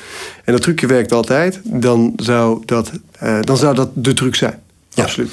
En 0.43 0.53
dat 0.53 0.61
trucje 0.61 0.87
werkt 0.87 1.11
altijd. 1.11 1.61
Dan 1.63 2.13
zou 2.15 2.61
dat, 2.65 2.91
uh, 3.23 3.41
dan 3.41 3.57
zou 3.57 3.75
dat 3.75 3.89
de 3.93 4.13
truc 4.13 4.35
zijn. 4.35 4.59
Ja. 4.89 5.03
Absoluut. 5.03 5.31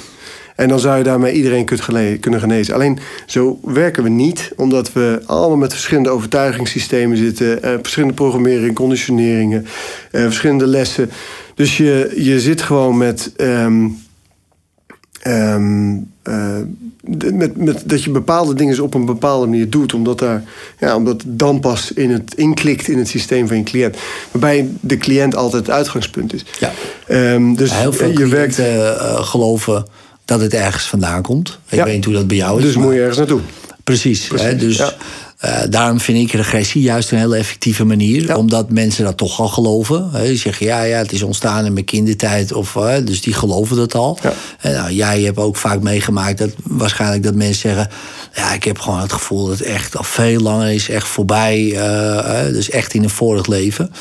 En 0.55 0.67
dan 0.67 0.79
zou 0.79 0.97
je 0.97 1.03
daarmee 1.03 1.33
iedereen 1.33 1.65
kunnen 2.19 2.39
genezen. 2.39 2.73
Alleen 2.73 2.99
zo 3.25 3.59
werken 3.63 4.03
we 4.03 4.09
niet, 4.09 4.51
omdat 4.55 4.93
we 4.93 5.21
allemaal 5.25 5.57
met 5.57 5.71
verschillende 5.71 6.09
overtuigingssystemen 6.09 7.17
zitten, 7.17 7.65
uh, 7.65 7.73
verschillende 7.81 8.13
programmering, 8.13 8.75
conditioneringen, 8.75 9.65
uh, 10.11 10.23
verschillende 10.23 10.67
lessen. 10.67 11.09
Dus 11.55 11.77
je, 11.77 12.13
je 12.15 12.39
zit 12.39 12.61
gewoon 12.61 12.97
met. 12.97 13.33
Um, 13.37 14.01
um, 15.27 16.11
uh, 16.23 16.57
met, 17.33 17.57
met, 17.57 17.83
dat 17.85 18.03
je 18.03 18.09
bepaalde 18.09 18.53
dingen 18.53 18.79
op 18.79 18.93
een 18.93 19.05
bepaalde 19.05 19.47
manier 19.47 19.69
doet, 19.69 19.93
omdat, 19.93 20.19
daar, 20.19 20.43
ja, 20.79 20.95
omdat 20.95 21.21
het 21.21 21.39
dan 21.39 21.59
pas 21.59 21.91
in 21.93 22.11
het 22.11 22.33
inklikt 22.35 22.87
in 22.87 22.97
het 22.97 23.07
systeem 23.07 23.47
van 23.47 23.57
je 23.57 23.63
cliënt. 23.63 23.97
Waarbij 24.31 24.67
de 24.79 24.97
cliënt 24.97 25.35
altijd 25.35 25.65
het 25.65 25.75
uitgangspunt 25.75 26.33
is. 26.33 26.45
Ja. 26.59 26.71
Um, 27.33 27.55
dus 27.55 27.77
Heel 27.77 27.93
veel 27.93 28.19
je 28.19 28.27
werkt. 28.27 28.59
Uh, 28.59 29.23
geloven 29.23 29.85
dat 30.25 30.41
het 30.41 30.53
ergens 30.53 30.89
vandaan 30.89 31.21
komt. 31.21 31.59
Ik 31.69 31.83
weet 31.83 31.95
niet 31.95 32.05
hoe 32.05 32.13
dat 32.13 32.27
bij 32.27 32.37
jou 32.37 32.57
is. 32.59 32.65
Dus 32.65 32.75
moet 32.75 32.93
je 32.93 32.99
ergens 32.99 33.17
naartoe. 33.17 33.41
Precies. 33.83 34.29
Hè, 34.35 34.55
dus 34.55 34.95
uh, 35.45 35.61
daarom 35.69 35.99
vind 35.99 36.17
ik 36.17 36.31
regressie 36.31 36.81
juist 36.81 37.11
een 37.11 37.17
hele 37.17 37.37
effectieve 37.37 37.83
manier. 37.83 38.37
Omdat 38.37 38.71
mensen 38.71 39.03
dat 39.03 39.17
toch 39.17 39.39
al 39.39 39.47
geloven. 39.47 40.09
Hè. 40.11 40.25
Die 40.25 40.37
zeggen, 40.37 40.65
ja, 40.65 40.83
ja, 40.83 40.97
het 40.97 41.11
is 41.11 41.23
ontstaan 41.23 41.65
in 41.65 41.73
mijn 41.73 41.85
kindertijd. 41.85 42.53
Of, 42.53 42.75
uh, 42.75 42.95
dus 43.03 43.21
die 43.21 43.33
geloven 43.33 43.75
dat 43.75 43.95
al. 43.95 44.17
Ja. 44.21 44.33
En 44.59 44.73
nou, 44.73 44.91
jij 44.91 45.21
hebt 45.21 45.37
ook 45.37 45.55
vaak 45.55 45.81
meegemaakt 45.81 46.37
dat 46.37 46.49
waarschijnlijk 46.63 47.23
dat 47.23 47.35
mensen 47.35 47.55
zeggen... 47.55 47.89
ja, 48.33 48.53
ik 48.53 48.63
heb 48.63 48.79
gewoon 48.79 48.99
het 48.99 49.13
gevoel 49.13 49.47
dat 49.47 49.59
het 49.59 49.67
echt 49.67 49.97
al 49.97 50.03
veel 50.03 50.39
langer 50.39 50.71
is. 50.71 50.89
Echt 50.89 51.07
voorbij. 51.07 51.61
Uh, 51.61 52.53
dus 52.53 52.69
echt 52.69 52.93
in 52.93 53.03
een 53.03 53.09
vorig 53.09 53.47
leven. 53.47 53.91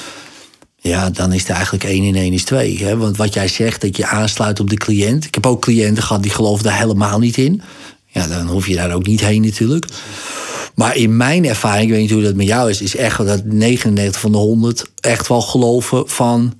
Ja, 0.76 1.10
dan 1.10 1.32
is 1.32 1.40
het 1.40 1.50
eigenlijk 1.50 1.84
1 1.84 2.02
in 2.02 2.16
1 2.16 2.32
is 2.32 2.44
2. 2.44 2.78
Hè? 2.84 2.96
Want 2.96 3.16
wat 3.16 3.34
jij 3.34 3.48
zegt, 3.48 3.80
dat 3.80 3.96
je 3.96 4.06
aansluit 4.06 4.60
op 4.60 4.70
de 4.70 4.76
cliënt. 4.76 5.24
Ik 5.24 5.34
heb 5.34 5.46
ook 5.46 5.60
cliënten 5.60 6.02
gehad 6.02 6.22
die 6.22 6.32
geloven 6.32 6.64
daar 6.64 6.78
helemaal 6.78 7.18
niet 7.18 7.36
in. 7.36 7.62
Ja, 8.12 8.26
dan 8.26 8.46
hoef 8.46 8.66
je 8.66 8.74
daar 8.74 8.94
ook 8.94 9.06
niet 9.06 9.20
heen 9.20 9.42
natuurlijk. 9.42 9.86
Maar 10.74 10.96
in 10.96 11.16
mijn 11.16 11.44
ervaring, 11.46 11.84
ik 11.84 11.90
weet 11.90 12.00
niet 12.00 12.10
hoe 12.10 12.22
dat 12.22 12.34
met 12.34 12.46
jou 12.46 12.70
is, 12.70 12.82
is 12.82 12.96
echt 12.96 13.26
dat 13.26 13.44
99 13.44 14.20
van 14.20 14.32
de 14.32 14.38
100 14.38 14.90
echt 15.00 15.28
wel 15.28 15.40
geloven 15.40 16.08
van. 16.08 16.54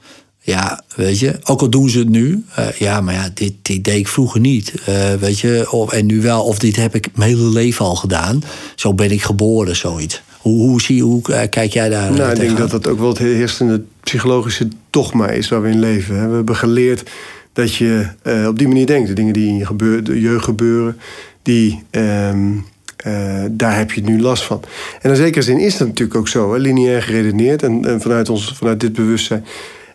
Ja, 0.44 0.82
weet 0.96 1.18
je, 1.18 1.38
ook 1.44 1.60
al 1.60 1.70
doen 1.70 1.88
ze 1.88 1.98
het 1.98 2.08
nu. 2.08 2.44
Uh, 2.58 2.70
ja, 2.70 3.00
maar 3.00 3.14
ja, 3.14 3.30
dit, 3.34 3.52
dit 3.62 3.84
deed 3.84 3.98
ik 3.98 4.08
vroeger 4.08 4.40
niet. 4.40 4.74
Uh, 4.88 5.14
weet 5.14 5.38
je, 5.38 5.66
of, 5.70 5.92
en 5.92 6.06
nu 6.06 6.22
wel, 6.22 6.44
of 6.44 6.58
dit 6.58 6.76
heb 6.76 6.94
ik 6.94 7.08
mijn 7.14 7.30
hele 7.30 7.48
leven 7.48 7.84
al 7.84 7.94
gedaan. 7.94 8.42
Zo 8.74 8.94
ben 8.94 9.10
ik 9.10 9.22
geboren, 9.22 9.76
zoiets. 9.76 10.22
Hoe, 10.38 10.68
hoe, 10.68 10.80
zie, 10.80 11.02
hoe 11.02 11.22
uh, 11.30 11.40
kijk 11.50 11.72
jij 11.72 11.88
daar 11.88 12.12
Nou, 12.12 12.30
ik 12.30 12.38
denk 12.38 12.58
dat 12.58 12.70
dat 12.70 12.86
ook 12.86 12.98
wel 12.98 13.08
het 13.08 13.18
heersende 13.18 13.82
psychologische 14.00 14.68
dogma 14.90 15.28
is 15.28 15.48
waar 15.48 15.62
we 15.62 15.68
in 15.68 15.80
leven. 15.80 16.28
We 16.28 16.34
hebben 16.34 16.56
geleerd 16.56 17.10
dat 17.52 17.74
je 17.74 18.08
op 18.48 18.58
die 18.58 18.68
manier 18.68 18.86
denkt. 18.86 19.08
De 19.08 19.14
dingen 19.14 19.32
die 19.32 19.48
in 19.48 19.56
je, 19.56 19.66
gebeur, 19.66 20.04
de 20.04 20.20
jeugd 20.20 20.44
gebeuren, 20.44 20.98
die. 21.42 21.82
Um, 21.90 22.64
uh, 23.06 23.44
daar 23.50 23.76
heb 23.76 23.92
je 23.92 24.02
nu 24.02 24.20
last 24.20 24.42
van. 24.42 24.62
En 25.00 25.10
in 25.10 25.16
zekere 25.16 25.42
zin 25.42 25.58
is 25.58 25.76
dat 25.76 25.88
natuurlijk 25.88 26.18
ook 26.18 26.28
zo, 26.28 26.52
hè, 26.52 26.58
lineair 26.58 27.02
geredeneerd. 27.02 27.62
En, 27.62 28.00
vanuit, 28.00 28.28
ons, 28.28 28.52
vanuit 28.56 28.80
dit 28.80 28.92
bewustzijn 28.92 29.44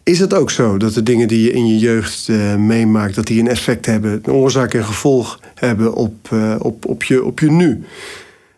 is 0.07 0.19
het 0.19 0.33
ook 0.33 0.51
zo 0.51 0.77
dat 0.77 0.93
de 0.93 1.03
dingen 1.03 1.27
die 1.27 1.41
je 1.41 1.51
in 1.51 1.67
je 1.67 1.77
jeugd 1.77 2.27
uh, 2.27 2.55
meemaakt, 2.55 3.15
dat 3.15 3.25
die 3.25 3.39
een 3.39 3.47
effect 3.47 3.85
hebben, 3.85 4.11
een 4.23 4.33
oorzaak 4.33 4.73
en 4.73 4.85
gevolg 4.85 5.39
hebben 5.53 5.93
op, 5.93 6.29
uh, 6.33 6.55
op, 6.59 6.85
op, 6.85 7.03
je, 7.03 7.23
op 7.23 7.39
je 7.39 7.51
nu. 7.51 7.83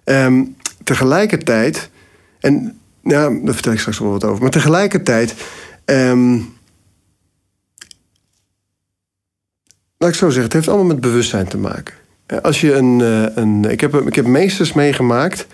Um, 0.04 0.56
tegelijkertijd, 0.84 1.90
en 2.40 2.80
ja, 3.04 3.30
daar 3.30 3.54
vertel 3.54 3.72
ik 3.72 3.80
straks 3.80 4.00
wel 4.00 4.12
wat 4.12 4.24
over, 4.24 4.42
maar 4.42 4.52
tegelijkertijd. 4.52 5.36
Um, 5.86 6.54
laat 9.98 10.10
ik 10.10 10.16
zo 10.16 10.26
zeggen, 10.26 10.44
het 10.44 10.54
heeft 10.54 10.68
allemaal 10.68 10.86
met 10.86 11.02
bewustzijn 11.02 11.48
te 11.48 11.58
maken. 11.58 11.94
Als 12.42 12.62
je 12.62 12.74
een, 12.74 13.02
eh, 13.02 13.36
een, 13.36 13.66
ik, 13.66 13.82
heb, 13.82 13.96
ik 13.96 14.16
heb 14.16 14.26
meesters 14.26 14.74
meegemaakt 14.74 15.48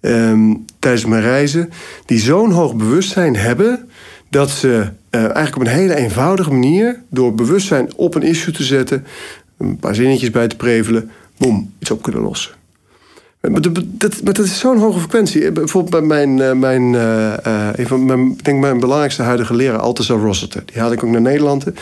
um, 0.00 0.64
tijdens 0.78 1.04
mijn 1.04 1.22
reizen, 1.22 1.70
die 2.06 2.18
zo'n 2.18 2.50
hoog 2.50 2.74
bewustzijn 2.74 3.36
hebben 3.36 3.88
dat 4.30 4.50
ze 4.50 4.68
uh, 5.10 5.20
eigenlijk 5.20 5.56
op 5.56 5.62
een 5.62 5.68
hele 5.68 5.94
eenvoudige 5.94 6.50
manier, 6.50 7.02
door 7.10 7.34
bewustzijn 7.34 7.88
op 7.96 8.14
een 8.14 8.22
issue 8.22 8.54
te 8.54 8.62
zetten, 8.62 9.06
een 9.58 9.76
paar 9.76 9.94
zinnetjes 9.94 10.30
bij 10.30 10.48
te 10.48 10.56
prevelen, 10.56 11.10
boem, 11.36 11.72
iets 11.78 11.90
op 11.90 12.02
kunnen 12.02 12.22
lossen. 12.22 12.52
Maar 13.40 13.60
dat, 13.60 13.82
dat, 14.22 14.38
is 14.38 14.58
zo'n 14.58 14.78
hoge 14.78 14.98
frequentie. 14.98 15.44
Eh, 15.44 15.52
bijvoorbeeld 15.52 16.08
bij 16.08 16.26
mijn, 16.26 16.40
eh, 16.40 16.52
mijn, 16.52 16.94
van 17.86 18.04
mijn, 18.04 18.30
ik 18.30 18.44
denk 18.44 18.60
mijn 18.60 18.80
belangrijkste 18.80 19.22
huidige 19.22 19.54
leraar, 19.54 19.78
Altazar 19.78 20.18
Rossiter. 20.18 20.62
Die 20.66 20.82
had 20.82 20.92
ik 20.92 21.04
ook 21.04 21.10
naar 21.10 21.20
Nederland. 21.20 21.64
De 21.64 21.72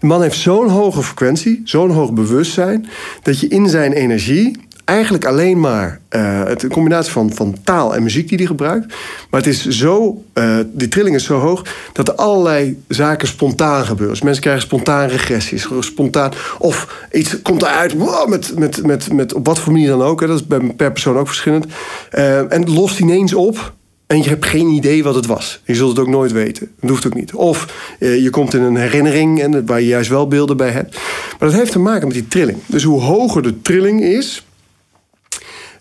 man 0.00 0.22
heeft 0.22 0.38
zo'n 0.38 0.68
hoge 0.68 1.02
frequentie, 1.02 1.60
zo'n 1.64 1.90
hoog 1.90 2.12
bewustzijn, 2.12 2.86
dat 3.22 3.40
je 3.40 3.48
in 3.48 3.68
zijn 3.68 3.92
energie 3.92 4.56
eigenlijk 4.84 5.24
alleen 5.24 5.60
maar 5.60 6.00
uh, 6.10 6.44
het, 6.44 6.62
een 6.62 6.70
combinatie 6.70 7.12
van, 7.12 7.32
van 7.32 7.56
taal 7.64 7.94
en 7.94 8.02
muziek 8.02 8.28
die 8.28 8.38
hij 8.38 8.46
gebruikt. 8.46 8.86
Maar 9.30 9.40
het 9.40 9.46
is 9.46 9.68
zo, 9.68 10.24
uh, 10.34 10.58
die 10.72 10.88
trilling 10.88 11.16
is 11.16 11.24
zo 11.24 11.38
hoog 11.38 11.62
dat 11.92 12.08
er 12.08 12.14
allerlei 12.14 12.82
zaken 12.88 13.28
spontaan 13.28 13.84
gebeuren. 13.84 14.14
Dus 14.14 14.22
mensen 14.22 14.42
krijgen 14.42 14.62
spontaan 14.62 15.08
regressies, 15.08 15.68
spontaan. 15.80 16.32
Of 16.58 17.06
iets 17.12 17.42
komt 17.42 17.62
eruit, 17.62 17.94
met, 18.28 18.58
met, 18.58 18.86
met, 18.86 19.12
met 19.12 19.34
op 19.34 19.46
wat 19.46 19.58
voor 19.58 19.72
manier 19.72 19.88
dan 19.88 20.02
ook. 20.02 20.20
Hè, 20.20 20.26
dat 20.26 20.40
is 20.40 20.58
per 20.76 20.92
persoon 20.92 21.18
ook 21.18 21.26
verschillend. 21.26 21.66
Uh, 22.12 22.52
en 22.52 22.72
lost 22.72 23.00
ineens 23.00 23.34
op. 23.34 23.72
En 24.06 24.22
je 24.22 24.28
hebt 24.28 24.46
geen 24.46 24.68
idee 24.68 25.04
wat 25.04 25.14
het 25.14 25.26
was. 25.26 25.60
Je 25.64 25.74
zult 25.74 25.90
het 25.90 25.98
ook 25.98 26.12
nooit 26.12 26.32
weten. 26.32 26.70
Dat 26.80 26.90
hoeft 26.90 27.06
ook 27.06 27.14
niet. 27.14 27.34
Of 27.34 27.66
je 27.98 28.28
komt 28.30 28.54
in 28.54 28.62
een 28.62 28.76
herinnering 28.76 29.42
en, 29.42 29.66
waar 29.66 29.80
je 29.80 29.86
juist 29.86 30.10
wel 30.10 30.28
beelden 30.28 30.56
bij 30.56 30.70
hebt. 30.70 30.94
Maar 31.38 31.48
dat 31.48 31.58
heeft 31.58 31.72
te 31.72 31.78
maken 31.78 32.06
met 32.06 32.16
die 32.16 32.28
trilling. 32.28 32.58
Dus 32.66 32.82
hoe 32.82 33.00
hoger 33.00 33.42
de 33.42 33.60
trilling 33.60 34.02
is, 34.02 34.44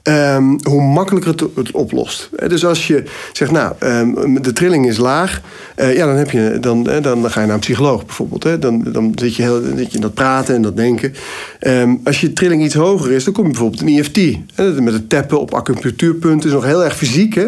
Um, 0.10 0.60
hoe 0.64 0.82
makkelijker 0.82 1.32
het, 1.32 1.44
het, 1.56 1.72
oplost. 1.72 2.30
Dus 2.48 2.66
als 2.66 2.88
je 2.88 3.04
zegt, 3.32 3.52
nou, 3.52 3.74
um, 3.80 4.42
de 4.42 4.54
trilling 4.54 4.88
is 4.88 4.98
laag, 4.98 5.42
uh, 5.76 5.96
ja, 5.96 6.06
dan, 6.06 6.16
heb 6.16 6.32
je, 6.32 6.58
dan, 6.62 6.90
uh, 6.90 7.02
dan 7.02 7.32
ga 7.32 7.40
je 7.40 7.46
naar 7.46 7.56
een 7.56 7.62
psycholoog 7.62 8.06
bijvoorbeeld. 8.06 8.44
Hè. 8.44 8.60
Dan, 8.60 8.84
dan 8.92 9.12
zit, 9.16 9.36
je 9.36 9.42
heel, 9.42 9.78
je 9.78 9.88
in 9.92 10.02
dat 10.02 10.14
praten 10.14 10.56
en 10.56 10.62
dat 10.62 10.76
denken. 10.78 11.14
Um, 11.60 12.02
als 12.04 12.22
je 12.22 12.34
trilling 12.34 12.64
iets 12.64 12.74
hoger 12.74 13.12
is, 13.12 13.24
dan 13.24 13.34
kom 13.34 13.44
je 13.44 13.52
bijvoorbeeld 13.52 13.82
in 13.82 13.98
EFT. 13.98 14.18
Met 14.80 14.94
het 14.94 15.10
tappen 15.10 15.40
op 15.40 15.54
acupunctuurpunten 15.54 16.50
is 16.50 16.56
nog 16.56 16.66
heel 16.66 16.84
erg 16.84 16.98
fysiek. 16.98 17.34
Hè. 17.36 17.48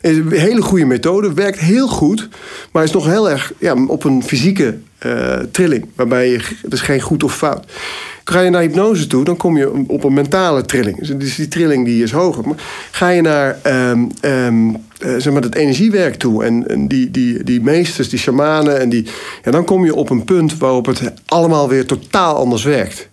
Is 0.00 0.16
een 0.16 0.30
hele 0.30 0.62
goede 0.62 0.84
methode, 0.84 1.32
werkt 1.32 1.58
heel 1.58 1.88
goed, 1.88 2.28
maar 2.72 2.84
is 2.84 2.92
nog 2.92 3.06
heel 3.06 3.30
erg 3.30 3.52
ja, 3.58 3.74
op 3.86 4.04
een 4.04 4.22
fysieke 4.22 4.78
trilling, 5.50 5.88
waarbij 5.94 6.28
je, 6.28 6.38
het 6.62 6.72
is 6.72 6.80
geen 6.80 7.00
goed 7.00 7.24
of 7.24 7.36
fout. 7.36 7.66
Ga 8.24 8.40
je 8.40 8.50
naar 8.50 8.62
hypnose 8.62 9.06
toe, 9.06 9.24
dan 9.24 9.36
kom 9.36 9.56
je 9.56 9.84
op 9.86 10.04
een 10.04 10.12
mentale 10.12 10.62
trilling. 10.62 11.18
Dus 11.18 11.36
die 11.36 11.48
trilling 11.48 11.84
die 11.84 12.02
is 12.02 12.10
hoger. 12.10 12.46
Maar 12.46 12.56
ga 12.90 13.08
je 13.08 13.20
naar 13.20 13.58
um, 13.90 14.10
um, 14.24 14.76
zeg 14.98 15.32
maar 15.32 15.42
het 15.42 15.54
energiewerk 15.54 16.14
toe 16.14 16.44
en, 16.44 16.88
die, 16.88 17.10
die, 17.10 17.44
die 17.44 17.60
meesters, 17.60 18.08
die 18.08 18.18
shamanen, 18.18 18.80
en 18.80 18.88
die, 18.88 19.06
dan 19.42 19.64
kom 19.64 19.84
je 19.84 19.94
op 19.94 20.10
een 20.10 20.24
punt 20.24 20.58
waarop 20.58 20.86
het 20.86 21.12
allemaal 21.26 21.68
weer 21.68 21.86
totaal 21.86 22.36
anders 22.36 22.64
werkt. 22.64 23.08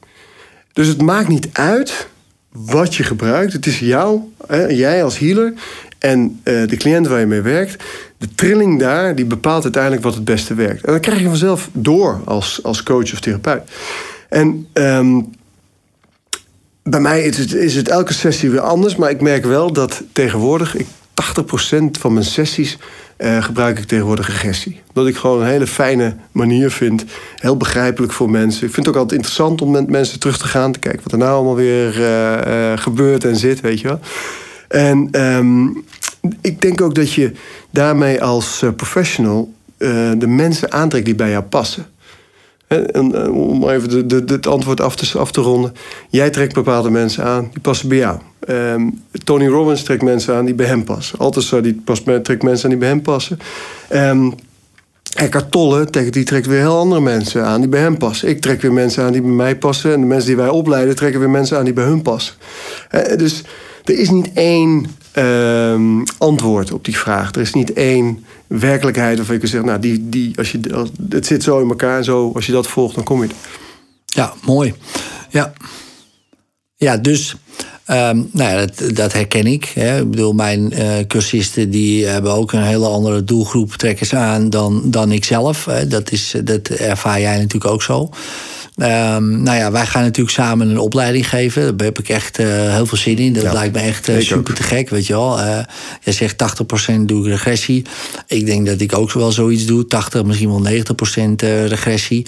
Dus 0.73 0.87
het 0.87 1.01
maakt 1.01 1.27
niet 1.27 1.49
uit 1.51 2.07
wat 2.51 2.95
je 2.95 3.03
gebruikt. 3.03 3.53
Het 3.53 3.65
is 3.65 3.79
jou, 3.79 4.21
hè, 4.47 4.65
jij 4.65 5.03
als 5.03 5.19
healer 5.19 5.53
en 5.99 6.39
uh, 6.43 6.67
de 6.67 6.77
cliënt 6.77 7.07
waar 7.07 7.19
je 7.19 7.25
mee 7.25 7.41
werkt. 7.41 7.83
De 8.17 8.27
trilling 8.35 8.79
daar, 8.79 9.15
die 9.15 9.25
bepaalt 9.25 9.63
uiteindelijk 9.63 10.03
wat 10.03 10.13
het 10.13 10.25
beste 10.25 10.53
werkt. 10.53 10.85
En 10.85 10.91
dan 10.91 11.01
krijg 11.01 11.19
je 11.19 11.27
vanzelf 11.27 11.69
door 11.73 12.21
als, 12.25 12.63
als 12.63 12.83
coach 12.83 13.13
of 13.13 13.19
therapeut. 13.19 13.61
En 14.29 14.67
um, 14.73 15.29
bij 16.83 16.99
mij 16.99 17.23
is 17.23 17.37
het, 17.37 17.53
is 17.53 17.75
het 17.75 17.87
elke 17.87 18.13
sessie 18.13 18.49
weer 18.49 18.61
anders. 18.61 18.95
Maar 18.95 19.09
ik 19.09 19.21
merk 19.21 19.45
wel 19.45 19.73
dat 19.73 20.03
tegenwoordig... 20.13 20.75
Ik, 20.75 20.87
80% 21.21 21.21
van 21.99 22.13
mijn 22.13 22.25
sessies 22.25 22.77
uh, 23.17 23.43
gebruik 23.43 23.79
ik 23.79 23.85
tegenwoordig 23.85 24.27
regressie. 24.27 24.81
Dat 24.93 25.07
ik 25.07 25.15
gewoon 25.15 25.41
een 25.41 25.47
hele 25.47 25.67
fijne 25.67 26.15
manier 26.31 26.71
vind. 26.71 27.05
Heel 27.35 27.57
begrijpelijk 27.57 28.13
voor 28.13 28.29
mensen. 28.29 28.67
Ik 28.67 28.73
vind 28.73 28.85
het 28.85 28.95
ook 28.95 29.01
altijd 29.01 29.19
interessant 29.19 29.61
om 29.61 29.71
met 29.71 29.89
mensen 29.89 30.19
terug 30.19 30.37
te 30.37 30.47
gaan. 30.47 30.71
Te 30.71 30.79
kijken 30.79 31.03
wat 31.03 31.11
er 31.11 31.17
nou 31.17 31.35
allemaal 31.35 31.55
weer 31.55 31.99
uh, 31.99 32.71
uh, 32.71 32.77
gebeurt 32.77 33.25
en 33.25 33.35
zit, 33.35 33.61
weet 33.61 33.79
je 33.79 33.87
wel. 33.87 33.99
En 34.67 35.21
um, 35.21 35.83
ik 36.41 36.61
denk 36.61 36.81
ook 36.81 36.95
dat 36.95 37.13
je 37.13 37.31
daarmee 37.69 38.23
als 38.23 38.63
professional... 38.75 39.53
de 40.17 40.27
mensen 40.27 40.71
aantrekt 40.71 41.05
die 41.05 41.15
bij 41.15 41.29
jou 41.29 41.43
passen. 41.43 41.85
En, 42.69 43.31
om 43.31 43.69
even 43.69 44.07
de, 44.07 44.23
het 44.25 44.47
antwoord 44.47 44.81
af 44.81 44.95
te, 44.95 45.17
af 45.17 45.31
te 45.31 45.41
ronden. 45.41 45.73
Jij 46.09 46.29
trekt 46.29 46.53
bepaalde 46.53 46.89
mensen 46.89 47.23
aan, 47.23 47.49
die 47.51 47.61
passen 47.61 47.89
bij 47.89 47.97
jou. 47.97 48.17
Um, 48.47 49.03
Tony 49.23 49.47
Robbins 49.47 49.83
trekt 49.83 50.01
mensen 50.01 50.35
aan 50.35 50.45
die 50.45 50.53
bij 50.53 50.65
hem 50.65 50.83
passen. 50.83 51.19
Altijd 51.19 51.63
die 51.63 51.81
pas, 51.85 52.03
trekt 52.23 52.43
mensen 52.43 52.63
aan 52.63 52.69
die 52.69 52.79
bij 52.79 52.89
hem 52.89 53.01
passen. 53.01 53.39
Um, 53.93 54.33
Eckhart 55.15 55.51
Tolle 55.51 55.87
die 56.09 56.23
trekt 56.23 56.47
weer 56.47 56.59
heel 56.59 56.77
andere 56.77 57.01
mensen 57.01 57.45
aan 57.45 57.59
die 57.59 57.69
bij 57.69 57.79
hem 57.79 57.97
passen. 57.97 58.29
Ik 58.29 58.41
trek 58.41 58.61
weer 58.61 58.73
mensen 58.73 59.03
aan 59.03 59.11
die 59.11 59.21
bij 59.21 59.31
mij 59.31 59.57
passen. 59.57 59.93
En 59.93 60.01
de 60.01 60.07
mensen 60.07 60.27
die 60.27 60.35
wij 60.35 60.49
opleiden 60.49 60.95
trekken 60.95 61.19
weer 61.19 61.29
mensen 61.29 61.57
aan 61.57 61.63
die 61.65 61.73
bij 61.73 61.83
hun 61.83 62.01
passen. 62.01 62.35
Dus 63.17 63.43
er 63.83 63.99
is 63.99 64.09
niet 64.09 64.29
één 64.33 64.85
uh, 65.17 66.03
antwoord 66.17 66.71
op 66.71 66.85
die 66.85 66.97
vraag. 66.97 67.31
Er 67.31 67.41
is 67.41 67.53
niet 67.53 67.73
één 67.73 68.25
werkelijkheid 68.49 69.17
waarvan 69.17 69.35
je 69.35 69.39
kunt 69.39 69.51
zeggen, 69.51 69.69
nou, 69.69 69.81
die, 69.81 70.09
die, 70.09 70.37
als 70.37 70.51
je, 70.51 70.59
het 71.09 71.25
zit 71.25 71.43
zo 71.43 71.61
in 71.61 71.69
elkaar 71.69 72.03
zo, 72.03 72.31
als 72.35 72.45
je 72.45 72.51
dat 72.51 72.67
volgt, 72.67 72.95
dan 72.95 73.03
kom 73.03 73.21
je. 73.21 73.29
Ja, 74.05 74.33
mooi. 74.45 74.73
Ja, 75.29 75.53
ja 76.75 76.97
dus 76.97 77.35
um, 77.87 78.29
nou 78.31 78.51
ja, 78.51 78.65
dat, 78.65 78.95
dat, 78.95 79.13
herken 79.13 79.45
ik. 79.45 79.71
Hè. 79.73 79.99
Ik 79.99 80.09
bedoel, 80.09 80.33
mijn 80.33 80.73
uh, 80.73 80.97
cursisten 81.07 81.69
die 81.69 82.05
hebben 82.05 82.31
ook 82.31 82.51
een 82.51 82.63
hele 82.63 82.87
andere 82.87 83.23
doelgroep 83.23 83.71
trekkers 83.71 84.13
aan 84.13 84.49
dan, 84.49 84.81
dan 84.85 85.11
ik 85.11 85.25
zelf. 85.25 85.63
Dat, 85.87 86.11
is, 86.11 86.35
dat 86.43 86.67
ervaar 86.67 87.19
jij 87.19 87.37
natuurlijk 87.37 87.73
ook 87.73 87.83
zo. 87.83 88.09
Um, 88.81 89.43
nou 89.43 89.57
ja, 89.57 89.71
wij 89.71 89.85
gaan 89.85 90.03
natuurlijk 90.03 90.35
samen 90.35 90.69
een 90.69 90.79
opleiding 90.79 91.29
geven. 91.29 91.77
Daar 91.77 91.87
heb 91.87 91.99
ik 91.99 92.09
echt 92.09 92.39
uh, 92.39 92.47
heel 92.47 92.85
veel 92.85 92.97
zin 92.97 93.17
in. 93.17 93.33
Dat 93.33 93.43
ja, 93.43 93.53
lijkt 93.53 93.73
me 93.73 93.79
echt 93.79 94.09
uh, 94.09 94.19
super 94.19 94.37
ook. 94.37 94.57
te 94.57 94.63
gek, 94.63 94.89
weet 94.89 95.07
je 95.07 95.13
wel. 95.13 95.39
Uh, 95.39 95.59
jij 96.01 96.13
zegt 96.13 96.43
80% 96.93 96.99
doe 97.01 97.25
ik 97.25 97.31
regressie. 97.31 97.85
Ik 98.27 98.45
denk 98.45 98.65
dat 98.65 98.81
ik 98.81 98.97
ook 98.97 99.11
wel 99.11 99.31
zoiets 99.31 99.65
doe. 99.65 99.87
80, 99.87 100.23
misschien 100.23 100.49
wel 100.49 100.83
90% 101.65 101.67
regressie. 101.67 102.25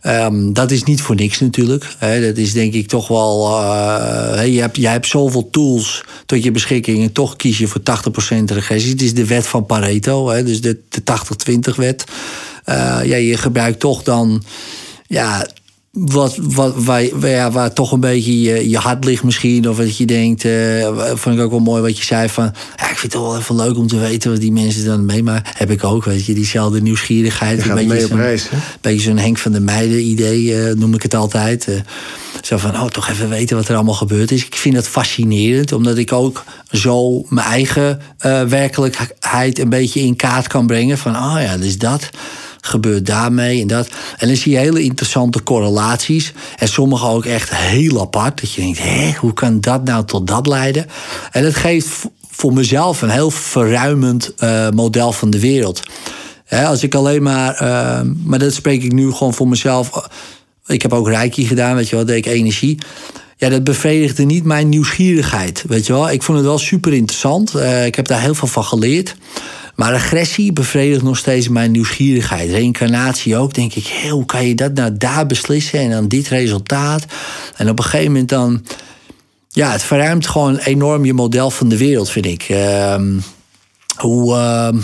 Ehm, 0.00 0.52
dat 0.52 0.70
is 0.70 0.82
niet 0.82 1.02
voor 1.02 1.14
niks 1.14 1.40
natuurlijk. 1.40 1.96
Dat 2.00 2.36
is 2.36 2.52
denk 2.52 2.72
ik 2.72 2.88
toch 2.88 3.08
wel. 3.08 3.60
Uh, 3.60 4.54
je, 4.54 4.60
hebt, 4.60 4.76
je 4.76 4.88
hebt 4.88 5.06
zoveel 5.06 5.50
tools 5.50 6.04
tot 6.26 6.42
je 6.42 6.50
beschikking 6.50 7.02
en 7.02 7.12
toch 7.12 7.36
kies 7.36 7.58
je 7.58 7.66
voor 7.66 7.80
80% 7.80 8.44
regressie. 8.44 8.90
Het 8.90 9.02
is 9.02 9.14
de 9.14 9.26
wet 9.26 9.46
van 9.46 9.66
Pareto, 9.66 10.28
hè, 10.28 10.44
dus 10.44 10.60
de, 10.60 10.78
de 10.88 11.02
80-20 11.72 11.76
wet. 11.76 12.04
Uh, 12.66 13.00
ja, 13.04 13.16
je 13.16 13.36
gebruikt 13.36 13.80
toch 13.80 14.02
dan. 14.02 14.42
Ja, 15.06 15.46
wat, 15.92 16.36
wat, 16.40 16.74
waar, 16.84 17.28
ja, 17.28 17.50
waar 17.50 17.72
toch 17.72 17.92
een 17.92 18.00
beetje 18.00 18.40
je, 18.40 18.68
je 18.68 18.78
hart 18.78 19.04
ligt 19.04 19.22
misschien. 19.22 19.68
Of 19.68 19.76
dat 19.76 19.96
je 19.96 20.04
denkt, 20.04 20.44
uh, 20.44 20.86
vond 21.14 21.36
ik 21.36 21.42
ook 21.42 21.50
wel 21.50 21.60
mooi 21.60 21.82
wat 21.82 21.98
je 21.98 22.04
zei 22.04 22.28
van... 22.28 22.44
Ja, 22.76 22.90
ik 22.90 22.98
vind 22.98 23.12
het 23.12 23.22
wel 23.22 23.38
even 23.38 23.56
leuk 23.56 23.76
om 23.76 23.86
te 23.86 23.98
weten 23.98 24.30
wat 24.30 24.40
die 24.40 24.52
mensen 24.52 24.84
dan 24.84 25.04
meemaken. 25.04 25.52
Heb 25.56 25.70
ik 25.70 25.84
ook, 25.84 26.04
weet 26.04 26.24
je, 26.24 26.34
diezelfde 26.34 26.82
nieuwsgierigheid. 26.82 27.64
Je 27.64 27.70
een 27.70 28.04
op 28.04 28.18
reis, 28.18 28.48
Een 28.50 28.60
beetje 28.80 29.00
zo'n 29.00 29.18
Henk 29.18 29.38
van 29.38 29.52
de 29.52 29.60
Meiden 29.60 30.04
idee, 30.04 30.42
uh, 30.42 30.74
noem 30.74 30.94
ik 30.94 31.02
het 31.02 31.14
altijd. 31.14 31.66
Uh, 31.68 31.74
zo 32.42 32.56
van, 32.56 32.70
oh, 32.70 32.86
toch 32.86 33.08
even 33.08 33.28
weten 33.28 33.56
wat 33.56 33.68
er 33.68 33.74
allemaal 33.74 33.94
gebeurd 33.94 34.30
is. 34.30 34.44
Ik 34.44 34.56
vind 34.56 34.74
dat 34.74 34.88
fascinerend, 34.88 35.72
omdat 35.72 35.96
ik 35.96 36.12
ook 36.12 36.44
zo 36.70 37.24
mijn 37.28 37.46
eigen 37.46 38.00
werkelijkheid 38.48 39.58
een 39.58 39.68
beetje 39.68 40.00
in 40.00 40.16
kaart 40.16 40.46
kan 40.46 40.66
brengen. 40.66 40.98
Van, 40.98 41.16
oh 41.16 41.36
ja, 41.40 41.56
dus 41.56 41.78
dat 41.78 42.10
gebeurt 42.64 43.06
daarmee 43.06 43.60
en 43.60 43.66
dat. 43.66 43.88
En 44.18 44.26
dan 44.26 44.36
zie 44.36 44.52
je 44.52 44.58
hele 44.58 44.82
interessante 44.82 45.42
correlaties. 45.42 46.32
En 46.56 46.68
sommige 46.68 47.06
ook 47.06 47.24
echt 47.24 47.54
heel 47.54 48.00
apart. 48.00 48.40
Dat 48.40 48.52
je 48.52 48.60
denkt, 48.60 48.78
hé, 48.82 49.12
hoe 49.12 49.32
kan 49.32 49.60
dat 49.60 49.84
nou 49.84 50.04
tot 50.04 50.26
dat 50.26 50.46
leiden? 50.46 50.86
En 51.30 51.42
dat 51.42 51.54
geeft 51.54 51.88
voor 52.30 52.52
mezelf 52.52 53.02
een 53.02 53.10
heel 53.10 53.30
verruimend 53.30 54.32
uh, 54.38 54.68
model 54.68 55.12
van 55.12 55.30
de 55.30 55.40
wereld. 55.40 55.80
als 56.48 56.82
ik 56.82 56.94
alleen 56.94 57.22
maar, 57.22 57.62
uh, 57.62 58.00
maar 58.24 58.38
dat 58.38 58.52
spreek 58.52 58.82
ik 58.82 58.92
nu 58.92 59.12
gewoon 59.12 59.34
voor 59.34 59.48
mezelf. 59.48 60.08
Ik 60.66 60.82
heb 60.82 60.92
ook 60.92 61.08
Reiki 61.08 61.46
gedaan, 61.46 61.76
weet 61.76 61.88
je 61.88 61.96
wel, 61.96 62.04
deed 62.04 62.26
ik 62.26 62.32
energie. 62.32 62.78
Ja, 63.36 63.48
dat 63.48 63.64
bevredigde 63.64 64.24
niet 64.24 64.44
mijn 64.44 64.68
nieuwsgierigheid, 64.68 65.64
weet 65.68 65.86
je 65.86 65.92
wel. 65.92 66.10
Ik 66.10 66.22
vond 66.22 66.38
het 66.38 66.46
wel 66.46 66.58
super 66.58 66.92
interessant. 66.92 67.54
Ik 67.84 67.94
heb 67.94 68.06
daar 68.06 68.20
heel 68.20 68.34
veel 68.34 68.48
van 68.48 68.64
geleerd. 68.64 69.16
Maar 69.74 69.94
agressie 69.94 70.52
bevredigt 70.52 71.02
nog 71.02 71.16
steeds 71.16 71.48
mijn 71.48 71.70
nieuwsgierigheid. 71.70 72.50
Reïncarnatie 72.50 73.36
ook, 73.36 73.54
denk 73.54 73.74
ik. 73.74 74.08
hoe 74.10 74.24
kan 74.24 74.46
je 74.46 74.54
dat 74.54 74.74
nou 74.74 74.96
daar 74.96 75.26
beslissen 75.26 75.78
en 75.78 75.90
dan 75.90 76.08
dit 76.08 76.28
resultaat? 76.28 77.04
En 77.56 77.68
op 77.68 77.78
een 77.78 77.84
gegeven 77.84 78.12
moment 78.12 78.28
dan. 78.28 78.64
Ja, 79.48 79.72
het 79.72 79.82
verruimt 79.82 80.26
gewoon 80.26 80.56
enorm 80.56 81.04
je 81.04 81.14
model 81.14 81.50
van 81.50 81.68
de 81.68 81.76
wereld, 81.76 82.10
vind 82.10 82.26
ik. 82.26 82.48
Uh, 82.48 83.00
hoe, 83.96 84.34
uh, 84.34 84.80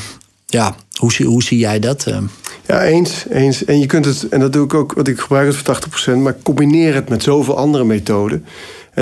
ja, 0.47 0.75
hoe, 0.97 1.25
hoe 1.25 1.43
zie 1.43 1.59
jij 1.59 1.79
dat? 1.79 2.07
Ehm, 2.07 2.25
ja, 2.67 2.83
eens, 2.83 3.25
eens. 3.31 3.65
En 3.65 3.79
je 3.79 3.87
kunt 3.87 4.05
het, 4.05 4.29
en 4.29 4.41
dat 4.41 4.53
doe 4.53 4.65
ik 4.65 4.75
ook, 4.75 4.93
want 4.93 5.09
ik 5.09 5.21
gebruik 5.21 5.47
het 5.47 5.57
voor 5.57 6.15
80%, 6.17 6.17
maar 6.17 6.37
combineer 6.43 6.95
het 6.95 7.09
met 7.09 7.23
zoveel 7.23 7.57
andere 7.57 7.85
methoden 7.85 8.45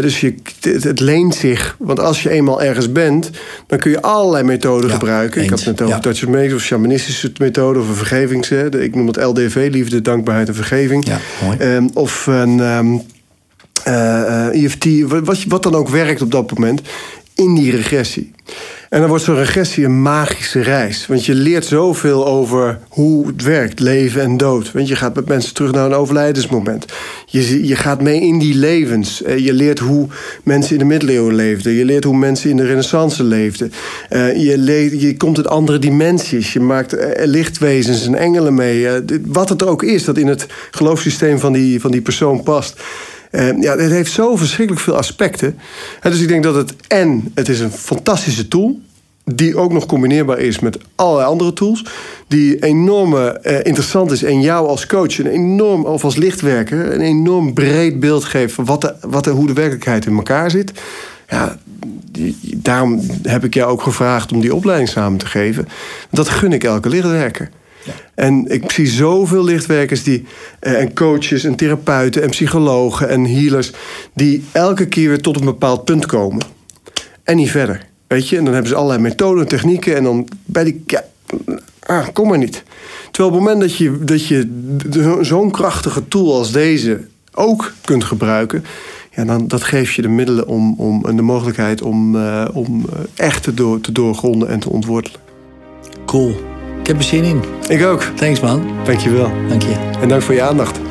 dus 0.01 0.21
je, 0.21 0.35
het, 0.61 1.01
leent 1.01 1.35
zich. 1.35 1.77
Want 1.79 2.01
als 2.01 2.23
je 2.23 2.31
eenmaal 2.31 2.63
ergens 2.63 2.93
bent, 2.93 3.31
dan 3.67 3.79
kun 3.79 3.91
je 3.91 4.03
allerlei 4.03 4.45
methoden 4.45 4.91
gebruiken. 4.91 5.43
Ik 5.43 5.51
had 5.51 5.59
het 5.59 5.69
net 5.69 5.83
over 5.83 5.95
ja. 5.95 6.01
Dutch 6.01 6.55
of 6.55 6.63
shamanistische 6.63 7.33
methoden 7.39 7.83
of 7.83 7.89
een 7.89 7.95
vergevings. 7.95 8.51
Ik 8.51 8.95
noem 8.95 9.07
het 9.07 9.17
LDV, 9.17 9.69
liefde, 9.73 10.03
dankbaarheid 10.03 10.49
en 10.49 10.55
vergeving. 10.55 11.07
Ja, 11.07 11.19
mooi. 11.45 11.75
Um, 11.75 11.91
of 11.95 12.27
een 12.27 12.59
um, 12.59 13.03
uh, 13.89 14.65
EFT, 14.65 14.87
wat, 15.25 15.45
wat 15.49 15.63
dan 15.63 15.75
ook 15.75 15.89
werkt 15.89 16.23
op 16.23 16.31
dat 16.31 16.53
moment, 16.53 16.81
in 17.37 17.55
die 17.55 17.71
regressie. 17.71 18.35
En 18.89 19.01
dan 19.01 19.09
wordt 19.09 19.25
zo'n 19.25 19.35
regressie 19.35 19.85
een 19.85 20.03
magische 20.03 20.61
reis. 20.61 21.07
Want 21.07 21.25
je 21.25 21.35
leert 21.35 21.65
zoveel 21.65 22.27
over 22.27 22.79
hoe 22.89 23.27
het 23.27 23.43
werkt, 23.43 23.81
leven 23.81 24.23
en 24.23 24.37
dood. 24.37 24.73
Want 24.73 24.89
je 24.89 24.97
gaat 24.97 25.15
met 25.15 25.29
mensen 25.29 25.55
terug 25.55 25.73
naar 25.73 25.87
een 25.87 25.95
overlijdensmoment. 25.95 26.85
Je, 27.27 27.67
je 27.67 27.77
gaat 27.77 28.03
mee 28.03 28.21
in 28.21 28.39
die 28.39 28.55
levens. 28.55 29.23
Eh, 29.23 29.39
je 29.39 29.53
leert 29.53 29.79
hoe 29.79 30.09
mensen 30.43 30.73
in 30.73 30.79
de 30.79 30.85
middeleeuwen 30.85 31.35
leefden. 31.35 31.73
Je 31.73 31.85
leert 31.85 32.05
hoe 32.05 32.17
mensen 32.17 32.51
in 32.51 32.57
de 32.57 32.67
renaissance 32.67 33.25
leefden. 33.25 33.73
Eh, 34.09 34.45
je, 34.45 34.59
leert, 34.59 35.01
je 35.01 35.17
komt 35.17 35.39
in 35.39 35.47
andere 35.47 35.79
dimensies. 35.79 36.53
Je 36.53 36.61
maakt 36.61 36.93
eh, 36.93 37.27
lichtwezens 37.27 38.07
en 38.07 38.15
engelen 38.15 38.55
mee. 38.55 38.87
Wat 39.27 39.49
het 39.49 39.67
ook 39.67 39.83
is 39.83 40.05
dat 40.05 40.19
in 40.19 40.27
het 40.27 40.47
geloofssysteem 40.71 41.39
van 41.39 41.53
die, 41.53 41.81
van 41.81 41.91
die 41.91 42.03
persoon 42.03 42.43
past. 42.43 42.81
Uh, 43.31 43.61
ja, 43.61 43.77
het 43.77 43.91
heeft 43.91 44.13
zo 44.13 44.37
verschrikkelijk 44.37 44.85
veel 44.85 44.97
aspecten. 44.97 45.59
dus 46.03 46.21
ik 46.21 46.29
denk 46.29 46.43
dat 46.43 46.55
het 46.55 46.75
en 46.89 47.31
het 47.35 47.49
is 47.49 47.61
een 47.61 47.73
fantastische 47.73 48.49
tool 48.49 48.81
die 49.35 49.57
ook 49.57 49.73
nog 49.73 49.87
combineerbaar 49.87 50.39
is 50.39 50.59
met 50.59 50.79
allerlei 50.95 51.29
andere 51.29 51.53
tools. 51.53 51.85
Die 52.29 52.63
enorm 52.63 53.15
uh, 53.15 53.31
interessant 53.63 54.11
is 54.11 54.23
en 54.23 54.41
jou 54.41 54.69
als 54.69 54.87
coach 54.87 55.19
een 55.19 55.27
enorm, 55.27 55.85
of 55.85 56.05
als 56.05 56.17
lichtwerker, 56.17 56.93
een 56.93 57.01
enorm 57.01 57.55
breed 57.55 58.01
beeld 58.01 58.25
geeft 58.25 58.55
van 58.55 58.65
wat 58.65 58.95
wat 59.01 59.27
hoe 59.27 59.47
de 59.47 59.53
werkelijkheid 59.53 60.07
in 60.07 60.17
elkaar 60.17 60.51
zit. 60.51 60.73
Ja, 61.29 61.59
daarom 62.57 63.01
heb 63.23 63.45
ik 63.45 63.55
jou 63.55 63.71
ook 63.71 63.83
gevraagd 63.83 64.33
om 64.33 64.41
die 64.41 64.55
opleiding 64.55 64.89
samen 64.89 65.19
te 65.19 65.27
geven. 65.27 65.69
Dat 66.11 66.29
gun 66.29 66.53
ik 66.53 66.65
elke 66.65 66.89
lichtwerker. 66.89 67.51
En 68.15 68.47
ik 68.47 68.71
zie 68.71 68.87
zoveel 68.87 69.45
lichtwerkers 69.45 70.03
die, 70.03 70.25
eh, 70.61 70.81
en 70.81 70.95
coaches 70.95 71.45
en 71.45 71.55
therapeuten 71.55 72.23
en 72.23 72.31
psychologen 72.31 73.09
en 73.09 73.25
healers... 73.25 73.73
die 74.15 74.45
elke 74.53 74.87
keer 74.87 75.09
weer 75.09 75.21
tot 75.21 75.37
een 75.37 75.45
bepaald 75.45 75.85
punt 75.85 76.07
komen. 76.07 76.43
En 77.25 77.37
niet 77.37 77.51
verder. 77.51 77.87
Weet 78.07 78.29
je, 78.29 78.37
en 78.37 78.45
dan 78.45 78.53
hebben 78.53 78.71
ze 78.71 78.77
allerlei 78.77 79.03
methoden, 79.03 79.49
technieken... 79.49 79.97
en 79.97 80.05
dan 80.05 80.29
bij 80.45 80.65
die... 80.65 80.85
Ah, 81.81 82.07
kom 82.13 82.29
maar 82.29 82.39
niet. 82.39 82.63
Terwijl 83.11 83.35
op 83.35 83.41
het 83.41 83.49
moment 83.49 83.61
dat 83.61 83.77
je, 83.77 83.99
dat 84.05 84.27
je 84.27 84.49
zo'n 85.21 85.51
krachtige 85.51 86.09
tool 86.09 86.35
als 86.35 86.53
deze 86.53 87.01
ook 87.33 87.73
kunt 87.85 88.05
gebruiken... 88.05 88.65
Ja, 89.17 89.25
dan, 89.25 89.49
dat 89.49 89.63
geeft 89.63 89.95
je 89.95 90.03
de 90.03 90.09
middelen 90.09 90.47
om, 90.47 90.75
om, 90.79 91.05
en 91.05 91.17
de 91.17 91.23
mogelijkheid 91.23 91.83
om, 91.83 92.17
uh, 92.17 92.49
om 92.53 92.85
eh, 92.93 93.27
echt 93.27 93.43
te, 93.43 93.55
door, 93.55 93.81
te 93.81 93.93
doorgronden 93.93 94.49
en 94.49 94.59
te 94.59 94.71
ontwortelen. 94.71 95.21
Cool. 96.07 96.56
Ik 96.87 96.93
heb 96.93 97.01
er 97.01 97.09
zin 97.09 97.25
in. 97.25 97.43
Ik 97.69 97.85
ook. 97.85 98.03
Thanks 98.03 98.41
man. 98.41 98.71
Dankjewel. 98.85 99.31
Dank 99.49 99.63
je. 99.63 99.91
En 100.01 100.09
dank 100.09 100.23
voor 100.23 100.35
je 100.35 100.43
aandacht. 100.43 100.86